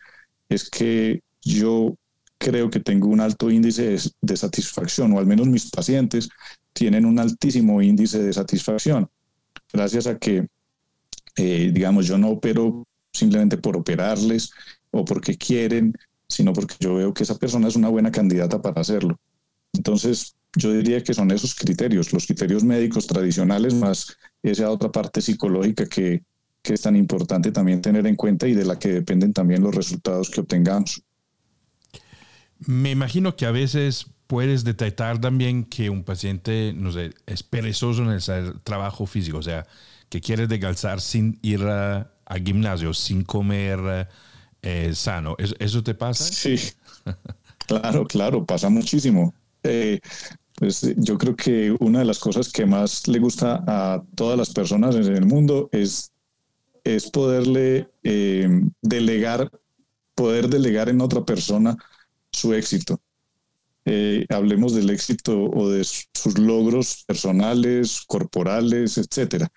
es 0.48 0.68
que 0.68 1.22
yo 1.42 1.96
creo 2.38 2.70
que 2.70 2.80
tengo 2.80 3.08
un 3.08 3.20
alto 3.20 3.50
índice 3.50 3.96
de, 4.20 4.36
satisfacción, 4.36 5.12
o 5.12 5.18
al 5.18 5.26
menos 5.26 5.46
mis 5.46 5.70
pacientes 5.70 6.28
tienen 6.72 7.06
un 7.06 7.18
altísimo 7.18 7.80
índice 7.80 8.22
de 8.22 8.32
satisfacción, 8.32 9.08
gracias 9.72 10.06
a 10.06 10.18
que, 10.18 10.46
eh, 11.36 11.70
digamos, 11.72 12.06
yo 12.06 12.18
no 12.18 12.30
opero 12.30 12.86
simplemente 13.12 13.56
por 13.56 13.76
operarles 13.76 14.50
o 14.90 15.04
porque 15.04 15.36
quieren, 15.36 15.94
sino 16.28 16.52
porque 16.52 16.74
yo 16.80 16.96
veo 16.96 17.14
que 17.14 17.22
esa 17.22 17.36
persona 17.36 17.68
es 17.68 17.76
una 17.76 17.88
buena 17.88 18.10
candidata 18.10 18.60
para 18.60 18.80
hacerlo. 18.80 19.18
Entonces, 19.72 20.36
yo 20.56 20.72
diría 20.72 21.02
que 21.02 21.14
son 21.14 21.30
esos 21.30 21.54
criterios, 21.54 22.12
los 22.12 22.26
criterios 22.26 22.64
médicos 22.64 23.06
tradicionales 23.06 23.74
más 23.74 24.16
esa 24.42 24.70
otra 24.70 24.92
parte 24.92 25.20
psicológica 25.20 25.86
que, 25.86 26.22
que 26.62 26.74
es 26.74 26.82
tan 26.82 26.96
importante 26.96 27.50
también 27.50 27.80
tener 27.80 28.06
en 28.06 28.16
cuenta 28.16 28.46
y 28.46 28.54
de 28.54 28.64
la 28.64 28.78
que 28.78 28.88
dependen 28.88 29.32
también 29.32 29.62
los 29.62 29.74
resultados 29.74 30.30
que 30.30 30.40
obtengamos. 30.40 31.02
Me 32.58 32.90
imagino 32.90 33.36
que 33.36 33.46
a 33.46 33.50
veces 33.50 34.06
puedes 34.26 34.64
detectar 34.64 35.20
también 35.20 35.64
que 35.64 35.90
un 35.90 36.04
paciente, 36.04 36.72
no 36.74 36.92
sé, 36.92 37.12
es 37.26 37.42
perezoso 37.42 38.02
en 38.02 38.10
el 38.10 38.60
trabajo 38.62 39.06
físico, 39.06 39.38
o 39.38 39.42
sea, 39.42 39.66
que 40.08 40.20
quiere 40.20 40.46
descansar 40.46 41.00
sin 41.00 41.38
ir 41.42 41.62
al 41.62 42.08
gimnasio, 42.44 42.94
sin 42.94 43.24
comer 43.24 44.08
eh, 44.62 44.92
sano. 44.94 45.36
¿Eso, 45.38 45.82
te 45.82 45.94
pasa? 45.94 46.24
Sí, 46.24 46.56
claro, 47.66 48.06
claro, 48.06 48.44
pasa 48.44 48.68
muchísimo. 48.68 49.34
Eh, 49.62 50.00
pues 50.56 50.94
yo 50.96 51.18
creo 51.18 51.36
que 51.36 51.76
una 51.80 52.00
de 52.00 52.04
las 52.04 52.18
cosas 52.18 52.50
que 52.52 52.66
más 52.66 53.08
le 53.08 53.18
gusta 53.18 53.64
a 53.66 54.02
todas 54.14 54.38
las 54.38 54.52
personas 54.52 54.94
en 54.94 55.14
el 55.14 55.26
mundo 55.26 55.68
es 55.72 56.12
es 56.84 57.10
poderle 57.10 57.88
eh, 58.02 58.46
delegar, 58.82 59.50
poder 60.14 60.48
delegar 60.48 60.90
en 60.90 61.00
otra 61.00 61.24
persona 61.24 61.76
su 62.30 62.52
éxito. 62.52 63.00
Eh, 63.86 64.26
hablemos 64.28 64.74
del 64.74 64.90
éxito 64.90 65.44
o 65.44 65.70
de 65.70 65.84
sus 65.84 66.38
logros 66.38 67.04
personales, 67.06 68.02
corporales, 68.06 68.98
etcétera. 68.98 69.48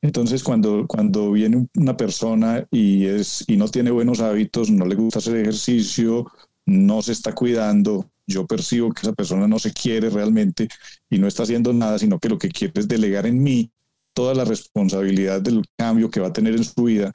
Entonces, 0.00 0.42
cuando, 0.42 0.86
cuando 0.86 1.32
viene 1.32 1.66
una 1.76 1.96
persona 1.96 2.66
y, 2.70 3.06
es, 3.06 3.44
y 3.46 3.56
no 3.56 3.68
tiene 3.68 3.90
buenos 3.90 4.20
hábitos, 4.20 4.70
no 4.70 4.84
le 4.84 4.94
gusta 4.94 5.18
hacer 5.18 5.36
ejercicio, 5.36 6.26
no 6.66 7.00
se 7.00 7.12
está 7.12 7.32
cuidando, 7.34 8.10
yo 8.26 8.46
percibo 8.46 8.92
que 8.92 9.02
esa 9.02 9.12
persona 9.12 9.46
no 9.46 9.58
se 9.58 9.72
quiere 9.72 10.10
realmente 10.10 10.68
y 11.10 11.18
no 11.18 11.26
está 11.26 11.42
haciendo 11.42 11.72
nada, 11.72 11.98
sino 11.98 12.18
que 12.18 12.28
lo 12.28 12.38
que 12.38 12.48
quiere 12.48 12.72
es 12.76 12.88
delegar 12.88 13.26
en 13.26 13.42
mí 13.42 13.70
toda 14.14 14.34
la 14.34 14.44
responsabilidad 14.44 15.42
del 15.42 15.64
cambio 15.76 16.10
que 16.10 16.20
va 16.20 16.28
a 16.28 16.32
tener 16.32 16.54
en 16.54 16.64
su 16.64 16.84
vida, 16.84 17.12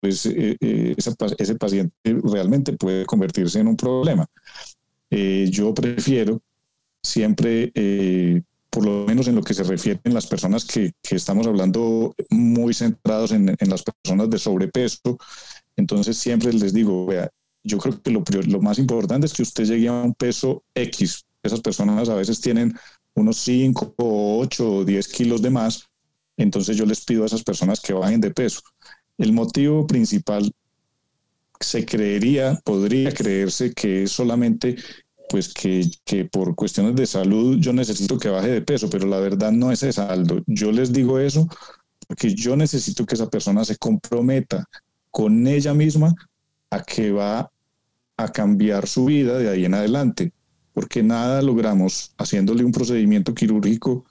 pues 0.00 0.26
eh, 0.26 0.56
eh, 0.60 0.94
ese, 0.96 1.54
paciente 1.56 1.94
realmente 2.24 2.72
puede 2.72 3.04
convertirse 3.04 3.60
en 3.60 3.68
un 3.68 3.76
problema. 3.76 4.26
Eh, 5.10 5.48
yo 5.50 5.74
prefiero 5.74 6.40
siempre, 7.02 7.72
por 8.70 8.84
lo 8.84 9.06
menos 9.06 9.28
en 9.28 9.34
lo 9.34 9.42
que 9.42 9.54
se 9.54 9.62
refiere 9.62 10.00
a 10.04 10.08
las 10.10 10.26
personas 10.26 10.64
que, 10.64 10.92
estamos 11.10 11.46
hablando 11.46 12.14
muy 12.30 12.72
centrados 12.72 13.32
en, 13.32 13.54
las 13.60 13.82
personas 13.82 14.30
de 14.30 14.38
sobrepeso, 14.38 15.18
entonces 15.76 16.16
siempre 16.16 16.52
les 16.52 16.72
digo, 16.72 17.06
vea, 17.06 17.30
yo 17.62 17.78
creo 17.78 18.00
que 18.00 18.10
lo, 18.10 18.22
lo 18.46 18.60
más 18.60 18.78
importante 18.78 19.26
es 19.26 19.32
que 19.32 19.42
usted 19.42 19.64
llegue 19.64 19.88
a 19.88 19.92
un 19.92 20.14
peso 20.14 20.62
X. 20.74 21.24
Esas 21.42 21.60
personas 21.60 22.08
a 22.08 22.14
veces 22.14 22.40
tienen 22.40 22.74
unos 23.14 23.36
5 23.38 23.94
o 23.96 24.38
8 24.40 24.72
o 24.76 24.84
10 24.84 25.08
kilos 25.08 25.42
de 25.42 25.50
más 25.50 25.90
entonces 26.42 26.76
yo 26.76 26.86
les 26.86 27.04
pido 27.04 27.22
a 27.22 27.26
esas 27.26 27.42
personas 27.42 27.80
que 27.80 27.92
bajen 27.92 28.20
de 28.20 28.30
peso. 28.30 28.60
El 29.18 29.32
motivo 29.32 29.86
principal 29.86 30.50
se 31.60 31.84
creería, 31.84 32.58
podría 32.64 33.12
creerse 33.12 33.72
que 33.72 34.04
es 34.04 34.12
solamente 34.12 34.76
pues 35.28 35.52
que, 35.52 35.88
que, 36.04 36.24
por 36.24 36.56
cuestiones 36.56 36.96
de 36.96 37.06
salud 37.06 37.58
yo 37.60 37.72
necesito 37.72 38.18
que 38.18 38.30
baje 38.30 38.48
de 38.48 38.62
peso, 38.62 38.90
pero 38.90 39.06
la 39.06 39.20
verdad 39.20 39.52
no 39.52 39.70
es 39.70 39.82
esa, 39.82 40.10
Aldo. 40.10 40.42
Yo 40.46 40.72
les 40.72 40.92
digo 40.92 41.18
eso 41.18 41.46
porque 42.08 42.34
yo 42.34 42.56
necesito 42.56 43.06
que 43.06 43.14
esa 43.14 43.28
persona 43.28 43.64
se 43.64 43.76
comprometa 43.76 44.64
con 45.10 45.46
ella 45.46 45.74
misma 45.74 46.14
a 46.70 46.82
que 46.82 47.12
va 47.12 47.50
a 48.16 48.28
cambiar 48.28 48.86
su 48.86 49.06
vida 49.06 49.38
de 49.38 49.48
ahí 49.48 49.64
en 49.64 49.74
adelante, 49.74 50.32
porque 50.72 51.02
nada 51.02 51.42
logramos 51.42 52.14
haciéndole 52.18 52.64
un 52.64 52.72
procedimiento 52.72 53.34
quirúrgico 53.34 54.04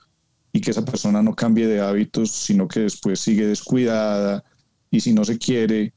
y 0.52 0.60
que 0.60 0.72
esa 0.72 0.84
persona 0.84 1.22
no 1.22 1.34
cambie 1.34 1.66
de 1.66 1.80
hábitos, 1.80 2.30
sino 2.32 2.66
que 2.68 2.80
después 2.80 3.20
sigue 3.20 3.46
descuidada 3.46 4.44
y 4.90 5.00
si 5.00 5.12
no 5.12 5.24
se 5.24 5.38
quiere, 5.38 5.94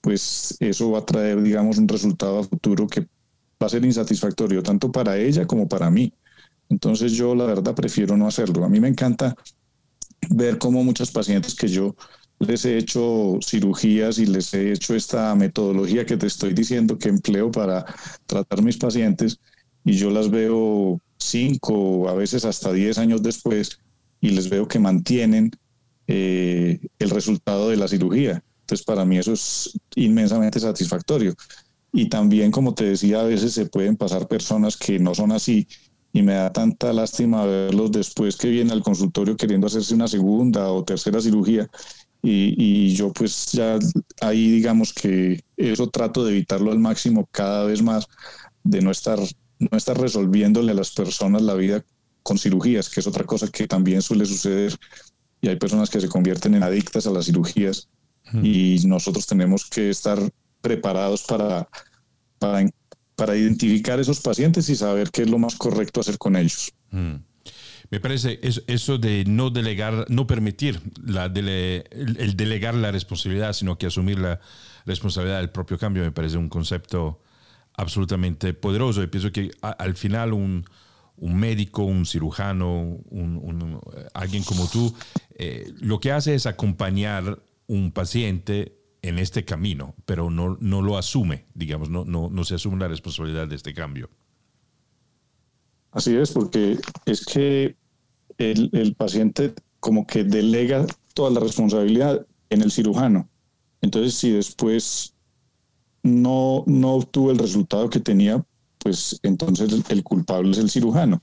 pues 0.00 0.56
eso 0.58 0.90
va 0.90 1.00
a 1.00 1.06
traer, 1.06 1.40
digamos, 1.42 1.78
un 1.78 1.88
resultado 1.88 2.40
a 2.40 2.44
futuro 2.44 2.86
que 2.88 3.02
va 3.02 3.66
a 3.66 3.68
ser 3.68 3.84
insatisfactorio 3.84 4.62
tanto 4.62 4.90
para 4.90 5.16
ella 5.16 5.46
como 5.46 5.68
para 5.68 5.90
mí. 5.90 6.12
Entonces 6.68 7.12
yo 7.12 7.34
la 7.34 7.44
verdad 7.44 7.74
prefiero 7.74 8.16
no 8.16 8.26
hacerlo. 8.26 8.64
A 8.64 8.68
mí 8.68 8.80
me 8.80 8.88
encanta 8.88 9.36
ver 10.30 10.58
cómo 10.58 10.82
muchas 10.82 11.10
pacientes 11.10 11.54
que 11.54 11.68
yo 11.68 11.94
les 12.46 12.64
he 12.64 12.76
hecho 12.76 13.38
cirugías 13.40 14.18
y 14.18 14.26
les 14.26 14.52
he 14.54 14.72
hecho 14.72 14.94
esta 14.94 15.34
metodología 15.34 16.04
que 16.06 16.16
te 16.16 16.26
estoy 16.26 16.52
diciendo 16.52 16.98
que 16.98 17.08
empleo 17.08 17.50
para 17.50 17.84
tratar 18.26 18.62
mis 18.62 18.76
pacientes 18.76 19.38
y 19.84 19.92
yo 19.94 20.10
las 20.10 20.30
veo 20.30 21.00
cinco, 21.18 22.08
a 22.08 22.14
veces 22.14 22.44
hasta 22.44 22.72
diez 22.72 22.98
años 22.98 23.22
después 23.22 23.78
y 24.20 24.30
les 24.30 24.48
veo 24.48 24.68
que 24.68 24.78
mantienen 24.78 25.50
eh, 26.06 26.80
el 26.98 27.10
resultado 27.10 27.70
de 27.70 27.76
la 27.76 27.88
cirugía. 27.88 28.42
Entonces 28.60 28.84
para 28.84 29.04
mí 29.04 29.18
eso 29.18 29.32
es 29.32 29.78
inmensamente 29.96 30.60
satisfactorio. 30.60 31.34
Y 31.92 32.08
también, 32.08 32.50
como 32.50 32.74
te 32.74 32.84
decía, 32.84 33.20
a 33.20 33.24
veces 33.24 33.52
se 33.52 33.66
pueden 33.66 33.96
pasar 33.96 34.26
personas 34.26 34.76
que 34.76 34.98
no 34.98 35.14
son 35.14 35.32
así 35.32 35.66
y 36.12 36.22
me 36.22 36.34
da 36.34 36.52
tanta 36.52 36.92
lástima 36.92 37.44
verlos 37.44 37.90
después 37.90 38.36
que 38.36 38.48
vienen 38.48 38.72
al 38.72 38.82
consultorio 38.82 39.36
queriendo 39.36 39.66
hacerse 39.66 39.94
una 39.94 40.08
segunda 40.08 40.70
o 40.70 40.84
tercera 40.84 41.20
cirugía 41.20 41.68
y, 42.22 42.94
yo 42.94 43.12
pues 43.12 43.50
ya 43.52 43.78
ahí 44.20 44.50
digamos 44.50 44.92
que 44.92 45.42
eso 45.56 45.90
trato 45.90 46.24
de 46.24 46.32
evitarlo 46.32 46.70
al 46.70 46.78
máximo 46.78 47.28
cada 47.32 47.64
vez 47.64 47.82
más, 47.82 48.06
de 48.62 48.80
no 48.80 48.90
estar, 48.90 49.18
no 49.58 49.76
estar 49.76 50.00
resolviéndole 50.00 50.72
a 50.72 50.76
las 50.76 50.92
personas 50.92 51.42
la 51.42 51.54
vida 51.54 51.84
con 52.22 52.38
cirugías, 52.38 52.88
que 52.88 53.00
es 53.00 53.06
otra 53.06 53.24
cosa 53.24 53.48
que 53.48 53.66
también 53.66 54.02
suele 54.02 54.24
suceder. 54.24 54.76
Y 55.40 55.48
hay 55.48 55.56
personas 55.56 55.90
que 55.90 56.00
se 56.00 56.08
convierten 56.08 56.54
en 56.54 56.62
adictas 56.62 57.06
a 57.08 57.10
las 57.10 57.26
cirugías 57.26 57.88
y 58.40 58.78
nosotros 58.86 59.26
tenemos 59.26 59.68
que 59.68 59.90
estar 59.90 60.18
preparados 60.60 61.24
para, 61.24 61.68
para, 62.38 62.70
para, 63.16 63.36
identificar 63.36 63.98
esos 63.98 64.20
pacientes 64.20 64.68
y 64.68 64.76
saber 64.76 65.10
qué 65.10 65.22
es 65.22 65.30
lo 65.30 65.38
más 65.38 65.56
correcto 65.56 66.00
hacer 66.00 66.16
con 66.18 66.36
ellos. 66.36 66.72
Me 67.92 68.00
parece 68.00 68.40
eso 68.42 68.96
de 68.96 69.22
no 69.26 69.50
delegar, 69.50 70.06
no 70.08 70.26
permitir 70.26 70.80
la 71.04 71.26
el, 71.26 72.34
delegar 72.38 72.74
la 72.74 72.90
responsabilidad, 72.90 73.52
sino 73.52 73.76
que 73.76 73.84
asumir 73.84 74.18
la 74.18 74.40
responsabilidad 74.86 75.40
del 75.40 75.50
propio 75.50 75.76
cambio, 75.76 76.02
me 76.02 76.10
parece 76.10 76.38
un 76.38 76.48
concepto 76.48 77.20
absolutamente 77.74 78.54
poderoso. 78.54 79.02
Y 79.02 79.08
pienso 79.08 79.30
que 79.30 79.50
al 79.60 79.94
final 79.94 80.32
un, 80.32 80.64
médico, 81.18 81.82
un 81.82 82.06
cirujano, 82.06 82.98
un, 83.10 83.78
alguien 84.14 84.42
como 84.42 84.70
tú, 84.70 84.94
eh, 85.34 85.70
lo 85.78 86.00
que 86.00 86.12
hace 86.12 86.34
es 86.34 86.46
acompañar 86.46 87.42
un 87.66 87.92
paciente 87.92 88.78
en 89.02 89.18
este 89.18 89.44
camino, 89.44 89.94
pero 90.06 90.30
no, 90.30 90.56
no 90.62 90.80
lo 90.80 90.96
asume, 90.96 91.44
digamos, 91.52 91.90
no, 91.90 92.06
no, 92.06 92.30
no 92.30 92.44
se 92.44 92.54
asume 92.54 92.78
la 92.78 92.88
responsabilidad 92.88 93.48
de 93.48 93.56
este 93.56 93.74
cambio. 93.74 94.08
Así 95.90 96.16
es, 96.16 96.30
porque 96.32 96.78
es 97.04 97.26
que 97.26 97.81
el, 98.50 98.94
paciente 98.96 99.54
como 99.80 100.06
que 100.06 100.24
delega 100.24 100.86
toda 101.14 101.30
la 101.30 101.40
responsabilidad 101.40 102.26
en 102.50 102.62
el 102.62 102.70
cirujano. 102.70 103.28
Entonces, 103.80 104.14
si 104.14 104.30
después 104.30 105.14
no, 106.02 106.64
no 106.66 106.94
obtuvo 106.94 107.30
el 107.30 107.38
resultado 107.38 107.88
que 107.88 108.00
tenía, 108.00 108.44
pues 108.78 109.18
entonces 109.22 109.72
el, 109.88 110.02
culpable 110.02 110.50
es 110.52 110.58
el 110.58 110.70
cirujano. 110.70 111.22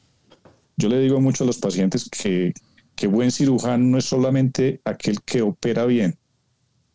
Yo 0.78 0.89
le 0.89 0.99
digo 0.99 1.20
mucho 1.20 1.43
a 1.43 1.47
los 1.47 1.57
pacientes 1.57 2.09
que, 2.09 2.53
que 2.95 3.07
buen 3.07 3.32
cirujano 3.32 3.86
no 3.86 3.97
es 3.97 4.05
solamente 4.05 4.82
aquel 4.86 5.22
que 5.22 5.41
opera 5.41 5.86
bien, 5.86 6.17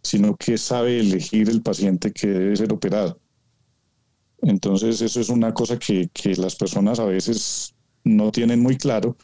sino 0.02 0.36
que 0.36 0.56
sabe 0.58 1.00
elegir 1.00 1.48
el 1.50 1.62
paciente 1.62 2.12
que 2.12 2.28
debe 2.28 2.56
ser 2.56 2.72
operado. 2.72 3.18
Entonces, 4.42 5.00
eso 5.00 5.20
es 5.20 5.28
una 5.28 5.52
cosa 5.54 5.78
que, 5.78 6.08
que 6.12 6.34
las 6.36 6.56
personas 6.56 6.98
a 6.98 7.04
veces 7.04 7.74
no 8.04 8.30
tienen 8.30 8.60
muy 8.60 8.76
claro 8.76 9.16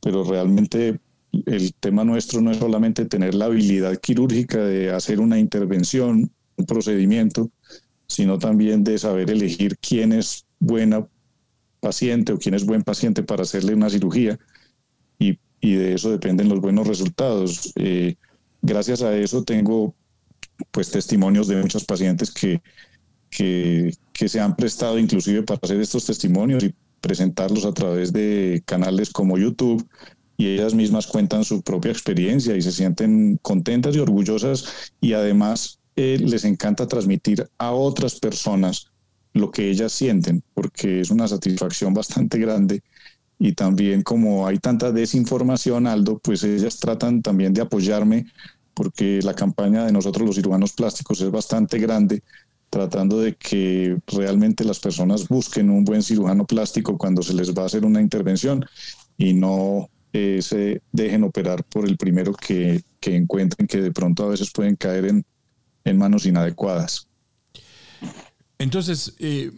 pero 0.00 0.24
realmente 0.24 1.00
el 1.46 1.74
tema 1.74 2.04
nuestro 2.04 2.40
no 2.40 2.50
es 2.50 2.58
solamente 2.58 3.04
tener 3.04 3.34
la 3.34 3.46
habilidad 3.46 3.98
quirúrgica 3.98 4.58
de 4.58 4.90
hacer 4.90 5.20
una 5.20 5.38
intervención, 5.38 6.30
un 6.56 6.66
procedimiento, 6.66 7.50
sino 8.06 8.38
también 8.38 8.84
de 8.84 8.98
saber 8.98 9.30
elegir 9.30 9.76
quién 9.78 10.12
es 10.12 10.46
buena 10.58 11.06
paciente 11.80 12.32
o 12.32 12.38
quién 12.38 12.54
es 12.54 12.64
buen 12.64 12.82
paciente 12.82 13.22
para 13.22 13.42
hacerle 13.42 13.74
una 13.74 13.90
cirugía 13.90 14.38
y, 15.18 15.38
de 15.60 15.94
eso 15.94 16.10
dependen 16.10 16.48
los 16.48 16.60
buenos 16.60 16.86
resultados. 16.86 17.72
Eh, 17.74 18.14
gracias 18.62 19.02
a 19.02 19.16
eso 19.16 19.42
tengo 19.42 19.92
pues 20.70 20.90
testimonios 20.90 21.48
de 21.48 21.60
muchos 21.60 21.84
pacientes 21.84 22.30
que, 22.30 22.62
que, 23.28 23.92
que 24.12 24.28
se 24.28 24.40
han 24.40 24.54
prestado 24.54 24.98
inclusive 24.98 25.42
para 25.42 25.58
hacer 25.60 25.80
estos 25.80 26.06
testimonios 26.06 26.62
y 26.62 26.74
presentarlos 27.00 27.64
a 27.64 27.72
través 27.72 28.12
de 28.12 28.62
canales 28.66 29.10
como 29.10 29.38
YouTube 29.38 29.86
y 30.36 30.46
ellas 30.46 30.74
mismas 30.74 31.06
cuentan 31.06 31.44
su 31.44 31.62
propia 31.62 31.90
experiencia 31.90 32.56
y 32.56 32.62
se 32.62 32.72
sienten 32.72 33.38
contentas 33.42 33.96
y 33.96 33.98
orgullosas 33.98 34.92
y 35.00 35.12
además 35.12 35.80
eh, 35.96 36.18
les 36.20 36.44
encanta 36.44 36.86
transmitir 36.86 37.48
a 37.58 37.72
otras 37.72 38.20
personas 38.20 38.86
lo 39.32 39.50
que 39.50 39.68
ellas 39.68 39.92
sienten 39.92 40.42
porque 40.54 41.00
es 41.00 41.10
una 41.10 41.26
satisfacción 41.26 41.92
bastante 41.92 42.38
grande. 42.38 42.82
Y 43.40 43.52
también 43.52 44.02
como 44.02 44.46
hay 44.46 44.58
tanta 44.58 44.90
desinformación, 44.90 45.86
Aldo, 45.86 46.18
pues 46.18 46.42
ellas 46.42 46.78
tratan 46.78 47.22
también 47.22 47.52
de 47.52 47.62
apoyarme 47.62 48.26
porque 48.74 49.20
la 49.22 49.34
campaña 49.34 49.84
de 49.84 49.92
nosotros 49.92 50.24
los 50.24 50.36
cirujanos 50.36 50.72
plásticos 50.72 51.20
es 51.20 51.30
bastante 51.32 51.78
grande 51.78 52.22
tratando 52.70 53.20
de 53.20 53.34
que 53.36 53.98
realmente 54.06 54.64
las 54.64 54.78
personas 54.78 55.28
busquen 55.28 55.70
un 55.70 55.84
buen 55.84 56.02
cirujano 56.02 56.46
plástico 56.46 56.98
cuando 56.98 57.22
se 57.22 57.34
les 57.34 57.54
va 57.54 57.62
a 57.62 57.66
hacer 57.66 57.84
una 57.84 58.00
intervención 58.00 58.64
y 59.16 59.32
no 59.32 59.88
eh, 60.12 60.40
se 60.42 60.82
dejen 60.92 61.24
operar 61.24 61.64
por 61.64 61.86
el 61.86 61.96
primero 61.96 62.32
que, 62.34 62.82
que, 63.00 63.16
encuentren 63.16 63.66
que 63.66 63.80
de 63.80 63.92
pronto 63.92 64.24
a 64.24 64.28
veces 64.28 64.50
pueden 64.50 64.76
caer 64.76 65.06
en, 65.06 65.24
en 65.84 65.98
manos 65.98 66.26
inadecuadas. 66.26 67.08
Entonces, 68.58 69.14
eh, 69.18 69.50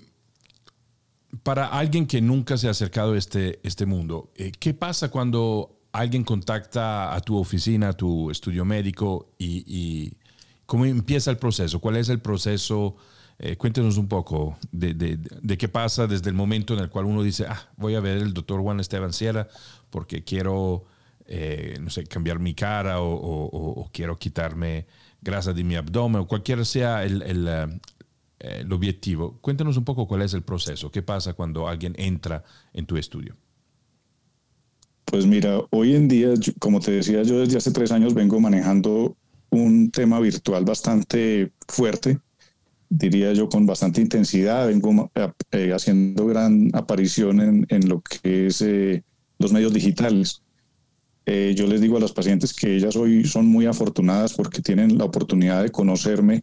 para 1.42 1.66
alguien 1.66 2.06
que 2.06 2.20
nunca 2.20 2.56
se 2.56 2.68
ha 2.68 2.70
acercado 2.70 3.14
a 3.14 3.18
este, 3.18 3.60
este 3.62 3.86
mundo, 3.86 4.32
eh, 4.36 4.52
¿qué 4.58 4.74
pasa 4.74 5.10
cuando 5.10 5.80
alguien 5.92 6.22
contacta 6.22 7.14
a 7.14 7.20
tu 7.20 7.36
oficina, 7.36 7.88
a 7.88 7.92
tu 7.92 8.30
estudio 8.30 8.64
médico 8.64 9.34
y 9.38 10.12
¿Cómo 10.70 10.84
empieza 10.84 11.32
el 11.32 11.36
proceso? 11.36 11.80
¿Cuál 11.80 11.96
es 11.96 12.08
el 12.10 12.20
proceso? 12.20 12.94
Eh, 13.40 13.56
cuéntenos 13.56 13.96
un 13.96 14.06
poco 14.06 14.56
de, 14.70 15.18
qué 15.58 15.68
pasa 15.68 16.06
desde 16.06 16.30
el 16.30 16.36
momento 16.36 16.74
en 16.74 16.78
el 16.78 16.88
cual 16.88 17.06
uno 17.06 17.24
dice, 17.24 17.44
ah, 17.48 17.68
voy 17.76 17.96
a 17.96 18.00
ver 18.00 18.18
el 18.18 18.32
doctor 18.32 18.60
Juan 18.60 18.78
Esteban 18.78 19.12
Sierra 19.12 19.48
porque 19.90 20.22
quiero, 20.22 20.84
eh, 21.26 21.76
no 21.80 21.90
sé, 21.90 22.04
cambiar 22.04 22.38
mi 22.38 22.54
cara 22.54 22.98
o, 23.00 23.90
quiero 23.92 24.16
quitarme 24.16 24.86
grasa 25.20 25.52
de 25.52 25.64
mi 25.64 25.74
abdomen 25.74 26.20
o 26.20 26.28
cualquiera 26.28 26.64
sea 26.64 27.02
el, 27.02 27.22
el, 27.22 27.48
eh, 27.48 28.60
el 28.60 28.72
objetivo. 28.72 29.38
Cuéntenos 29.40 29.76
un 29.76 29.84
poco 29.84 30.06
cuál 30.06 30.22
es 30.22 30.34
el 30.34 30.42
proceso, 30.42 30.92
qué 30.92 31.02
pasa 31.02 31.32
cuando 31.32 31.66
alguien 31.66 31.94
entra 31.98 32.44
en 32.72 32.86
tu 32.86 32.96
estudio. 32.96 33.34
Pues 35.06 35.26
mira, 35.26 35.62
hoy 35.70 35.96
en 35.96 36.06
día, 36.06 36.28
como 36.60 36.78
te 36.78 36.92
decía, 36.92 37.24
yo 37.24 37.40
desde 37.40 37.58
hace 37.58 37.72
tres 37.72 37.90
años 37.90 38.14
vengo 38.14 38.38
manejando 38.38 39.16
un 39.50 39.90
tema 39.90 40.20
virtual 40.20 40.64
bastante 40.64 41.52
fuerte, 41.68 42.18
diría 42.88 43.32
yo 43.32 43.48
con 43.48 43.66
bastante 43.66 44.00
intensidad, 44.00 44.66
vengo 44.66 45.10
eh, 45.14 45.28
eh, 45.52 45.72
haciendo 45.72 46.26
gran 46.26 46.70
aparición 46.74 47.40
en, 47.40 47.66
en 47.68 47.88
lo 47.88 48.02
que 48.02 48.46
es 48.46 48.60
eh, 48.62 49.04
los 49.38 49.52
medios 49.52 49.72
digitales. 49.72 50.42
yo 51.26 51.66
les 51.68 51.80
digo 51.80 51.96
a 51.96 52.00
los 52.00 52.12
pacientes 52.12 52.52
que 52.52 52.74
ellas 52.74 52.96
hoy 52.96 53.24
son 53.24 53.46
muy 53.46 53.66
afortunadas 53.66 54.34
porque 54.34 54.60
tienen 54.60 54.98
la 54.98 55.04
oportunidad 55.04 55.62
de 55.62 55.70
conocerme, 55.70 56.42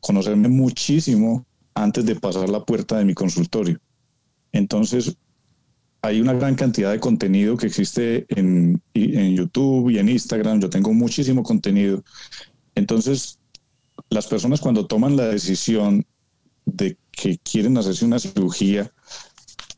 conocerme 0.00 0.48
muchísimo 0.48 1.46
antes 1.74 2.04
de 2.04 2.16
pasar 2.16 2.48
la 2.48 2.64
puerta 2.64 2.98
de 2.98 3.04
mi 3.04 3.14
consultorio. 3.14 3.78
Entonces, 4.50 5.16
hay 6.02 6.20
una 6.20 6.32
gran 6.32 6.56
cantidad 6.56 6.90
de 6.90 6.98
contenido 6.98 7.56
que 7.56 7.68
existe 7.68 8.26
en, 8.28 8.82
en, 8.92 9.36
YouTube 9.36 9.88
y 9.90 9.98
en 9.98 10.08
Instagram. 10.08 10.60
Yo 10.60 10.68
tengo 10.68 10.92
muchísimo 10.92 11.44
contenido. 11.44 12.02
Entonces, 12.74 13.38
las 14.10 14.26
personas 14.26 14.60
cuando 14.60 14.86
toman 14.86 15.16
la 15.16 15.28
decisión 15.28 16.04
de 16.66 16.98
que 17.12 17.38
quieren 17.38 17.78
hacerse 17.78 18.04
una 18.04 18.18
cirugía 18.18 18.92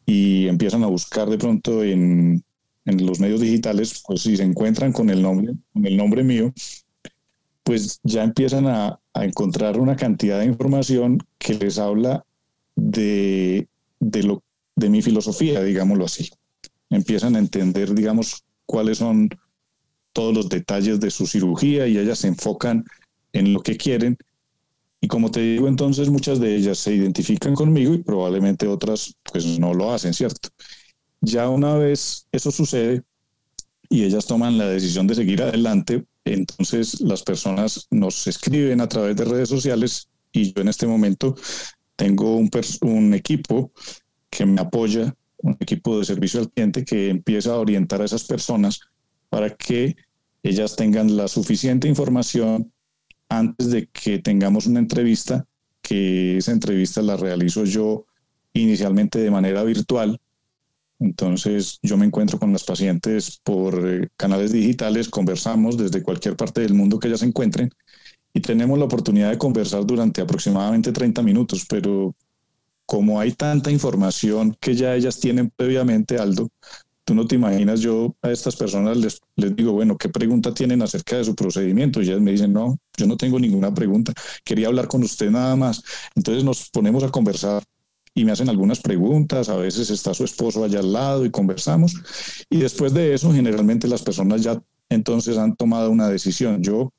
y 0.06 0.48
empiezan 0.48 0.82
a 0.82 0.88
buscar 0.88 1.28
de 1.28 1.36
pronto 1.36 1.84
en, 1.84 2.42
en 2.86 3.06
los 3.06 3.20
medios 3.20 3.40
digitales, 3.40 4.02
pues 4.06 4.22
si 4.22 4.36
se 4.36 4.44
encuentran 4.44 4.92
con 4.92 5.10
el 5.10 5.20
nombre, 5.20 5.52
con 5.74 5.86
el 5.86 5.96
nombre 5.96 6.24
mío, 6.24 6.54
pues 7.62 8.00
ya 8.02 8.24
empiezan 8.24 8.66
a, 8.66 8.98
a 9.12 9.24
encontrar 9.24 9.78
una 9.78 9.96
cantidad 9.96 10.40
de 10.40 10.46
información 10.46 11.18
que 11.38 11.54
les 11.54 11.78
habla 11.78 12.24
de, 12.76 13.68
de 14.00 14.22
lo 14.22 14.42
de 14.76 14.88
mi 14.88 15.02
filosofía, 15.02 15.62
digámoslo 15.62 16.04
así. 16.04 16.30
Empiezan 16.90 17.36
a 17.36 17.38
entender, 17.38 17.94
digamos, 17.94 18.44
cuáles 18.66 18.98
son 18.98 19.28
todos 20.12 20.34
los 20.34 20.48
detalles 20.48 21.00
de 21.00 21.10
su 21.10 21.26
cirugía 21.26 21.86
y 21.86 21.98
ellas 21.98 22.20
se 22.20 22.28
enfocan 22.28 22.84
en 23.32 23.52
lo 23.52 23.60
que 23.62 23.76
quieren. 23.76 24.16
Y 25.00 25.08
como 25.08 25.30
te 25.30 25.40
digo, 25.40 25.68
entonces 25.68 26.08
muchas 26.08 26.40
de 26.40 26.54
ellas 26.56 26.78
se 26.78 26.94
identifican 26.94 27.54
conmigo 27.54 27.92
y 27.94 28.02
probablemente 28.02 28.66
otras 28.66 29.14
pues 29.30 29.58
no 29.58 29.74
lo 29.74 29.92
hacen, 29.92 30.14
¿cierto? 30.14 30.48
Ya 31.20 31.48
una 31.48 31.76
vez 31.76 32.26
eso 32.32 32.50
sucede 32.50 33.02
y 33.90 34.04
ellas 34.04 34.26
toman 34.26 34.56
la 34.56 34.66
decisión 34.68 35.06
de 35.06 35.14
seguir 35.14 35.42
adelante, 35.42 36.04
entonces 36.24 37.00
las 37.00 37.22
personas 37.22 37.86
nos 37.90 38.26
escriben 38.26 38.80
a 38.80 38.88
través 38.88 39.16
de 39.16 39.24
redes 39.24 39.48
sociales 39.48 40.08
y 40.32 40.52
yo 40.54 40.62
en 40.62 40.68
este 40.68 40.86
momento 40.86 41.34
tengo 41.96 42.36
un, 42.36 42.50
un 42.82 43.14
equipo 43.14 43.72
que 44.34 44.44
me 44.44 44.60
apoya, 44.60 45.14
un 45.38 45.56
equipo 45.60 45.98
de 45.98 46.04
servicio 46.04 46.40
al 46.40 46.50
cliente 46.50 46.84
que 46.84 47.08
empieza 47.08 47.52
a 47.52 47.58
orientar 47.58 48.02
a 48.02 48.04
esas 48.04 48.24
personas 48.24 48.80
para 49.28 49.50
que 49.50 49.96
ellas 50.42 50.76
tengan 50.76 51.16
la 51.16 51.28
suficiente 51.28 51.88
información 51.88 52.72
antes 53.28 53.70
de 53.70 53.86
que 53.86 54.18
tengamos 54.18 54.66
una 54.66 54.80
entrevista, 54.80 55.46
que 55.80 56.38
esa 56.38 56.52
entrevista 56.52 57.00
la 57.02 57.16
realizo 57.16 57.64
yo 57.64 58.06
inicialmente 58.52 59.18
de 59.18 59.30
manera 59.30 59.62
virtual. 59.62 60.20
Entonces 60.98 61.78
yo 61.82 61.96
me 61.96 62.06
encuentro 62.06 62.38
con 62.38 62.52
las 62.52 62.64
pacientes 62.64 63.40
por 63.42 63.86
eh, 63.86 64.08
canales 64.16 64.52
digitales, 64.52 65.08
conversamos 65.08 65.76
desde 65.76 66.02
cualquier 66.02 66.36
parte 66.36 66.60
del 66.60 66.74
mundo 66.74 66.98
que 66.98 67.08
ellas 67.08 67.20
se 67.20 67.26
encuentren 67.26 67.70
y 68.32 68.40
tenemos 68.40 68.78
la 68.78 68.86
oportunidad 68.86 69.30
de 69.30 69.38
conversar 69.38 69.84
durante 69.86 70.20
aproximadamente 70.20 70.92
30 70.92 71.22
minutos, 71.22 71.66
pero 71.68 72.14
como 72.86 73.20
hay 73.20 73.32
tanta 73.32 73.70
información 73.70 74.56
que 74.60 74.74
ya 74.74 74.94
ellas 74.94 75.18
tienen 75.20 75.50
previamente, 75.54 76.18
Aldo, 76.18 76.48
tú 77.04 77.14
no 77.14 77.26
te 77.26 77.34
imaginas, 77.36 77.80
yo 77.80 78.14
a 78.22 78.30
estas 78.30 78.56
personas 78.56 78.96
les, 78.96 79.20
les 79.36 79.54
digo, 79.54 79.72
bueno, 79.72 79.96
¿qué 79.98 80.08
pregunta 80.08 80.54
tienen 80.54 80.82
acerca 80.82 81.16
de 81.16 81.24
su 81.24 81.34
procedimiento? 81.34 82.00
Y 82.00 82.06
ellas 82.08 82.20
me 82.20 82.32
dicen, 82.32 82.52
no, 82.52 82.78
yo 82.96 83.06
no 83.06 83.16
tengo 83.16 83.38
ninguna 83.38 83.72
pregunta, 83.72 84.12
quería 84.44 84.68
hablar 84.68 84.88
con 84.88 85.02
usted 85.02 85.30
nada 85.30 85.56
más. 85.56 85.82
Entonces 86.14 86.44
nos 86.44 86.70
ponemos 86.70 87.02
a 87.04 87.10
conversar 87.10 87.62
y 88.14 88.24
me 88.24 88.32
hacen 88.32 88.48
algunas 88.48 88.80
preguntas, 88.80 89.48
a 89.48 89.56
veces 89.56 89.90
está 89.90 90.14
su 90.14 90.24
esposo 90.24 90.64
allá 90.64 90.78
al 90.80 90.92
lado 90.92 91.24
y 91.26 91.30
conversamos. 91.30 91.94
Y 92.48 92.58
después 92.58 92.94
de 92.94 93.14
eso, 93.14 93.32
generalmente 93.32 93.88
las 93.88 94.02
personas 94.02 94.42
ya 94.42 94.60
entonces 94.88 95.36
han 95.36 95.56
tomado 95.56 95.90
una 95.90 96.08
decisión. 96.08 96.62
Yo 96.62 96.92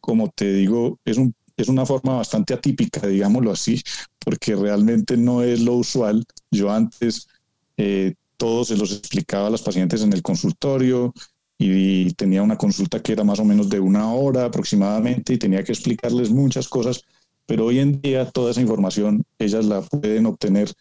como 0.00 0.28
te 0.30 0.52
digo, 0.52 0.98
es, 1.04 1.18
un, 1.18 1.34
es 1.56 1.68
una 1.68 1.86
forma 1.86 2.16
bastante 2.16 2.54
atípica, 2.54 3.06
digámoslo 3.06 3.52
así, 3.52 3.80
porque 4.24 4.54
realmente 4.54 5.16
no 5.16 5.42
es 5.42 5.60
lo 5.60 5.74
usual. 5.74 6.24
Yo 6.50 6.70
antes 6.70 7.28
eh, 7.76 8.14
todo 8.36 8.64
se 8.64 8.76
los 8.76 8.92
explicaba 8.92 9.48
a 9.48 9.50
las 9.50 9.62
pacientes 9.62 10.02
en 10.02 10.12
el 10.12 10.22
consultorio 10.22 11.12
y 11.58 12.10
tenía 12.14 12.42
una 12.42 12.56
consulta 12.56 13.02
que 13.02 13.12
era 13.12 13.22
más 13.22 13.38
o 13.38 13.44
menos 13.44 13.68
de 13.68 13.80
una 13.80 14.12
hora 14.14 14.46
aproximadamente 14.46 15.34
y 15.34 15.38
tenía 15.38 15.62
que 15.62 15.72
explicarles 15.72 16.30
muchas 16.30 16.68
cosas, 16.68 17.02
pero 17.44 17.66
hoy 17.66 17.80
en 17.80 18.00
día 18.00 18.24
toda 18.30 18.52
esa 18.52 18.62
información 18.62 19.24
ellas 19.38 19.66
la 19.66 19.82
pueden 19.82 20.24
obtener 20.24 20.72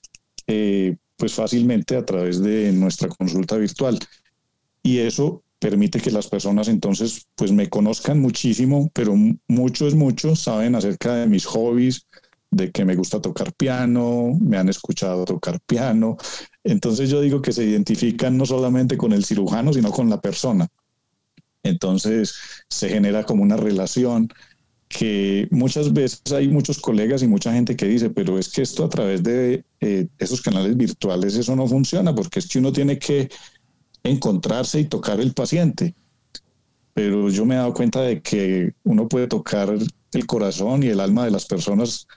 eh, 0.47 0.95
pues 1.17 1.33
fácilmente 1.33 1.97
a 1.97 2.05
través 2.05 2.41
de 2.41 2.71
nuestra 2.71 3.09
consulta 3.09 3.57
virtual. 3.57 3.99
Y 4.81 4.99
eso 4.99 5.43
permite 5.59 5.99
que 5.99 6.11
las 6.11 6.27
personas 6.27 6.69
entonces 6.69 7.27
pues 7.35 7.51
me 7.51 7.67
conozcan 7.69 8.19
muchísimo, 8.21 8.89
pero 8.93 9.15
mucho 9.49 9.85
es 9.85 9.95
mucho, 9.95 10.35
saben 10.37 10.75
acerca 10.75 11.15
de 11.15 11.27
mis 11.27 11.45
hobbies, 11.45 12.07
de 12.51 12.71
que 12.71 12.85
me 12.85 12.95
gusta 12.95 13.21
tocar 13.21 13.53
piano, 13.53 14.37
me 14.41 14.57
han 14.57 14.69
escuchado 14.69 15.25
tocar 15.25 15.59
piano. 15.61 16.17
Entonces 16.63 17.09
yo 17.09 17.21
digo 17.21 17.41
que 17.41 17.51
se 17.51 17.63
identifican 17.63 18.37
no 18.37 18.45
solamente 18.45 18.97
con 18.97 19.13
el 19.13 19.25
cirujano, 19.25 19.73
sino 19.73 19.91
con 19.91 20.09
la 20.09 20.19
persona. 20.19 20.67
Entonces 21.63 22.35
se 22.69 22.89
genera 22.89 23.23
como 23.23 23.43
una 23.43 23.57
relación 23.57 24.29
que 24.87 25.47
muchas 25.51 25.93
veces 25.93 26.21
hay 26.31 26.47
muchos 26.47 26.79
colegas 26.79 27.21
y 27.21 27.27
mucha 27.27 27.53
gente 27.53 27.75
que 27.75 27.85
dice, 27.85 28.09
pero 28.09 28.39
es 28.39 28.49
que 28.49 28.63
esto 28.63 28.83
a 28.83 28.89
través 28.89 29.21
de 29.21 29.63
eh, 29.79 30.07
esos 30.17 30.41
canales 30.41 30.75
virtuales 30.75 31.35
eso 31.35 31.55
no 31.55 31.67
funciona, 31.67 32.15
porque 32.15 32.39
es 32.39 32.47
que 32.47 32.57
uno 32.57 32.73
tiene 32.73 32.97
que 32.97 33.29
encontrarse 34.03 34.79
y 34.79 34.85
tocar 34.85 35.19
el 35.19 35.33
paciente. 35.33 35.93
Pero 36.93 37.29
yo 37.29 37.45
me 37.45 37.53
he 37.53 37.57
dado 37.59 37.73
cuenta 37.73 38.01
de 38.01 38.21
que 38.21 38.73
uno 38.83 39.07
puede 39.07 39.27
tocar 39.27 39.69
el 40.11 40.25
corazón 40.25 40.81
y 40.81 40.87
el 40.87 40.99
alma 40.99 41.25
de 41.25 41.31
las 41.31 41.45
personas 41.45 42.07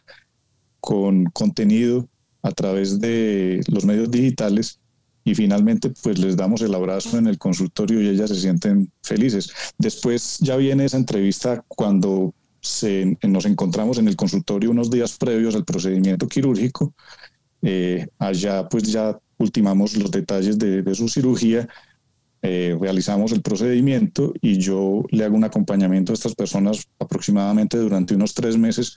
con 0.83 1.27
contenido 1.27 2.09
a 2.43 2.51
través 2.51 3.01
de 3.01 3.63
los 3.69 3.85
medios 3.85 4.11
digitales 4.11 4.81
y 5.25 5.37
finalmente 5.37 5.91
pues 6.03 6.19
les 6.19 6.37
damos 6.37 6.61
el 6.63 6.75
abrazo 6.75 7.17
en 7.17 7.29
el 7.29 7.39
consultorio 7.39 8.03
y 8.03 8.09
ellas 8.09 8.31
se 8.31 8.41
sienten 8.41 8.91
felices. 9.03 9.53
Después 9.79 10.39
ya 10.41 10.57
viene 10.57 10.85
esa 10.85 10.97
entrevista 10.97 11.65
cuando 11.69 12.35
se, 12.61 13.17
nos 13.23 13.45
encontramos 13.47 13.99
en 13.99 14.09
el 14.09 14.17
consultorio 14.17 14.73
unos 14.73 14.91
días 14.91 15.17
previos 15.17 15.55
al 15.55 15.65
procedimiento 15.65 16.27
quirúrgico. 16.27 16.93
Eh, 17.63 18.09
allá 18.19 18.69
pues 18.69 18.83
ya 18.83 19.17
ultimamos 19.39 19.97
los 19.97 20.11
detalles 20.11 20.59
de, 20.59 20.95
su 20.97 21.09
cirugía, 21.09 21.69
eh, 22.43 22.77
realizamos 22.81 23.31
el 23.31 23.43
procedimiento 23.43 24.35
y 24.41 24.59
yo 24.59 25.05
le 25.11 25.25
hago 25.25 25.37
un 25.37 25.45
acompañamiento 25.45 26.11
a 26.11 26.15
estas 26.15 26.35
personas 26.35 26.89
aproximadamente 26.99 27.77
durante 27.77 28.17
unos 28.17 28.35
tres 28.35 28.59
meses 28.59 28.97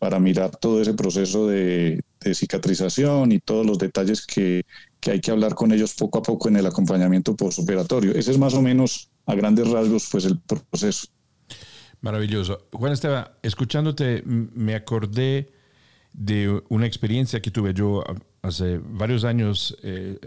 para 0.00 0.18
mirar 0.18 0.56
todo 0.56 0.80
ese 0.80 0.94
proceso 0.94 1.46
de, 1.46 2.02
cicatrización 2.34 3.32
y 3.32 3.38
todos 3.38 3.66
los 3.66 3.78
detalles 3.78 4.26
que, 4.26 4.64
que, 4.98 5.10
hay 5.10 5.20
que 5.20 5.30
hablar 5.30 5.54
con 5.54 5.72
ellos 5.72 5.94
poco 5.94 6.18
a 6.18 6.22
poco 6.22 6.48
en 6.48 6.56
el 6.56 6.66
acompañamiento 6.66 7.36
postoperatorio. 7.36 8.12
Ese 8.14 8.30
es 8.30 8.38
más 8.38 8.54
o 8.54 8.62
menos 8.62 9.10
a 9.26 9.34
grandes 9.34 9.68
rasgos 9.68 10.08
pues 10.10 10.24
el 10.24 10.38
proceso. 10.40 11.06
Maravilloso. 12.00 12.66
Juan 12.72 12.92
Esteban, 12.92 13.28
escuchándote 13.42 14.22
me 14.24 14.74
acordé 14.74 15.52
de 16.14 16.62
una 16.70 16.86
experiencia 16.86 17.40
que 17.40 17.50
tuve 17.50 17.74
yo 17.74 18.02
hace 18.40 18.80
varios 18.82 19.24
años. 19.24 19.76
Eh, 19.82 20.18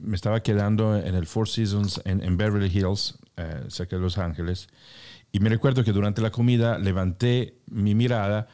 me 0.00 0.16
estaba 0.16 0.42
quedando 0.42 0.96
en 0.96 1.14
el 1.14 1.26
Four 1.26 1.48
Seasons 1.48 2.00
en, 2.04 2.36
Beverly 2.36 2.66
Hills, 2.66 3.16
eh, 3.36 3.64
cerca 3.68 3.94
de 3.94 4.02
Los 4.02 4.18
Ángeles, 4.18 4.68
y 5.30 5.38
me 5.38 5.50
recuerdo 5.50 5.84
que 5.84 5.92
durante 5.92 6.20
la 6.20 6.32
comida 6.32 6.78
levanté 6.78 7.60
mi 7.66 7.94
mirada 7.94 8.48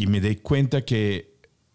y 0.00 0.06
me 0.06 0.22
di 0.22 0.36
cuenta 0.36 0.80
que 0.80 1.34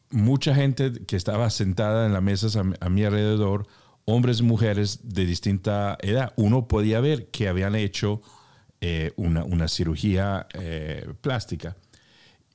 mucha 0.10 0.56
gente 0.56 0.92
que 1.06 1.16
estaba 1.16 1.48
sentada 1.52 2.08
en 2.08 2.14
las 2.14 2.24
mesas 2.24 2.56
a, 2.56 2.90
mi 2.90 3.04
alrededor, 3.04 3.68
hombres 4.06 4.40
y 4.40 4.44
mujeres 4.44 5.02
de 5.04 5.28
distinta 5.28 5.96
edad, 6.02 6.34
uno 6.36 6.68
podía 6.68 7.00
ver 7.02 7.28
que 7.28 7.48
habían 7.48 7.76
hecho 7.76 8.24
eh, 8.82 9.14
una, 9.16 9.44
una, 9.44 9.68
cirugía 9.68 10.48
plástica. 11.22 11.78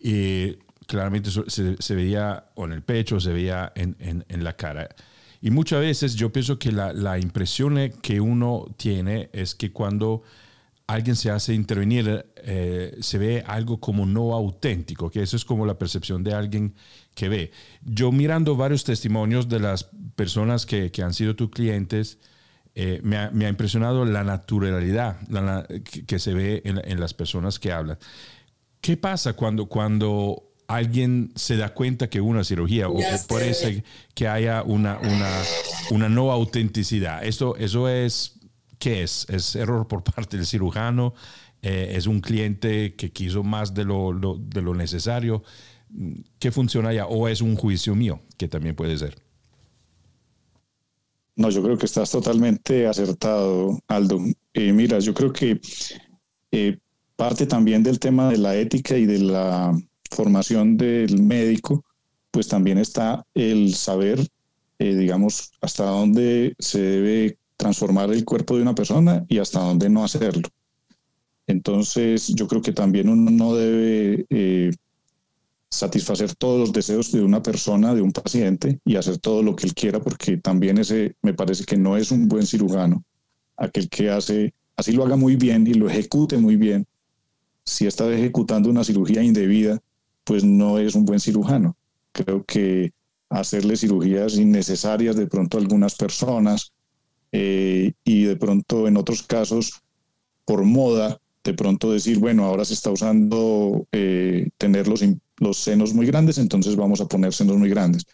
Y 0.00 0.56
claramente 0.88 1.30
se, 1.30 1.94
veía 1.94 2.46
en 2.56 2.72
el 2.72 2.82
pecho, 2.82 3.20
se 3.20 3.32
veía 3.32 3.72
en, 3.76 3.94
en, 4.00 4.42
la 4.42 4.56
cara. 4.56 4.88
Y 5.40 5.52
muchas 5.52 5.82
veces 5.82 6.16
yo 6.16 6.32
pienso 6.32 6.58
que 6.58 6.72
la, 6.72 6.92
la, 6.92 7.20
impresión 7.20 7.92
que 8.02 8.20
uno 8.20 8.74
tiene 8.76 9.30
es 9.32 9.54
que 9.54 9.70
cuando 9.70 10.24
alguien 10.92 11.16
se 11.16 11.30
hace 11.30 11.54
intervenir, 11.54 12.26
eh, 12.36 12.96
se 13.00 13.18
ve 13.18 13.44
algo 13.46 13.80
como 13.80 14.06
no 14.06 14.34
auténtico, 14.34 15.10
que 15.10 15.22
eso 15.22 15.36
es 15.36 15.44
como 15.44 15.64
la 15.64 15.78
percepción 15.78 16.24
de 16.24 16.34
alguien 16.34 16.74
que 17.14 17.28
ve. 17.28 17.52
Yo 17.82 18.10
mirando 18.12 18.56
varios 18.56 18.84
testimonios 18.84 19.48
de 19.48 19.60
las 19.60 19.88
personas 20.16 20.66
que, 20.66 20.90
que 20.90 21.02
han 21.02 21.14
sido 21.14 21.36
tus 21.36 21.50
clientes, 21.50 22.18
eh, 22.74 23.00
me, 23.02 23.16
ha, 23.16 23.30
me, 23.30 23.46
ha, 23.46 23.48
impresionado 23.48 24.04
la 24.04 24.24
naturalidad 24.24 25.18
que, 25.84 26.06
que, 26.06 26.18
se 26.18 26.34
ve 26.34 26.62
en, 26.64 26.80
en, 26.84 27.00
las 27.00 27.14
personas 27.14 27.58
que 27.58 27.72
hablan. 27.72 27.98
¿Qué 28.80 28.96
pasa 28.96 29.32
cuando, 29.32 29.66
cuando 29.66 30.50
alguien 30.70 31.32
se 31.34 31.56
da 31.56 31.74
cuenta 31.74 32.08
que 32.08 32.20
una 32.20 32.44
cirugía 32.44 32.88
o, 32.88 32.98
parece 33.28 33.82
que 34.14 34.28
haya 34.28 34.62
una, 34.62 34.98
una, 34.98 35.42
una, 35.90 36.08
no 36.08 36.30
autenticidad. 36.30 37.24
Esto, 37.24 37.56
eso 37.56 37.88
es, 37.88 38.39
¿qué 38.80 39.04
es? 39.04 39.26
¿Es 39.30 39.54
error 39.54 39.86
por 39.86 40.02
parte 40.14 40.36
del 40.36 40.46
cirujano? 40.46 41.14
Eh, 41.62 41.92
¿Es 41.94 42.08
un 42.08 42.20
cliente 42.20 42.96
que 42.96 43.12
quiso 43.12 43.44
más 43.44 43.74
de 43.74 43.84
lo, 43.84 44.12
de 44.40 44.62
lo 44.62 44.74
necesario? 44.74 45.44
¿Qué 46.40 46.50
funciona 46.50 46.88
allá? 46.88 47.06
¿O 47.06 47.28
es 47.28 47.40
un 47.40 47.54
juicio 47.56 47.94
mío? 47.94 48.20
Que 48.36 48.48
también 48.48 48.74
puede 48.74 48.96
ser. 48.98 49.16
No, 51.36 51.50
yo 51.50 51.62
creo 51.62 51.78
que 51.78 51.86
estás 51.86 52.10
totalmente 52.10 52.86
acertado, 52.86 53.78
Aldo. 53.88 54.20
Eh, 54.52 54.72
mira, 54.72 54.98
yo 54.98 55.14
creo 55.14 55.32
que 55.32 55.60
eh, 56.52 56.78
parte 57.16 57.46
también 57.46 57.82
del 57.82 57.98
tema 57.98 58.28
de 58.30 58.38
la 58.38 58.56
ética 58.56 58.96
y 58.96 59.06
de 59.06 59.20
la 59.20 59.74
formación 60.10 60.76
del 60.76 61.22
médico, 61.22 61.84
pues 62.30 62.48
también 62.48 62.78
está 62.78 63.24
el 63.34 63.74
saber, 63.74 64.20
eh, 64.78 64.94
digamos, 64.94 65.52
hasta 65.60 65.84
dónde 65.84 66.54
se 66.58 66.80
debe 66.80 67.38
transformar 67.60 68.10
el 68.10 68.24
cuerpo 68.24 68.56
de 68.56 68.62
una 68.62 68.74
persona 68.74 69.26
y 69.28 69.38
hasta 69.38 69.60
dónde 69.60 69.90
no 69.90 70.02
hacerlo. 70.02 70.48
Entonces, 71.46 72.28
yo 72.28 72.48
creo 72.48 72.62
que 72.62 72.72
también 72.72 73.10
uno 73.10 73.30
no 73.30 73.54
debe 73.54 74.24
eh, 74.30 74.70
satisfacer 75.68 76.34
todos 76.34 76.58
los 76.58 76.72
deseos 76.72 77.12
de 77.12 77.20
una 77.20 77.42
persona, 77.42 77.94
de 77.94 78.00
un 78.00 78.12
paciente, 78.12 78.80
y 78.86 78.96
hacer 78.96 79.18
todo 79.18 79.42
lo 79.42 79.54
que 79.54 79.66
él 79.66 79.74
quiera, 79.74 80.00
porque 80.00 80.38
también 80.38 80.78
ese 80.78 81.16
me 81.20 81.34
parece 81.34 81.64
que 81.64 81.76
no 81.76 81.98
es 81.98 82.10
un 82.10 82.28
buen 82.28 82.46
cirujano, 82.46 83.04
aquel 83.58 83.90
que 83.90 84.08
hace, 84.08 84.54
así 84.76 84.92
lo 84.92 85.04
haga 85.04 85.16
muy 85.16 85.36
bien 85.36 85.66
y 85.66 85.74
lo 85.74 85.90
ejecute 85.90 86.38
muy 86.38 86.56
bien. 86.56 86.86
Si 87.64 87.86
está 87.86 88.10
ejecutando 88.10 88.70
una 88.70 88.84
cirugía 88.84 89.22
indebida, 89.22 89.78
pues 90.24 90.44
no 90.44 90.78
es 90.78 90.94
un 90.94 91.04
buen 91.04 91.20
cirujano. 91.20 91.76
Creo 92.12 92.42
que 92.44 92.92
hacerle 93.28 93.76
cirugías 93.76 94.36
innecesarias 94.36 95.14
de 95.14 95.26
pronto 95.26 95.58
a 95.58 95.60
algunas 95.60 95.94
personas 95.94 96.72
eh, 97.32 97.92
y 98.04 98.24
de 98.24 98.36
pronto 98.36 98.88
en 98.88 98.96
otros 98.96 99.22
casos, 99.22 99.82
por 100.44 100.64
moda, 100.64 101.20
de 101.44 101.54
pronto 101.54 101.92
decir, 101.92 102.18
bueno, 102.18 102.44
ahora 102.44 102.64
se 102.64 102.74
está 102.74 102.90
usando 102.90 103.86
eh, 103.92 104.48
tener 104.58 104.88
los, 104.88 105.04
los 105.38 105.56
senos 105.58 105.94
muy 105.94 106.06
grandes, 106.06 106.38
entonces 106.38 106.76
vamos 106.76 107.00
a 107.00 107.06
poner 107.06 107.32
senos 107.32 107.56
muy 107.56 107.68
grandes. 107.68 108.04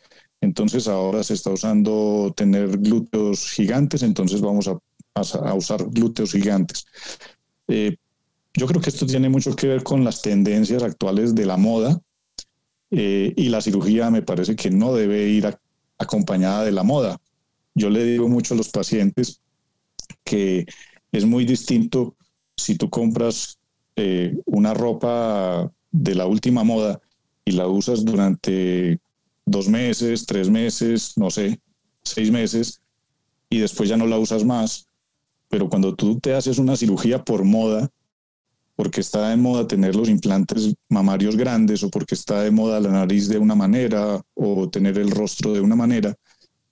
Entonces 0.40 0.86
ahora 0.86 1.22
se 1.22 1.34
está 1.34 1.50
usando 1.50 2.32
tener 2.36 2.78
glúteos 2.78 3.50
gigantes, 3.50 4.02
entonces 4.02 4.40
vamos 4.40 4.68
a, 4.68 4.78
a, 5.14 5.54
usar 5.54 5.84
glúteos 5.88 6.32
gigantes. 6.32 6.84
Eh, 7.68 7.96
yo 8.52 8.66
creo 8.66 8.80
que 8.80 8.90
esto 8.90 9.06
tiene 9.06 9.28
mucho 9.28 9.56
que 9.56 9.66
ver 9.66 9.82
con 9.82 10.04
las 10.04 10.22
tendencias 10.22 10.82
actuales 10.82 11.34
de 11.34 11.46
la 11.46 11.56
moda 11.56 12.00
y 12.88 13.48
la 13.48 13.60
cirugía 13.60 14.10
me 14.10 14.22
parece 14.22 14.56
que 14.56 14.70
no 14.70 14.94
debe 14.94 15.28
ir 15.28 15.46
acompañada 15.98 16.64
de 16.64 16.72
la 16.72 16.82
moda. 16.82 17.20
Yo 17.76 17.90
le 17.90 18.04
digo 18.04 18.26
mucho 18.26 18.54
a 18.54 18.56
los 18.56 18.70
pacientes 18.70 19.42
que 20.24 20.64
es 21.12 21.26
muy 21.26 21.44
distinto 21.44 22.16
si 22.56 22.74
tú 22.74 22.88
compras 22.88 23.58
eh, 23.96 24.34
una 24.46 24.72
ropa 24.72 25.70
de 25.92 26.14
la 26.14 26.26
última 26.26 26.64
moda 26.64 27.00
y 27.44 27.52
la 27.52 27.68
usas 27.68 28.02
durante 28.02 28.98
dos 29.44 29.68
meses, 29.68 30.24
tres 30.24 30.48
meses, 30.48 31.18
no 31.18 31.30
sé, 31.30 31.60
seis 32.02 32.30
meses, 32.30 32.80
y 33.50 33.58
después 33.58 33.90
ya 33.90 33.98
no 33.98 34.06
la 34.06 34.18
usas 34.18 34.42
más, 34.42 34.88
pero 35.48 35.68
cuando 35.68 35.94
tú 35.94 36.18
te 36.18 36.34
haces 36.34 36.58
una 36.58 36.76
cirugía 36.76 37.22
por 37.22 37.44
moda, 37.44 37.90
porque 38.74 39.02
está 39.02 39.28
de 39.28 39.36
moda 39.36 39.66
tener 39.66 39.94
los 39.94 40.08
implantes 40.08 40.74
mamarios 40.88 41.36
grandes 41.36 41.82
o 41.82 41.90
porque 41.90 42.14
está 42.14 42.40
de 42.40 42.50
moda 42.50 42.80
la 42.80 42.90
nariz 42.90 43.28
de 43.28 43.38
una 43.38 43.54
manera 43.54 44.20
o 44.34 44.68
tener 44.70 44.98
el 44.98 45.10
rostro 45.10 45.52
de 45.52 45.60
una 45.60 45.76
manera, 45.76 46.14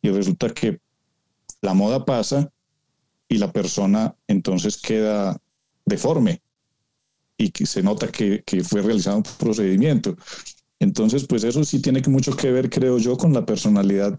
y 0.01 0.09
resulta 0.09 0.49
que 0.49 0.79
la 1.65 1.75
moda 1.75 2.05
pasa 2.05 2.53
y 3.29 3.39
la 3.39 3.51
persona 3.51 4.15
entonces 4.29 4.77
queda 4.77 5.41
deforme 5.85 6.43
y 7.37 7.51
que 7.51 7.67
se 7.67 7.83
nota 7.83 8.09
que, 8.09 8.45
fue 8.63 8.83
realizado 8.83 9.17
un 9.17 9.25
procedimiento. 9.39 10.17
Entonces, 10.79 11.27
pues 11.27 11.43
eso 11.43 11.65
sí 11.65 11.81
tiene 11.81 12.03
mucho 12.07 12.37
que 12.37 12.53
ver, 12.53 12.71
creo 12.71 12.99
yo, 12.99 13.17
con 13.17 13.33
la 13.33 13.45
personalidad 13.45 14.17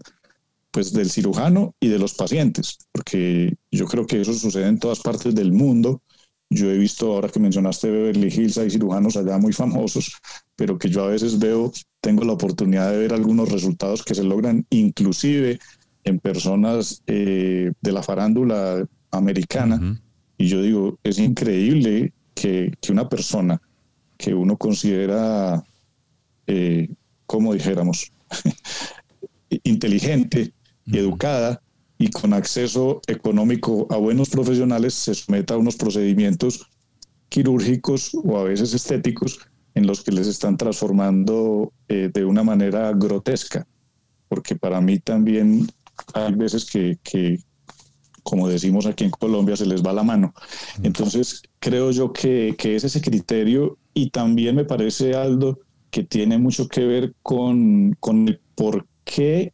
pues 0.70 0.92
del 0.92 1.08
cirujano 1.08 1.74
y 1.80 1.88
de 1.88 1.98
los 1.98 2.14
pacientes, 2.14 2.76
porque 2.92 3.56
yo 3.70 3.86
creo 3.86 4.06
que 4.06 4.20
eso 4.20 4.34
sucede 4.34 4.66
en 4.66 4.78
todas 4.78 5.00
partes 5.00 5.34
del 5.34 5.52
mundo. 5.52 6.02
Yo 6.50 6.70
he 6.70 6.76
visto, 6.76 7.14
ahora 7.14 7.28
que 7.28 7.40
mencionaste 7.40 7.90
Beverly 7.90 8.28
Hills, 8.28 8.58
hay 8.58 8.70
cirujanos 8.70 9.16
allá 9.16 9.38
muy 9.38 9.52
famosos, 9.52 10.12
pero 10.54 10.78
que 10.78 10.90
yo 10.90 11.04
a 11.04 11.08
veces 11.08 11.38
veo, 11.38 11.72
tengo 12.00 12.24
la 12.24 12.34
oportunidad 12.34 12.90
de 12.90 12.98
ver 12.98 13.14
algunos 13.14 13.50
resultados 13.50 14.02
que 14.02 14.14
se 14.14 14.22
logran 14.22 14.66
inclusive 14.70 15.58
en 16.06 16.18
personas 16.18 17.02
eh, 17.06 17.72
de 17.82 17.92
la 17.92 18.02
farándula 18.02 18.86
americana. 19.10 20.00
Y 20.38 20.46
yo 20.46 20.62
digo, 20.62 20.98
es 21.02 21.18
increíble 21.18 22.14
que, 22.34 22.72
que 22.80 22.92
una 22.92 23.08
persona 23.08 23.60
que 24.16 24.32
uno 24.34 24.56
considera 24.56 25.62
eh, 26.46 26.88
como 27.26 27.52
dijéramos, 27.52 28.12
inteligente 29.64 30.52
y 30.84 30.98
educada 30.98 31.60
y 31.98 32.10
con 32.10 32.32
acceso 32.32 33.00
económico 33.06 33.86
a 33.90 33.96
buenos 33.96 34.28
profesionales 34.30 34.94
se 34.94 35.14
someta 35.14 35.54
a 35.54 35.58
unos 35.58 35.76
procedimientos 35.76 36.70
quirúrgicos 37.28 38.12
o 38.14 38.38
a 38.38 38.44
veces 38.44 38.74
estéticos 38.74 39.40
en 39.74 39.86
los 39.86 40.02
que 40.02 40.12
les 40.12 40.26
están 40.26 40.56
transformando 40.56 41.72
eh, 41.88 42.10
de 42.12 42.24
una 42.24 42.42
manera 42.42 42.92
grotesca. 42.92 43.66
Porque 44.28 44.56
para 44.56 44.80
mí 44.80 44.98
también 44.98 45.66
hay 46.14 46.34
veces 46.34 46.64
que, 46.64 46.98
que, 47.02 47.38
como 48.22 48.48
decimos 48.48 48.86
aquí 48.86 49.04
en 49.04 49.10
Colombia, 49.10 49.56
se 49.56 49.66
les 49.66 49.82
va 49.82 49.92
la 49.92 50.02
mano. 50.02 50.34
Entonces, 50.82 51.42
creo 51.58 51.90
yo 51.90 52.12
que, 52.12 52.54
que 52.58 52.76
es 52.76 52.84
ese 52.84 53.00
criterio 53.00 53.78
y 53.94 54.10
también 54.10 54.56
me 54.56 54.64
parece, 54.64 55.14
Aldo, 55.14 55.60
que 55.90 56.04
tiene 56.04 56.38
mucho 56.38 56.68
que 56.68 56.84
ver 56.84 57.14
con, 57.22 57.96
con 58.00 58.28
el 58.28 58.40
porqué 58.54 59.52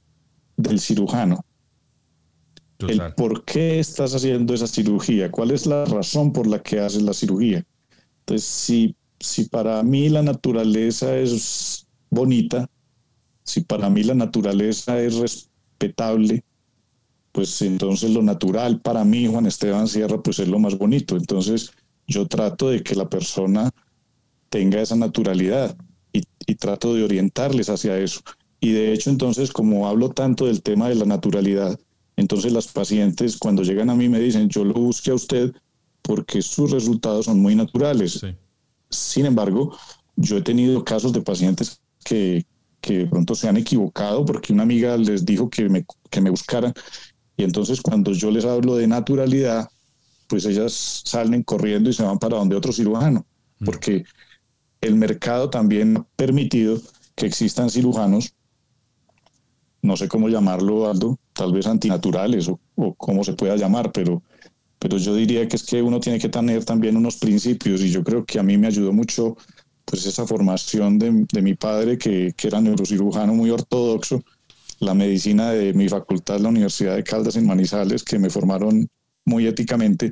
del 0.56 0.80
cirujano. 0.80 1.44
El 2.78 3.14
por 3.14 3.44
qué 3.44 3.78
estás 3.78 4.14
haciendo 4.14 4.54
esa 4.54 4.66
cirugía, 4.66 5.30
cuál 5.30 5.52
es 5.52 5.66
la 5.66 5.84
razón 5.84 6.32
por 6.32 6.48
la 6.48 6.62
que 6.62 6.80
haces 6.80 7.02
la 7.02 7.12
cirugía. 7.12 7.64
Entonces, 8.20 8.48
si, 8.48 8.96
si 9.20 9.44
para 9.44 9.82
mí 9.84 10.08
la 10.08 10.22
naturaleza 10.22 11.16
es 11.16 11.86
bonita, 12.10 12.68
si 13.44 13.60
para 13.62 13.88
mí 13.90 14.02
la 14.02 14.14
naturaleza 14.14 15.00
es 15.00 15.48
respetable, 15.82 16.44
pues 17.32 17.62
entonces 17.62 18.10
lo 18.10 18.22
natural 18.22 18.80
para 18.80 19.04
mí, 19.04 19.26
Juan 19.26 19.46
Esteban 19.46 19.88
Sierra, 19.88 20.22
pues 20.22 20.38
es 20.38 20.48
lo 20.48 20.58
más 20.58 20.76
bonito. 20.76 21.16
Entonces 21.16 21.72
yo 22.06 22.26
trato 22.26 22.70
de 22.70 22.82
que 22.82 22.94
la 22.94 23.08
persona 23.08 23.70
tenga 24.48 24.80
esa 24.80 24.96
naturalidad 24.96 25.76
y, 26.12 26.22
trato 26.56 26.94
de 26.94 27.02
orientarles 27.02 27.70
hacia 27.70 27.98
eso. 27.98 28.20
Y 28.60 28.72
de 28.72 28.92
hecho, 28.92 29.08
entonces, 29.08 29.50
como 29.50 29.88
hablo 29.88 30.10
tanto 30.10 30.44
del 30.44 30.62
tema 30.62 30.88
de 30.88 30.94
la 30.94 31.06
naturalidad, 31.06 31.80
entonces 32.16 32.52
las 32.52 32.68
pacientes 32.68 33.38
cuando 33.38 33.62
llegan 33.62 33.88
a 33.88 33.96
mí 33.96 34.08
me 34.08 34.20
dicen, 34.20 34.48
yo 34.48 34.62
lo 34.62 34.74
busque 34.74 35.10
a 35.10 35.14
usted 35.14 35.52
porque 36.02 36.42
sus 36.42 36.70
resultados 36.70 37.24
son 37.24 37.40
muy 37.40 37.56
naturales. 37.56 38.20
Sin 38.90 39.24
embargo, 39.24 39.76
yo 40.16 40.36
he 40.36 40.42
tenido 40.42 40.84
casos 40.84 41.12
de 41.14 41.22
pacientes 41.22 41.80
que, 42.04 42.44
que 42.82 42.98
de 42.98 43.06
pronto 43.06 43.34
se 43.34 43.48
han 43.48 43.56
equivocado 43.56 44.26
porque 44.26 44.52
una 44.52 44.64
amiga 44.64 44.96
les 44.96 45.24
dijo 45.24 45.48
que 45.48 45.68
me, 45.68 45.86
que 46.10 46.20
me 46.20 46.30
buscaran. 46.30 46.74
Y 47.36 47.44
entonces 47.44 47.80
cuando 47.80 48.12
yo 48.12 48.30
les 48.30 48.44
hablo 48.44 48.76
de 48.76 48.86
naturalidad, 48.86 49.68
pues 50.26 50.44
ellas 50.44 51.02
salen 51.04 51.44
corriendo 51.44 51.88
y 51.88 51.92
se 51.94 52.02
van 52.02 52.18
para 52.18 52.36
donde 52.36 52.56
otro 52.56 52.72
cirujano. 52.72 53.24
Mm. 53.60 53.64
Porque 53.64 54.04
el 54.80 54.96
mercado 54.96 55.48
también 55.48 55.96
ha 55.96 56.06
permitido 56.16 56.78
que 57.14 57.26
existan 57.26 57.70
cirujanos, 57.70 58.34
no 59.80 59.96
sé 59.96 60.08
cómo 60.08 60.28
llamarlo, 60.28 60.88
Aldo, 60.88 61.18
tal 61.32 61.52
vez 61.52 61.66
antinaturales 61.66 62.48
o, 62.48 62.60
o 62.74 62.94
cómo 62.94 63.22
se 63.24 63.34
pueda 63.34 63.56
llamar, 63.56 63.92
pero, 63.92 64.22
pero 64.78 64.96
yo 64.96 65.14
diría 65.14 65.46
que 65.46 65.56
es 65.56 65.64
que 65.64 65.82
uno 65.82 66.00
tiene 66.00 66.18
que 66.18 66.28
tener 66.28 66.64
también 66.64 66.96
unos 66.96 67.16
principios 67.16 67.80
y 67.80 67.90
yo 67.90 68.02
creo 68.02 68.24
que 68.24 68.38
a 68.40 68.42
mí 68.42 68.58
me 68.58 68.66
ayudó 68.66 68.92
mucho 68.92 69.36
pues 69.92 70.06
esa 70.06 70.26
formación 70.26 70.98
de, 70.98 71.26
de 71.30 71.42
mi 71.42 71.52
padre 71.52 71.98
que, 71.98 72.32
que, 72.34 72.48
era 72.48 72.62
neurocirujano 72.62 73.34
muy 73.34 73.50
ortodoxo, 73.50 74.24
la 74.80 74.94
medicina 74.94 75.50
de 75.50 75.74
mi 75.74 75.86
facultad, 75.86 76.40
la 76.40 76.48
Universidad 76.48 76.96
de 76.96 77.04
Caldas 77.04 77.36
en 77.36 77.46
Manizales, 77.46 78.02
que 78.02 78.18
me 78.18 78.30
formaron 78.30 78.88
muy 79.26 79.46
éticamente 79.46 80.10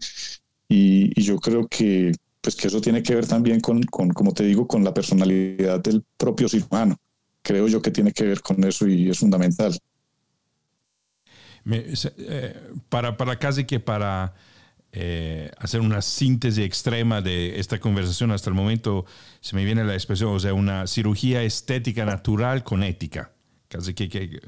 y, 0.69 1.19
y 1.19 1.23
yo 1.23 1.39
creo 1.39 1.67
que 1.67 2.13
pues 2.43 2.57
que 2.57 2.69
eso 2.69 2.83
tiene 2.83 3.03
que 3.03 3.15
ver 3.15 3.27
también 3.27 3.61
con, 3.61 3.83
como 3.83 4.35
te 4.35 4.45
digo, 4.45 4.69
con 4.69 4.85
la 4.85 4.93
personalidad 4.93 5.81
del 5.81 6.05
propio 6.19 6.47
cirujano. 6.47 6.99
Creo 7.41 7.67
yo 7.67 7.81
que 7.81 7.91
tiene 7.91 8.13
que 8.13 8.25
ver 8.25 8.43
con 8.43 8.63
eso 8.65 8.87
y 8.87 9.09
es 9.09 9.19
fundamental. 9.19 9.79
Eh, 11.65 12.55
para, 12.91 13.17
para 13.17 13.39
casi 13.39 13.65
que 13.65 13.81
para 13.81 14.35
eh, 14.93 15.51
hacer 15.59 15.81
una 15.81 16.03
síntesis 16.03 16.65
extrema 16.65 17.21
de 17.21 17.61
esta 17.61 17.79
conversación 17.79 18.33
hasta 18.33 18.51
el 18.51 18.55
momento, 18.55 19.05
se 19.41 19.55
me 19.55 19.65
viene 19.65 19.85
la 19.85 19.95
expresión, 19.95 20.35
o 20.35 20.41
sea, 20.41 20.53
una 20.55 20.87
cirugía 20.87 21.43
estética 21.43 22.05
natural 22.05 22.65
con 22.65 22.83
ética. 22.83 23.33
Casi 23.69 23.95
que, 23.95 24.09
que 24.09 24.41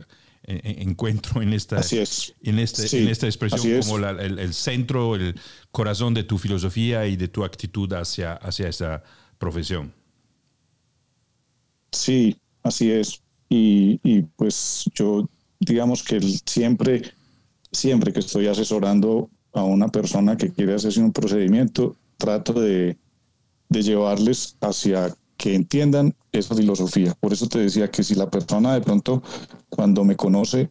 encuentro 0.45 1.41
en 1.43 1.53
esta, 1.53 1.81
En, 2.43 2.59
este, 2.59 2.99
en 2.99 3.09
esta 3.09 3.27
expresión 3.27 3.81
como 3.83 3.99
el, 3.99 4.53
centro, 4.55 5.15
el 5.15 5.39
corazón 5.71 6.15
de 6.15 6.25
tu 6.25 6.39
filosofía 6.39 7.07
y 7.07 7.17
de 7.17 7.29
tu 7.29 7.45
actitud 7.45 7.93
hacia, 7.93 8.35
hacia 8.35 8.69
esa 8.69 9.03
profesión. 9.39 9.95
Sí, 11.93 12.37
así 12.63 12.91
es. 12.91 13.23
Y, 13.49 14.01
y 14.03 14.23
pues 14.23 14.85
yo, 14.95 15.29
digamos 15.61 16.03
que 16.03 16.21
siempre, 16.47 17.15
siempre 17.71 18.13
que 18.13 18.21
estoy 18.21 18.49
asesorando 18.49 19.31
a 19.53 19.65
una 19.65 19.89
persona 19.89 20.37
que 20.37 20.53
quiere 20.53 20.75
hacerse 20.75 21.01
un 21.01 21.13
procedimiento, 21.13 21.97
trato 22.17 22.53
de, 22.55 22.97
de 23.69 23.83
llevarles 23.83 24.57
hacia 24.61 25.15
que 25.37 25.55
entiendan 25.55 26.15
esa 26.31 26.55
filosofía. 26.55 27.15
Por 27.19 27.33
eso 27.33 27.49
te 27.49 27.59
decía 27.59 27.91
que 27.91 28.05
si 28.05 28.15
la 28.15 28.31
persona 28.31 28.75
de 28.75 28.81
pronto 28.81 29.23
cuando 29.69 30.05
me 30.05 30.17
conoce 30.17 30.71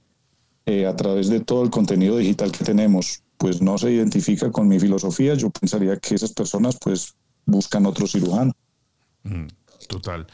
eh, 0.65 0.85
a 0.85 0.95
través 0.95 1.27
de 1.27 1.41
todo 1.41 1.63
el 1.63 1.69
contenido 1.69 2.17
digital 2.17 2.51
que 2.51 2.63
tenemos, 2.63 3.21
pues 3.37 3.61
no 3.61 3.77
se 3.77 3.91
identifica 3.91 4.51
con 4.51 4.67
mi 4.67 4.79
filosofía, 4.79 5.33
yo 5.33 5.49
pensaría 5.49 5.97
que 5.97 6.15
esas 6.15 6.31
personas 6.31 6.77
pues 6.79 7.15
buscan 7.45 7.85
otro 7.85 8.07
cirujano. 8.07 8.53
Mm, 9.23 9.47
total. 9.87 10.27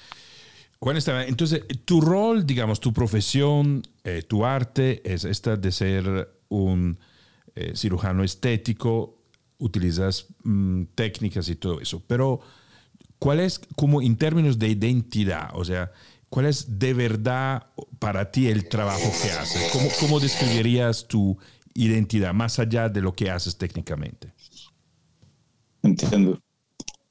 Juan 0.79 0.97
Esteban, 0.97 1.27
entonces 1.27 1.63
tu 1.85 2.01
rol, 2.01 2.45
digamos, 2.45 2.79
tu 2.79 2.93
profesión, 2.93 3.81
eh, 4.03 4.21
tu 4.21 4.45
arte 4.45 5.01
es 5.11 5.25
esta 5.25 5.55
de 5.55 5.71
ser 5.71 6.29
un 6.49 6.99
eh, 7.57 7.73
cirujano 7.75 8.23
estético, 8.23 9.21
utilizas 9.57 10.27
mm, 10.43 10.83
técnicas 10.95 11.49
y 11.49 11.55
todo 11.55 11.81
eso, 11.81 12.01
pero 12.05 12.41
¿Cuál 13.19 13.39
es, 13.39 13.59
como 13.75 14.03
en 14.03 14.15
términos 14.15 14.59
de 14.59 14.69
identidad, 14.69 15.49
o 15.55 15.65
sea, 15.65 15.91
cuál 16.29 16.45
es 16.45 16.77
de 16.77 16.93
verdad 16.93 17.65
para 17.97 18.29
ti 18.29 18.45
el 18.45 18.69
trabajo 18.69 19.11
que 19.23 19.31
haces? 19.31 19.71
¿Cómo, 19.73 19.87
cómo 19.99 20.19
describirías 20.19 21.07
tu 21.07 21.35
identidad, 21.77 22.33
más 22.33 22.59
allá 22.59 22.89
de 22.89 23.01
lo 23.01 23.13
que 23.13 23.29
haces 23.29 23.55
técnicamente. 23.57 24.33
Entiendo. 25.83 26.39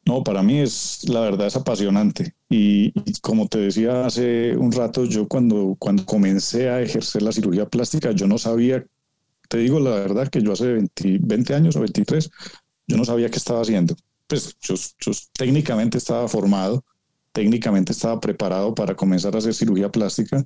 No, 0.04 0.22
para 0.22 0.42
mí 0.42 0.58
es, 0.58 1.08
la 1.08 1.20
verdad, 1.20 1.46
es 1.46 1.56
apasionante. 1.56 2.34
Y, 2.48 2.92
como 3.20 3.48
te 3.48 3.58
decía 3.58 4.06
hace 4.06 4.56
un 4.56 4.70
rato, 4.72 5.04
yo 5.04 5.26
cuando, 5.26 5.76
cuando 5.78 6.04
comencé 6.04 6.68
a 6.68 6.80
ejercer 6.80 7.22
la 7.22 7.32
cirugía 7.32 7.66
plástica, 7.66 8.12
yo 8.12 8.26
no 8.26 8.38
sabía, 8.38 8.84
te 9.48 9.58
digo 9.58 9.80
la 9.80 9.90
verdad, 9.90 10.28
que 10.28 10.42
yo 10.42 10.52
hace 10.52 10.72
20, 10.72 11.18
20 11.20 11.54
años 11.54 11.76
o 11.76 11.80
23, 11.80 12.30
yo 12.86 12.96
no 12.96 13.04
sabía 13.04 13.30
qué 13.30 13.38
estaba 13.38 13.60
haciendo. 13.60 13.96
Pues 14.26 14.56
yo, 14.60 14.74
yo 14.74 15.12
técnicamente 15.32 15.98
estaba 15.98 16.28
formado, 16.28 16.84
técnicamente 17.32 17.92
estaba 17.92 18.20
preparado 18.20 18.74
para 18.74 18.94
comenzar 18.94 19.34
a 19.34 19.38
hacer 19.38 19.54
cirugía 19.54 19.90
plástica, 19.90 20.44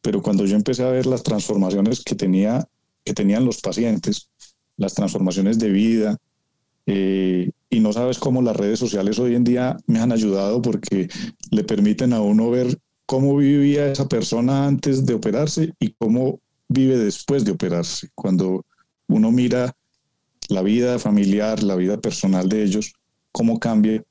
pero 0.00 0.22
cuando 0.22 0.44
yo 0.44 0.56
empecé 0.56 0.82
a 0.82 0.90
ver 0.90 1.06
las 1.06 1.22
transformaciones 1.22 2.02
que, 2.02 2.14
tenía, 2.14 2.66
que 3.04 3.14
tenían 3.14 3.44
los 3.44 3.60
pacientes, 3.60 4.30
las 4.76 4.94
transformaciones 4.94 5.58
de 5.58 5.70
vida, 5.70 6.18
eh, 6.86 7.50
y 7.70 7.80
no 7.80 7.92
sabes 7.92 8.18
cómo 8.18 8.42
las 8.42 8.56
redes 8.56 8.78
sociales 8.78 9.18
hoy 9.18 9.36
en 9.36 9.44
día 9.44 9.76
me 9.86 10.00
han 10.00 10.10
ayudado 10.10 10.60
porque 10.60 11.08
le 11.50 11.64
permiten 11.64 12.12
a 12.12 12.20
uno 12.20 12.50
ver 12.50 12.76
cómo 13.06 13.36
vivía 13.36 13.90
esa 13.90 14.08
persona 14.08 14.66
antes 14.66 15.06
de 15.06 15.14
operarse 15.14 15.74
y 15.78 15.92
cómo 15.92 16.40
vive 16.72 16.96
después 16.98 17.44
de 17.44 17.52
operarse. 17.52 18.08
Cuando 18.14 18.64
uno 19.08 19.30
mira 19.32 19.72
la 20.48 20.62
vida 20.62 20.98
familiar, 20.98 21.62
la 21.62 21.76
vida 21.76 22.00
personal 22.00 22.48
de 22.48 22.64
ellos, 22.64 22.94
cómo 23.32 23.58
cambia, 23.58 24.02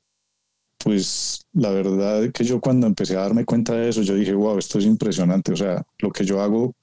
pues 0.79 1.45
la 1.53 1.71
verdad 1.71 2.31
que 2.31 2.43
yo 2.43 2.59
cuando 2.59 2.87
empecé 2.87 3.15
a 3.15 3.21
darme 3.21 3.45
cuenta 3.45 3.75
de 3.75 3.89
eso, 3.89 4.01
yo 4.01 4.15
dije, 4.15 4.33
wow, 4.33 4.57
esto 4.57 4.79
es 4.79 4.85
impresionante. 4.85 5.53
O 5.53 5.55
sea, 5.57 5.83
lo 5.99 6.11
que 6.11 6.25
yo 6.25 6.41
hago 6.41 6.73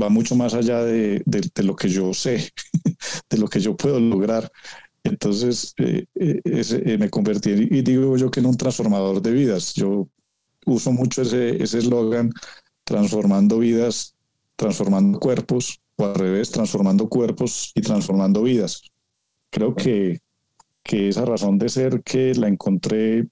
va 0.00 0.08
mucho 0.08 0.34
más 0.36 0.54
allá 0.54 0.84
de, 0.84 1.22
de 1.24 1.62
lo 1.62 1.76
que 1.76 1.88
yo 1.88 2.12
sé, 2.12 2.50
de 3.30 3.38
lo 3.38 3.48
que 3.48 3.60
yo 3.60 3.76
puedo 3.76 4.00
lograr. 4.00 4.50
Entonces 5.04 5.74
eh, 5.78 6.06
eh, 6.16 6.40
eh, 6.44 6.98
me 6.98 7.10
convertí, 7.10 7.50
y 7.52 7.82
digo 7.82 8.16
yo 8.16 8.30
que 8.30 8.40
en 8.40 8.46
un 8.46 8.56
transformador 8.56 9.22
de 9.22 9.32
vidas. 9.32 9.74
Yo 9.74 10.08
uso 10.66 10.92
mucho 10.92 11.22
ese 11.22 11.62
eslogan, 11.62 12.32
transformando 12.84 13.58
vidas, 13.60 14.15
transformando 14.56 15.18
cuerpos, 15.20 15.80
o 15.96 16.06
al 16.06 16.14
revés, 16.14 16.50
transformando 16.50 17.08
cuerpos 17.08 17.72
y 17.74 17.80
transformando 17.80 18.42
vidas. 18.42 18.82
Creo 19.50 19.74
que, 19.74 20.20
que 20.82 21.08
esa 21.08 21.24
razón 21.24 21.58
de 21.58 21.68
ser 21.68 22.02
que 22.02 22.34
la 22.34 22.48
encontré, 22.48 23.28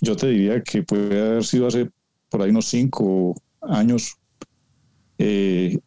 yo 0.00 0.16
te 0.16 0.28
diría 0.28 0.62
que 0.62 0.82
puede 0.82 1.20
haber 1.20 1.44
sido 1.44 1.66
hace 1.66 1.90
por 2.28 2.42
ahí 2.42 2.50
unos 2.50 2.66
cinco 2.66 3.34
años, 3.60 4.16
es, 5.18 5.80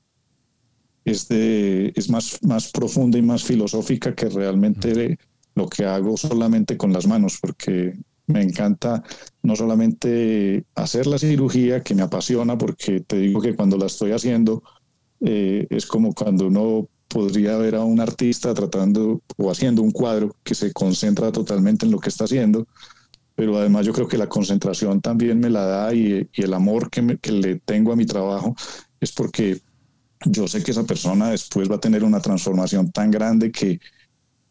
es 1.30 2.10
más, 2.10 2.40
más 2.44 2.72
profunda 2.72 3.18
y 3.18 3.22
más 3.22 3.44
filosófica 3.44 4.16
que 4.16 4.30
realmente 4.30 5.18
lo 5.56 5.68
que 5.68 5.86
hago 5.86 6.18
solamente 6.18 6.78
con 6.78 6.94
las 6.94 7.08
manos, 7.08 7.40
porque 7.42 7.94
me 8.28 8.44
encanta 8.44 9.04
no 9.42 9.56
solamente 9.56 10.66
hacer 10.76 11.08
la 11.08 11.18
cirugía, 11.18 11.82
que 11.82 11.96
me 11.96 12.04
apasiona, 12.04 12.58
porque 12.58 13.00
te 13.00 13.18
digo 13.18 13.42
que 13.42 13.56
cuando 13.56 13.78
la 13.78 13.88
estoy 13.88 14.12
haciendo, 14.12 14.64
eh, 15.22 15.66
es 15.70 15.86
como 15.86 16.14
cuando 16.14 16.48
uno 16.48 16.90
podría 17.08 17.58
ver 17.58 17.76
a 17.76 17.84
un 17.84 18.02
artista 18.02 18.54
tratando 18.54 19.22
o 19.38 19.50
haciendo 19.50 19.82
un 19.82 19.92
cuadro 19.92 20.36
que 20.44 20.56
se 20.56 20.74
concentra 20.74 21.32
totalmente 21.32 21.86
en 21.86 21.92
lo 21.92 22.00
que 22.00 22.10
está 22.10 22.26
haciendo, 22.26 22.68
pero 23.34 23.58
además 23.58 23.86
yo 23.86 23.94
creo 23.94 24.08
que 24.08 24.18
la 24.18 24.28
concentración 24.28 25.00
también 25.00 25.40
me 25.40 25.50
la 25.50 25.66
da 25.66 25.94
y, 25.94 26.28
el 26.34 26.54
amor 26.54 26.90
que, 26.90 27.18
que 27.20 27.32
le 27.32 27.60
tengo 27.60 27.94
a 27.94 27.96
mi 27.96 28.06
trabajo 28.06 28.56
es 29.00 29.12
porque 29.14 29.62
yo 30.26 30.48
sé 30.48 30.64
que 30.64 30.72
esa 30.72 30.84
persona 30.84 31.30
después 31.30 31.70
va 31.72 31.76
a 31.76 31.80
tener 31.80 32.04
una 32.04 32.20
transformación 32.20 32.92
tan 32.92 33.12
grande 33.12 33.52
que, 33.52 33.80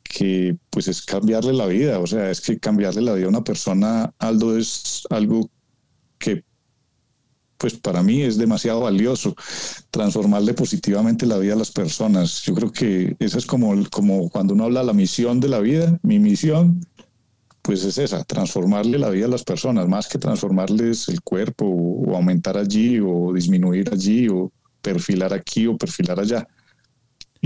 que 0.09 0.57
pues 0.70 0.88
es 0.88 1.02
cambiarle 1.02 1.52
la 1.52 1.66
vida, 1.66 1.98
o 1.98 2.07
sea, 2.07 2.30
es 2.30 2.40
que 2.40 2.59
cambiarle 2.59 3.02
la 3.02 3.14
vida 3.14 3.26
a 3.26 3.30
una 3.30 3.44
persona, 3.44 4.12
Aldo, 4.18 4.57
es 4.57 5.07
algo 5.11 5.50
que 6.18 6.44
pues 7.59 7.74
para 7.74 8.02
mí 8.02 8.22
es 8.22 8.36
demasiado 8.36 8.80
valioso, 8.80 9.34
transformarle 9.90 10.52
positivamente 10.52 11.24
la 11.24 11.38
vida 11.38 11.54
a 11.54 11.57
las 11.57 11.70
personas. 11.70 12.42
Yo 12.42 12.54
creo 12.54 12.70
que 12.70 13.16
esa 13.18 13.38
es 13.38 13.46
como, 13.46 13.74
como 13.90 14.28
cuando 14.28 14.52
uno 14.54 14.64
habla 14.64 14.80
de 14.80 14.86
la 14.86 14.92
misión 14.92 15.40
de 15.40 15.48
la 15.48 15.61
vida, 15.61 15.98
mi 16.02 16.18
misión, 16.18 16.86
pues 17.62 17.82
es 17.84 17.96
esa, 17.98 18.24
transformarle 18.24 18.98
la 18.98 19.09
vida 19.09 19.24
a 19.24 19.30
las 19.30 19.42
personas, 19.42 19.88
más 19.88 20.07
que 20.07 20.18
transformarles 20.18 21.09
el 21.09 21.22
cuerpo 21.22 21.64
o 21.66 22.14
aumentar 22.14 22.59
allí 22.59 23.00
o 23.00 23.32
disminuir 23.32 23.90
allí 23.90 24.28
o, 24.28 24.52
perfilar 24.86 25.32
aquí 25.32 25.66
o 25.66 25.76
perfilar 25.76 26.20
allá. 26.20 26.46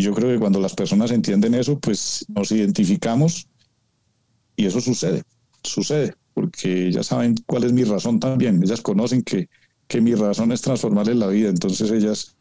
Y 0.01 0.03
yo 0.03 0.15
creo 0.15 0.31
que 0.31 0.39
cuando 0.39 0.59
las 0.59 0.75
personas 0.75 1.11
entienden 1.11 1.53
eso, 1.53 1.79
pues 1.79 2.25
nos 2.35 2.51
identificamos 2.53 3.47
y 4.57 4.65
eso 4.65 4.81
sucede, 4.81 5.25
sucede, 5.63 6.15
porque 6.33 6.91
ya 6.91 7.03
saben 7.03 7.35
cuál 7.45 7.65
es 7.65 7.75
mi 7.75 7.85
razón 7.85 8.19
también, 8.19 8.63
ellas 8.63 8.81
conocen 8.81 9.23
que, 9.23 9.51
que 9.87 10.01
mi 10.01 10.15
razón 10.15 10.53
es 10.53 10.63
transformarles 10.63 11.17
la 11.17 11.27
vida, 11.27 11.51
entonces 11.51 11.91
ellas 11.91 12.35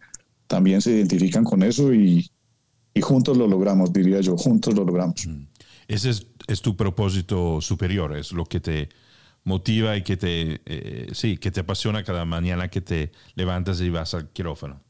también 0.47 0.81
se 0.81 0.91
identifican 0.91 1.43
con 1.43 1.61
eso 1.61 1.93
y, 1.93 2.31
y 2.93 3.01
juntos 3.01 3.35
lo 3.35 3.45
logramos, 3.45 3.91
diría 3.91 4.21
yo, 4.21 4.37
juntos 4.37 4.73
lo 4.73 4.85
logramos. 4.85 5.27
Mm. 5.27 5.43
Ese 5.89 6.11
es, 6.11 6.27
es, 6.47 6.61
tu 6.61 6.77
propósito 6.77 7.59
superior, 7.59 8.15
es 8.15 8.31
lo 8.31 8.45
que 8.45 8.61
te 8.61 8.87
motiva 9.43 9.97
y 9.97 10.03
que 10.03 10.15
te, 10.15 10.61
eh, 10.65 11.07
sí, 11.11 11.37
que 11.37 11.51
te 11.51 11.59
apasiona 11.59 12.05
cada 12.05 12.23
mañana 12.23 12.69
que 12.69 12.79
te 12.79 13.11
levantas 13.35 13.81
y 13.81 13.89
vas 13.89 14.13
al 14.13 14.29
quirófano. 14.29 14.81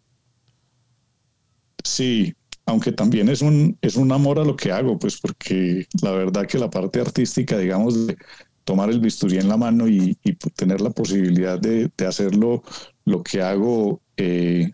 Sí, 1.84 2.36
aunque 2.70 2.92
también 2.92 3.30
es 3.30 3.42
un, 3.42 3.78
es 3.82 3.96
un 3.96 4.12
amor 4.12 4.40
a 4.40 4.46
lo 4.46 4.56
que 4.56 4.72
hago, 4.72 4.98
pues 5.00 5.20
porque 5.20 5.88
la 6.04 6.12
verdad 6.12 6.46
que 6.46 6.60
la 6.60 6.70
parte 6.70 7.02
artística, 7.02 7.58
digamos, 7.58 8.08
de 8.08 8.16
tomar 8.64 8.92
el 8.92 9.00
bisturí 9.00 9.38
en 9.38 9.50
la 9.50 9.58
mano 9.58 9.88
y, 9.88 10.16
tener 10.56 10.80
la 10.80 10.92
posibilidad 10.92 11.60
de, 11.60 11.92
hacerlo, 12.08 12.64
lo 13.06 13.24
que 13.24 13.42
hago 13.42 14.02
eh, 14.18 14.70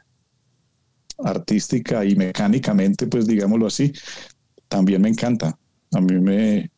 artística 1.20 2.04
y 2.04 2.16
mecánicamente, 2.16 3.08
pues 3.08 3.28
digámoslo 3.28 3.68
así, 3.68 3.94
también 4.68 5.02
me 5.02 5.10
encanta. 5.10 5.58
A 5.94 6.02
mí 6.02 6.20
me, 6.20 6.72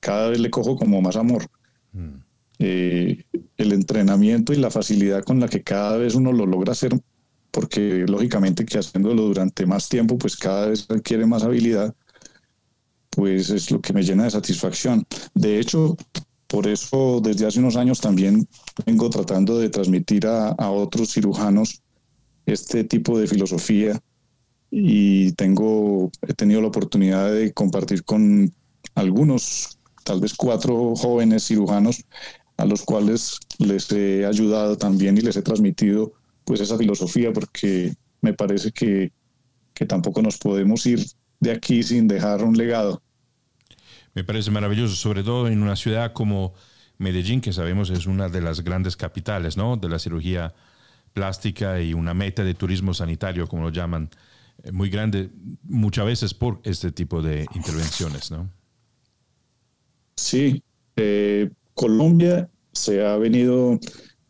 cada 0.00 0.28
vez 0.28 0.40
le 0.40 0.50
cojo 0.50 0.76
como 0.76 1.00
más 1.00 1.16
amor. 1.16 1.46
Mm. 1.92 2.16
Eh, 2.58 3.24
el 3.56 3.72
entrenamiento 3.72 4.52
y 4.52 4.56
la 4.56 4.70
facilidad 4.70 5.24
con 5.24 5.40
la 5.40 5.48
que 5.48 5.62
cada 5.62 5.96
vez 5.96 6.14
uno 6.14 6.30
lo 6.32 6.44
logra 6.44 6.72
hacer 6.72 6.92
porque 7.52 8.04
lógicamente 8.08 8.64
que 8.64 8.78
haciéndolo 8.78 9.22
durante 9.22 9.66
más 9.66 9.88
tiempo, 9.88 10.18
pues 10.18 10.36
cada 10.36 10.66
vez 10.66 10.86
adquiere 10.90 11.26
más 11.26 11.44
habilidad, 11.44 11.94
pues 13.10 13.50
es 13.50 13.70
lo 13.70 13.80
que 13.80 13.92
me 13.92 14.02
llena 14.02 14.24
de 14.24 14.30
satisfacción. 14.30 15.06
De 15.34 15.60
hecho, 15.60 15.96
por 16.48 16.66
eso 16.66 17.20
desde 17.22 17.46
hace 17.46 17.60
unos 17.60 17.76
años 17.76 18.00
también 18.00 18.48
vengo 18.86 19.08
tratando 19.10 19.58
de 19.58 19.68
transmitir 19.68 20.26
a, 20.26 20.48
a 20.48 20.70
otros 20.70 21.12
cirujanos 21.12 21.82
este 22.46 22.84
tipo 22.84 23.18
de 23.18 23.26
filosofía 23.26 24.00
y 24.70 25.32
tengo, 25.32 26.10
he 26.26 26.32
tenido 26.32 26.62
la 26.62 26.68
oportunidad 26.68 27.30
de 27.30 27.52
compartir 27.52 28.04
con 28.04 28.52
algunos, 28.94 29.78
tal 30.04 30.20
vez 30.20 30.34
cuatro 30.34 30.96
jóvenes 30.96 31.46
cirujanos 31.46 32.02
a 32.56 32.64
los 32.64 32.82
cuales 32.82 33.38
les 33.58 33.92
he 33.92 34.24
ayudado 34.24 34.78
también 34.78 35.18
y 35.18 35.20
les 35.20 35.36
he 35.36 35.42
transmitido 35.42 36.14
pues 36.44 36.60
esa 36.60 36.78
filosofía 36.78 37.32
porque 37.32 37.94
me 38.20 38.32
parece 38.32 38.72
que, 38.72 39.12
que 39.74 39.86
tampoco 39.86 40.22
nos 40.22 40.38
podemos 40.38 40.84
ir 40.86 41.04
de 41.40 41.50
aquí 41.50 41.82
sin 41.82 42.08
dejar 42.08 42.42
un 42.44 42.56
legado. 42.56 43.02
Me 44.14 44.24
parece 44.24 44.50
maravilloso, 44.50 44.94
sobre 44.94 45.22
todo 45.22 45.48
en 45.48 45.62
una 45.62 45.76
ciudad 45.76 46.12
como 46.12 46.54
Medellín, 46.98 47.40
que 47.40 47.52
sabemos 47.52 47.90
es 47.90 48.06
una 48.06 48.28
de 48.28 48.40
las 48.40 48.62
grandes 48.62 48.96
capitales 48.96 49.56
¿no? 49.56 49.76
de 49.76 49.88
la 49.88 49.98
cirugía 49.98 50.54
plástica 51.12 51.80
y 51.80 51.94
una 51.94 52.14
meta 52.14 52.44
de 52.44 52.54
turismo 52.54 52.94
sanitario, 52.94 53.46
como 53.46 53.64
lo 53.64 53.70
llaman, 53.70 54.10
eh, 54.62 54.72
muy 54.72 54.88
grande, 54.88 55.30
muchas 55.64 56.06
veces 56.06 56.34
por 56.34 56.60
este 56.64 56.92
tipo 56.92 57.22
de 57.22 57.46
intervenciones. 57.54 58.30
¿no? 58.30 58.48
Sí, 60.16 60.62
eh, 60.96 61.50
Colombia 61.74 62.48
se 62.72 63.04
ha 63.04 63.16
venido 63.16 63.78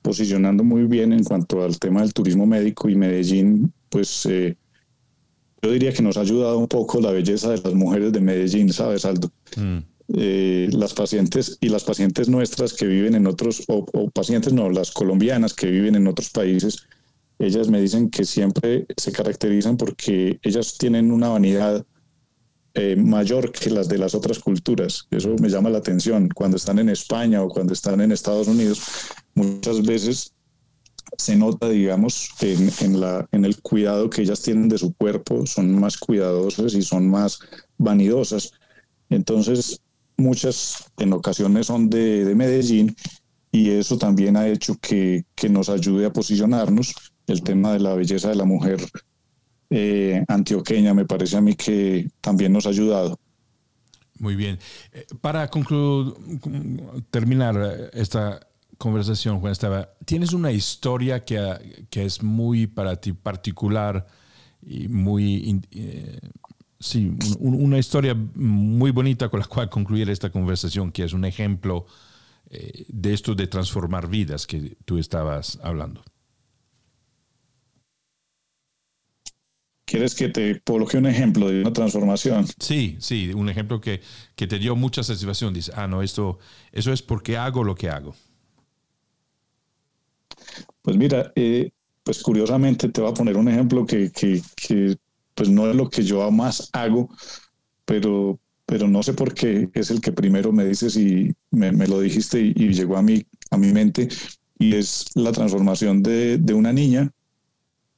posicionando 0.02 0.64
muy 0.64 0.84
bien 0.84 1.12
en 1.12 1.24
cuanto 1.24 1.62
al 1.62 1.78
tema 1.78 2.02
del 2.02 2.12
turismo 2.12 2.46
médico 2.46 2.88
y 2.88 2.96
Medellín, 2.96 3.72
pues 3.88 4.26
eh, 4.26 4.56
yo 5.62 5.70
diría 5.70 5.92
que 5.92 6.02
nos 6.02 6.16
ha 6.16 6.22
ayudado 6.22 6.58
un 6.58 6.68
poco 6.68 7.00
la 7.00 7.12
belleza 7.12 7.50
de 7.50 7.60
las 7.62 7.74
mujeres 7.74 8.12
de 8.12 8.20
Medellín, 8.20 8.72
¿sabes, 8.72 9.04
Aldo? 9.04 9.30
Mm. 9.56 9.78
Eh, 10.14 10.68
las 10.72 10.92
pacientes 10.92 11.56
y 11.60 11.68
las 11.68 11.84
pacientes 11.84 12.28
nuestras 12.28 12.74
que 12.74 12.86
viven 12.86 13.14
en 13.14 13.26
otros, 13.26 13.62
o, 13.68 14.10
pacientes 14.10 14.52
no, 14.52 14.68
las 14.68 14.90
colombianas 14.90 15.54
que 15.54 15.70
viven 15.70 15.94
en 15.94 16.08
otros 16.08 16.30
países, 16.30 16.86
ellas 17.38 17.68
me 17.68 17.80
dicen 17.80 18.10
que 18.10 18.24
siempre 18.24 18.86
se 18.96 19.12
caracterizan 19.12 19.76
porque 19.76 20.38
ellas 20.42 20.76
tienen 20.76 21.12
una 21.12 21.28
vanidad 21.28 21.86
eh, 22.74 22.96
mayor 22.96 23.52
que 23.52 23.70
las 23.70 23.88
de 23.88 23.98
las 23.98 24.14
otras 24.14 24.38
culturas. 24.38 25.06
Eso 25.10 25.34
me 25.40 25.48
llama 25.48 25.70
la 25.70 25.78
atención. 25.78 26.28
Cuando 26.34 26.56
están 26.56 26.78
en 26.78 26.88
España 26.88 27.42
o 27.42 27.48
cuando 27.48 27.72
están 27.72 28.00
en 28.00 28.12
Estados 28.12 28.48
Unidos, 28.48 28.82
muchas 29.34 29.82
veces 29.82 30.32
se 31.18 31.36
nota, 31.36 31.68
digamos, 31.68 32.30
en, 32.40 33.44
el 33.44 33.60
cuidado 33.60 34.08
que 34.08 34.22
ellas 34.22 34.40
tienen 34.40 34.68
de 34.68 34.78
su 34.78 34.94
cuerpo, 34.94 35.46
son 35.46 35.78
más 35.78 35.98
cuidadosas 35.98 36.74
y 36.74 36.82
son 36.82 37.08
más 37.10 37.38
vanidosas. 37.76 38.52
Entonces, 39.10 39.80
muchas 40.16 40.90
en 40.98 41.12
ocasiones 41.12 41.66
son 41.66 41.90
de, 41.90 42.24
de 42.24 42.34
Medellín 42.34 42.96
y 43.52 43.70
eso 43.70 43.98
también 43.98 44.36
ha 44.36 44.48
hecho 44.48 44.76
que, 44.80 45.24
nos 45.50 45.68
ayude 45.68 46.06
a 46.06 46.12
posicionarnos. 46.12 46.94
El 47.26 47.42
tema 47.42 47.74
de 47.74 47.80
la 47.80 47.94
belleza 47.94 48.30
de 48.30 48.34
la 48.34 48.44
mujer 48.44 48.80
eh, 49.72 50.24
antioqueña 50.28 50.94
me 50.94 51.04
parece 51.04 51.36
a 51.36 51.40
mí 51.40 51.54
que 51.54 52.08
también 52.20 52.52
nos 52.52 52.66
ha 52.66 52.70
ayudado. 52.70 53.18
Muy 54.18 54.36
bien. 54.36 54.58
Eh, 54.92 55.06
para 55.20 55.48
concluir, 55.48 56.14
terminar 57.10 57.90
esta 57.92 58.40
conversación, 58.78 59.40
Juan 59.40 59.52
Esteban, 59.52 59.88
tienes 60.04 60.32
una 60.32 60.52
historia 60.52 61.24
que, 61.24 61.86
que, 61.88 62.04
es 62.04 62.22
muy 62.22 62.66
para 62.66 62.96
ti 62.96 63.12
particular 63.12 64.06
y 64.60 64.88
muy, 64.88 65.60
eh, 65.70 66.18
sí, 66.78 67.16
una 67.38 67.78
historia 67.78 68.14
muy 68.14 68.90
bonita 68.90 69.28
con 69.28 69.40
la 69.40 69.46
cual 69.46 69.68
concluir 69.68 70.10
esta 70.10 70.30
conversación, 70.30 70.90
que 70.92 71.04
es 71.04 71.12
un 71.12 71.24
ejemplo 71.24 71.86
eh, 72.50 72.84
de 72.88 73.14
esto 73.14 73.34
de 73.34 73.46
transformar 73.46 74.08
vidas 74.08 74.46
que 74.46 74.76
tú 74.84 74.98
estabas 74.98 75.58
hablando. 75.62 76.02
¿Quieres 79.92 80.14
que 80.14 80.30
te 80.30 80.58
coloque 80.62 80.96
un 80.96 81.04
ejemplo 81.04 81.50
de 81.50 81.60
una 81.60 81.72
transformación? 81.74 82.46
Sí, 82.58 82.96
sí, 82.98 83.30
un 83.34 83.50
ejemplo 83.50 83.78
que, 83.78 84.00
que 84.34 84.46
te 84.46 84.58
dio 84.58 84.74
mucha 84.74 85.02
satisfacción. 85.02 85.52
Dice, 85.52 85.70
ah, 85.76 85.86
no, 85.86 86.00
esto, 86.00 86.38
eso 86.72 86.94
es 86.94 87.02
porque 87.02 87.36
hago 87.36 87.62
lo 87.62 87.74
que 87.74 87.90
hago. 87.90 88.14
Pues 90.80 90.96
mira, 90.96 91.30
eh, 91.36 91.72
pues 92.04 92.22
curiosamente 92.22 92.88
te 92.88 93.02
voy 93.02 93.10
a 93.10 93.12
poner 93.12 93.36
un 93.36 93.48
ejemplo 93.48 93.84
que, 93.84 94.10
que, 94.10 94.40
que, 94.56 94.96
pues 95.34 95.50
no 95.50 95.68
es 95.68 95.76
lo 95.76 95.90
que 95.90 96.02
yo 96.02 96.30
más 96.30 96.70
hago, 96.72 97.10
pero, 97.84 98.40
pero 98.64 98.88
no 98.88 99.02
sé 99.02 99.12
por 99.12 99.34
qué 99.34 99.68
es 99.74 99.90
el 99.90 100.00
que 100.00 100.12
primero 100.12 100.52
me 100.52 100.64
dices 100.64 100.96
y 100.96 101.34
me, 101.50 101.70
me 101.70 101.86
lo 101.86 102.00
dijiste 102.00 102.40
y, 102.40 102.54
y, 102.56 102.72
llegó 102.72 102.96
a 102.96 103.02
mi, 103.02 103.26
a 103.50 103.58
mi 103.58 103.70
mente, 103.74 104.08
y 104.58 104.74
es 104.74 105.10
la 105.16 105.32
transformación 105.32 106.02
de, 106.02 106.38
de 106.38 106.54
una 106.54 106.72
niña 106.72 107.12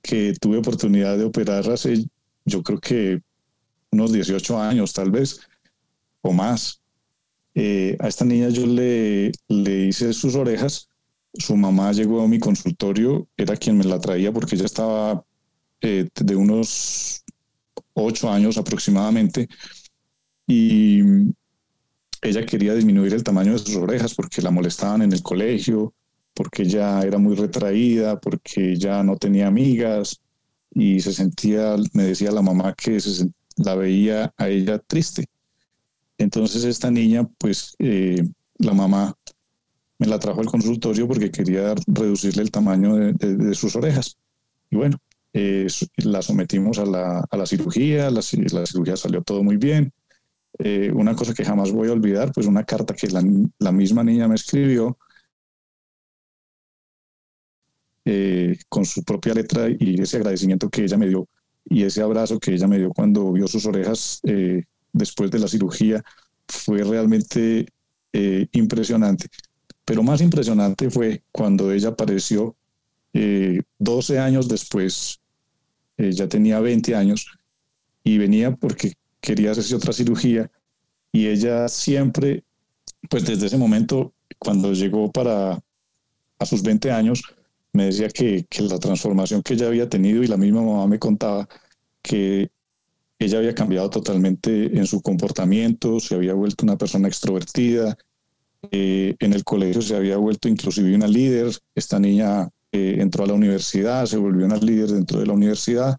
que 0.05 0.35
tuve 0.41 0.59
oportunidad 0.59 1.19
de 1.19 1.25
operar 1.25 1.69
hace, 1.71 2.07
yo 2.45 2.63
creo 2.63 2.79
que 2.81 3.23
unos 3.91 4.13
18 4.13 4.61
años 4.61 4.93
tal 4.93 5.11
vez, 5.11 5.41
o 6.23 6.33
más. 6.33 6.81
Eh, 7.57 7.97
a 8.01 8.09
esta 8.09 8.25
niña 8.25 8.51
yo 8.51 8.67
le, 8.67 9.33
le 9.49 9.87
hice 9.87 10.13
sus 10.13 10.35
orejas 10.35 10.89
su 11.35 11.57
mamá 11.57 11.93
llegó 11.93 12.23
a 12.23 12.29
mi 12.29 12.39
consultorio, 12.39 13.29
era 13.37 13.57
quien 13.57 13.77
me 13.79 13.85
la 13.85 14.01
traía 14.01 14.33
porque 14.33 14.55
ella 14.57 14.67
estaba 14.67 15.25
eh, 15.81 16.09
de 16.15 16.37
unos 16.37 17.25
ocho 17.95 18.31
años 18.31 18.57
aproximadamente 18.57 19.49
y 20.47 21.01
ella 22.23 22.47
quería 22.47 22.75
disminuir 22.75 23.15
el 23.15 23.25
tamaño 23.25 23.53
de 23.53 23.59
sus 23.59 23.77
orejas 23.77 24.15
porque 24.15 24.43
la 24.43 24.51
molestaban 24.51 25.03
en 25.03 25.13
el 25.13 25.23
colegio, 25.23 25.93
porque 26.35 26.63
ella 26.63 27.01
era 27.03 27.19
muy 27.19 27.37
retraída, 27.37 28.21
porque 28.21 28.77
ya 28.77 29.03
no 29.03 29.17
tenía 29.17 29.47
amigas 29.47 30.21
y 30.75 31.01
se 31.01 31.13
sentía, 31.13 31.77
me 31.93 32.03
decía 32.05 32.33
la 32.33 32.43
mamá 32.43 32.75
que 32.75 33.01
se, 33.01 33.31
la 33.57 33.75
veía 33.75 34.35
a 34.37 34.49
ella 34.49 34.79
triste. 34.79 35.27
Entonces 36.19 36.65
esta 36.65 36.91
niña, 36.91 37.29
pues 37.39 37.77
eh, 37.79 38.29
la 38.59 38.73
mamá 38.73 39.15
me 39.99 40.07
la 40.07 40.19
trajo 40.19 40.41
al 40.41 40.47
consultorio 40.47 41.07
porque 41.07 41.31
quería 41.31 41.75
reducirle 41.87 42.43
el 42.43 42.51
tamaño 42.51 42.97
de, 42.97 43.55
sus 43.55 43.77
orejas. 43.77 44.17
Y 44.71 44.77
bueno, 44.77 44.99
la 45.97 46.23
sometimos 46.23 46.79
a 46.79 46.85
la, 46.85 47.25
a 47.31 47.37
la 47.37 47.47
cirugía, 47.47 48.11
la, 48.11 48.21
la, 48.53 48.67
cirugía 48.67 48.97
salió 48.97 49.23
todo 49.23 49.43
muy 49.43 49.57
bien. 49.57 49.93
Eh, 50.59 50.91
una 50.95 51.15
cosa 51.15 51.35
que 51.35 51.45
jamás 51.45 51.73
voy 51.73 51.89
a 51.89 51.93
olvidar, 51.93 52.33
pues 52.33 52.47
una 52.47 52.65
carta 52.65 52.95
que 52.95 53.09
la, 53.09 53.23
la 53.59 53.73
misma 53.73 54.05
niña 54.05 54.29
me 54.29 54.37
escribió 54.37 54.99
eh, 58.05 58.57
con 58.69 58.85
su 58.85 59.03
propia 59.03 59.35
letra 59.35 59.69
y 59.69 60.01
ese 60.01 60.19
agradecimiento 60.19 60.69
que 60.69 60.83
ella 60.85 60.97
me 60.97 61.09
dio 61.09 61.27
y 61.65 61.85
ese 61.85 62.03
abrazo 62.03 62.39
que 62.39 62.53
ella 62.53 62.67
me 62.69 62.79
dio 62.79 62.91
cuando 62.93 63.33
vio 63.33 63.47
sus 63.49 63.65
orejas 63.65 64.21
después 64.93 65.31
de 65.31 65.39
la 65.39 65.49
cirugía 65.49 66.05
fue 66.47 66.85
realmente 66.85 67.67
impresionante. 68.53 69.29
Pero 69.85 70.03
más 70.03 70.21
impresionante 70.21 70.91
fue 70.91 71.23
cuando 71.33 71.73
ella 71.73 71.89
apareció 71.89 72.55
eh, 73.17 73.63
12 73.79 74.19
años 74.19 74.49
después, 74.49 75.21
eh, 75.97 76.11
ya 76.13 76.29
tenía 76.29 76.59
20 76.59 76.97
años, 76.97 77.27
y 78.03 78.19
venía 78.19 78.57
porque 78.57 78.95
quería 79.21 79.53
hacerse 79.53 79.77
otra 79.77 79.93
cirugía, 79.93 80.51
y 81.13 81.29
ella 81.29 81.69
siempre, 81.69 82.43
pues 83.09 83.25
desde 83.25 83.47
ese 83.47 83.57
momento, 83.57 84.13
cuando 84.39 84.73
llegó 84.73 85.13
para 85.13 85.61
a 86.41 86.47
sus 86.47 86.63
20 86.63 86.91
años, 86.91 87.23
me 87.75 87.87
decía 87.87 88.09
que, 88.09 88.47
la 88.61 88.79
transformación 88.79 89.43
que 89.43 89.55
ella 89.55 89.67
había 89.67 89.89
tenido, 89.89 90.23
y 90.23 90.29
la 90.29 90.37
misma 90.37 90.63
mamá 90.63 90.87
me 90.87 90.99
contaba 90.99 91.49
que 92.01 92.49
ella 93.19 93.39
había 93.39 93.55
cambiado 93.55 93.91
totalmente 93.91 94.79
en 94.79 94.87
su 94.87 95.03
comportamiento, 95.03 96.01
se 96.01 96.15
había 96.15 96.35
vuelto 96.35 96.65
una 96.65 96.79
persona 96.79 97.09
extrovertida, 97.09 97.99
eh, 98.71 99.17
en 99.19 99.33
el 99.33 99.45
colegio 99.45 99.83
se 99.83 99.97
había 99.97 100.17
vuelto 100.17 100.49
inclusive 100.49 100.95
una 100.95 101.09
líder. 101.09 101.53
Esta 101.75 101.99
niña 101.99 102.49
eh, 102.73 102.97
entró 103.01 103.25
a 103.25 103.27
la 103.27 103.35
universidad, 103.35 104.07
se 104.07 104.17
volvió 104.17 104.47
una 104.47 104.57
líder 104.57 104.91
dentro 104.91 105.19
de 105.19 105.27
la 105.27 105.33
universidad. 105.33 105.99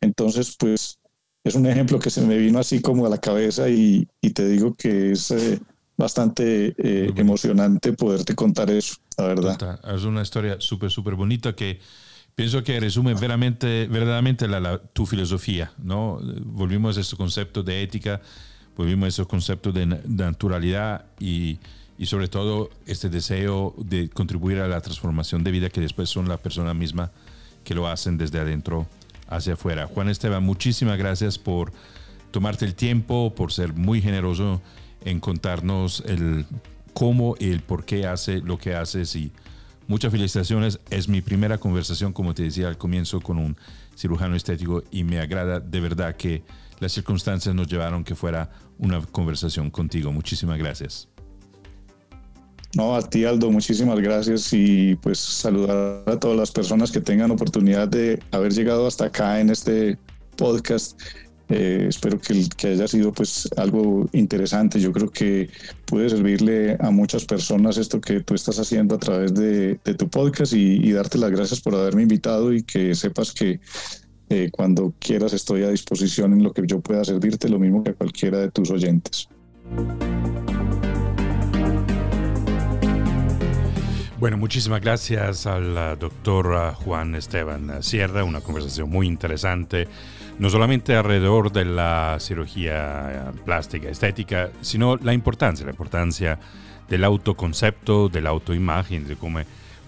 Entonces, 0.00 0.54
pues 0.58 0.98
es 1.42 1.54
un 1.54 1.66
ejemplo 1.66 1.98
que 1.98 2.10
se 2.10 2.20
me 2.20 2.36
vino 2.36 2.58
así 2.58 2.80
como 2.80 3.06
a 3.06 3.08
la 3.08 3.18
cabeza 3.18 3.68
y, 3.68 4.06
y 4.20 4.30
te 4.30 4.46
digo 4.46 4.74
que 4.74 5.12
es 5.12 5.30
eh, 5.30 5.58
bastante 5.96 6.74
eh, 6.76 7.12
emocionante 7.16 7.92
poderte 7.92 8.34
contar 8.34 8.70
eso, 8.70 8.96
la 9.16 9.26
verdad. 9.26 9.80
Es 9.94 10.04
una 10.04 10.22
historia 10.22 10.56
súper, 10.58 10.90
súper 10.90 11.14
bonita 11.14 11.54
que 11.54 11.80
pienso 12.34 12.62
que 12.64 12.80
resume 12.80 13.12
verdaderamente, 13.12 13.86
verdaderamente 13.86 14.48
la, 14.48 14.60
la, 14.60 14.78
tu 14.78 15.06
filosofía, 15.06 15.72
¿no? 15.78 16.20
Volvimos 16.44 16.98
a 16.98 17.00
este 17.00 17.16
concepto 17.16 17.62
de 17.62 17.82
ética 17.82 18.20
pues 18.74 18.88
vimos 18.88 19.08
esos 19.08 19.26
conceptos 19.26 19.72
de, 19.72 19.86
naturalidad 19.86 21.06
y, 21.20 21.58
y, 21.98 22.06
sobre 22.06 22.28
todo 22.28 22.70
este 22.86 23.08
deseo 23.08 23.74
de 23.78 24.08
contribuir 24.08 24.58
a 24.58 24.68
la 24.68 24.80
transformación 24.80 25.44
de 25.44 25.50
vida 25.50 25.70
que 25.70 25.80
después 25.80 26.10
son 26.10 26.28
la 26.28 26.38
persona 26.38 26.74
misma 26.74 27.12
que 27.62 27.74
lo 27.74 27.86
hacen 27.86 28.18
desde 28.18 28.40
adentro 28.40 28.86
hacia 29.28 29.54
afuera. 29.54 29.86
Juan 29.86 30.08
Esteban, 30.08 30.42
muchísimas 30.42 30.98
gracias 30.98 31.38
por 31.38 31.72
tomarte 32.30 32.64
el 32.64 32.74
tiempo, 32.74 33.32
por 33.34 33.52
ser 33.52 33.74
muy 33.74 34.02
generoso 34.02 34.60
en 35.04 35.20
contarnos 35.20 36.02
el 36.06 36.46
cómo 36.92 37.34
y 37.38 37.50
el 37.50 37.60
por 37.60 37.84
qué 37.84 38.06
hace 38.06 38.38
lo 38.38 38.58
que 38.58 38.74
haces 38.74 39.14
y 39.16 39.32
muchas 39.86 40.10
felicitaciones. 40.10 40.80
Es 40.90 41.08
mi 41.08 41.20
primera 41.20 41.58
conversación, 41.58 42.12
como 42.12 42.34
te 42.34 42.44
decía 42.44 42.68
al 42.68 42.78
comienzo, 42.78 43.20
con 43.20 43.38
un 43.38 43.56
cirujano 43.96 44.36
estético 44.36 44.82
y 44.90 45.04
me 45.04 45.20
agrada 45.20 45.60
de 45.60 45.80
verdad 45.80 46.16
que 46.16 46.42
las 46.80 46.92
circunstancias 46.92 47.54
nos 47.54 47.68
llevaron 47.68 48.04
que 48.04 48.14
fuera 48.14 48.50
una 48.78 49.00
conversación 49.00 49.70
contigo. 49.70 50.12
Muchísimas 50.12 50.58
gracias. 50.58 51.08
No, 52.76 52.96
a 52.96 53.02
ti 53.02 53.24
Aldo, 53.24 53.52
muchísimas 53.52 54.00
gracias 54.00 54.52
y 54.52 54.96
pues 54.96 55.18
saludar 55.18 56.02
a 56.06 56.18
todas 56.18 56.36
las 56.36 56.50
personas 56.50 56.90
que 56.90 57.00
tengan 57.00 57.30
oportunidad 57.30 57.86
de 57.86 58.20
haber 58.32 58.52
llegado 58.52 58.88
hasta 58.88 59.06
acá 59.06 59.40
en 59.40 59.50
este 59.50 59.96
podcast. 60.36 61.00
Eh, 61.50 61.86
espero 61.88 62.18
que, 62.18 62.48
que, 62.56 62.68
haya 62.68 62.88
sido 62.88 63.12
pues 63.12 63.48
algo 63.56 64.08
interesante. 64.12 64.80
Yo 64.80 64.92
creo 64.92 65.10
que 65.10 65.50
puede 65.84 66.08
servirle 66.08 66.76
a 66.80 66.90
muchas 66.90 67.26
personas 67.26 67.76
esto 67.76 68.00
que 68.00 68.20
tú 68.20 68.34
estás 68.34 68.58
haciendo 68.58 68.94
a 68.94 68.98
través 68.98 69.34
de, 69.34 69.78
de 69.84 69.94
tu 69.94 70.08
podcast 70.08 70.54
y, 70.54 70.76
y, 70.86 70.92
darte 70.92 71.18
las 71.18 71.30
gracias 71.30 71.60
por 71.60 71.74
haberme 71.74 72.02
invitado 72.02 72.52
y 72.52 72.62
que 72.62 72.94
sepas 72.94 73.32
que 73.32 73.60
eh, 74.30 74.48
cuando 74.50 74.94
quieras 74.98 75.34
estoy 75.34 75.64
a 75.64 75.68
disposición 75.68 76.32
en 76.32 76.42
lo 76.42 76.52
que 76.52 76.62
yo 76.66 76.80
pueda 76.80 77.04
servirte, 77.04 77.48
lo 77.48 77.58
mismo 77.58 77.84
que 77.84 77.90
a 77.90 77.94
cualquiera 77.94 78.38
de 78.38 78.50
tus 78.50 78.70
oyentes. 78.70 79.28
Bueno, 84.18 84.38
muchísimas 84.38 84.80
gracias 84.80 85.46
al 85.46 85.98
doctor 85.98 86.74
Juan 86.76 87.14
Esteban 87.14 87.82
Sierra, 87.82 88.24
una 88.24 88.40
conversación 88.40 88.88
muy 88.88 89.06
interesante, 89.06 89.86
no 90.38 90.50
solamente 90.50 90.96
alrededor 90.96 91.52
de 91.52 91.64
la 91.64 92.16
cirugía 92.20 93.32
plástica 93.44 93.88
estética, 93.88 94.50
sino 94.60 94.96
la 94.96 95.12
importancia, 95.12 95.64
la 95.64 95.72
importancia 95.72 96.38
del 96.88 97.04
autoconcepto, 97.04 98.08
de 98.08 98.20
la 98.20 98.30
autoimagen, 98.30 99.06
de 99.06 99.16
cómo 99.16 99.40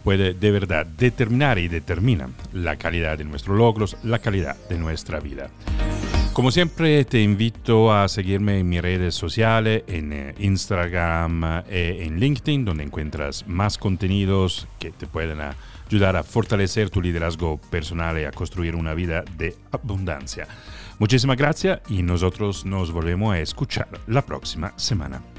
puede 0.04 0.34
de 0.34 0.50
verdad 0.52 0.86
determinar 0.86 1.58
y 1.58 1.68
determina 1.68 2.30
la 2.52 2.76
calidad 2.76 3.18
de 3.18 3.24
nuestros 3.24 3.56
logros, 3.58 3.96
la 4.04 4.20
calidad 4.20 4.56
de 4.68 4.78
nuestra 4.78 5.18
vida. 5.18 5.50
Como 6.32 6.50
siempre 6.50 7.04
te 7.06 7.22
invito 7.22 7.92
a 7.92 8.06
seguirme 8.08 8.60
en 8.60 8.68
mis 8.68 8.82
redes 8.82 9.14
sociales, 9.14 9.84
en 9.86 10.12
eh, 10.12 10.34
Instagram 10.38 11.62
e 11.68 12.04
en 12.04 12.20
LinkedIn, 12.20 12.64
donde 12.64 12.84
encuentras 12.84 13.48
más 13.48 13.78
contenidos 13.78 14.68
que 14.78 14.90
te 14.90 15.06
pueden 15.06 15.40
ayudar 15.88 16.16
a 16.16 16.22
fortalecer 16.22 16.90
tu 16.90 17.00
liderazgo 17.00 17.60
personal 17.70 18.18
y 18.18 18.24
a 18.24 18.32
construir 18.32 18.74
una 18.74 18.94
vida 18.94 19.24
de 19.36 19.56
abundancia. 19.72 20.48
Muchísimas 20.98 21.36
gracias 21.36 21.80
y 21.88 22.02
nosotros 22.02 22.64
nos 22.64 22.90
volvemos 22.90 23.34
a 23.34 23.40
escuchar 23.40 23.88
la 24.06 24.22
próxima 24.22 24.72
semana. 24.76 25.35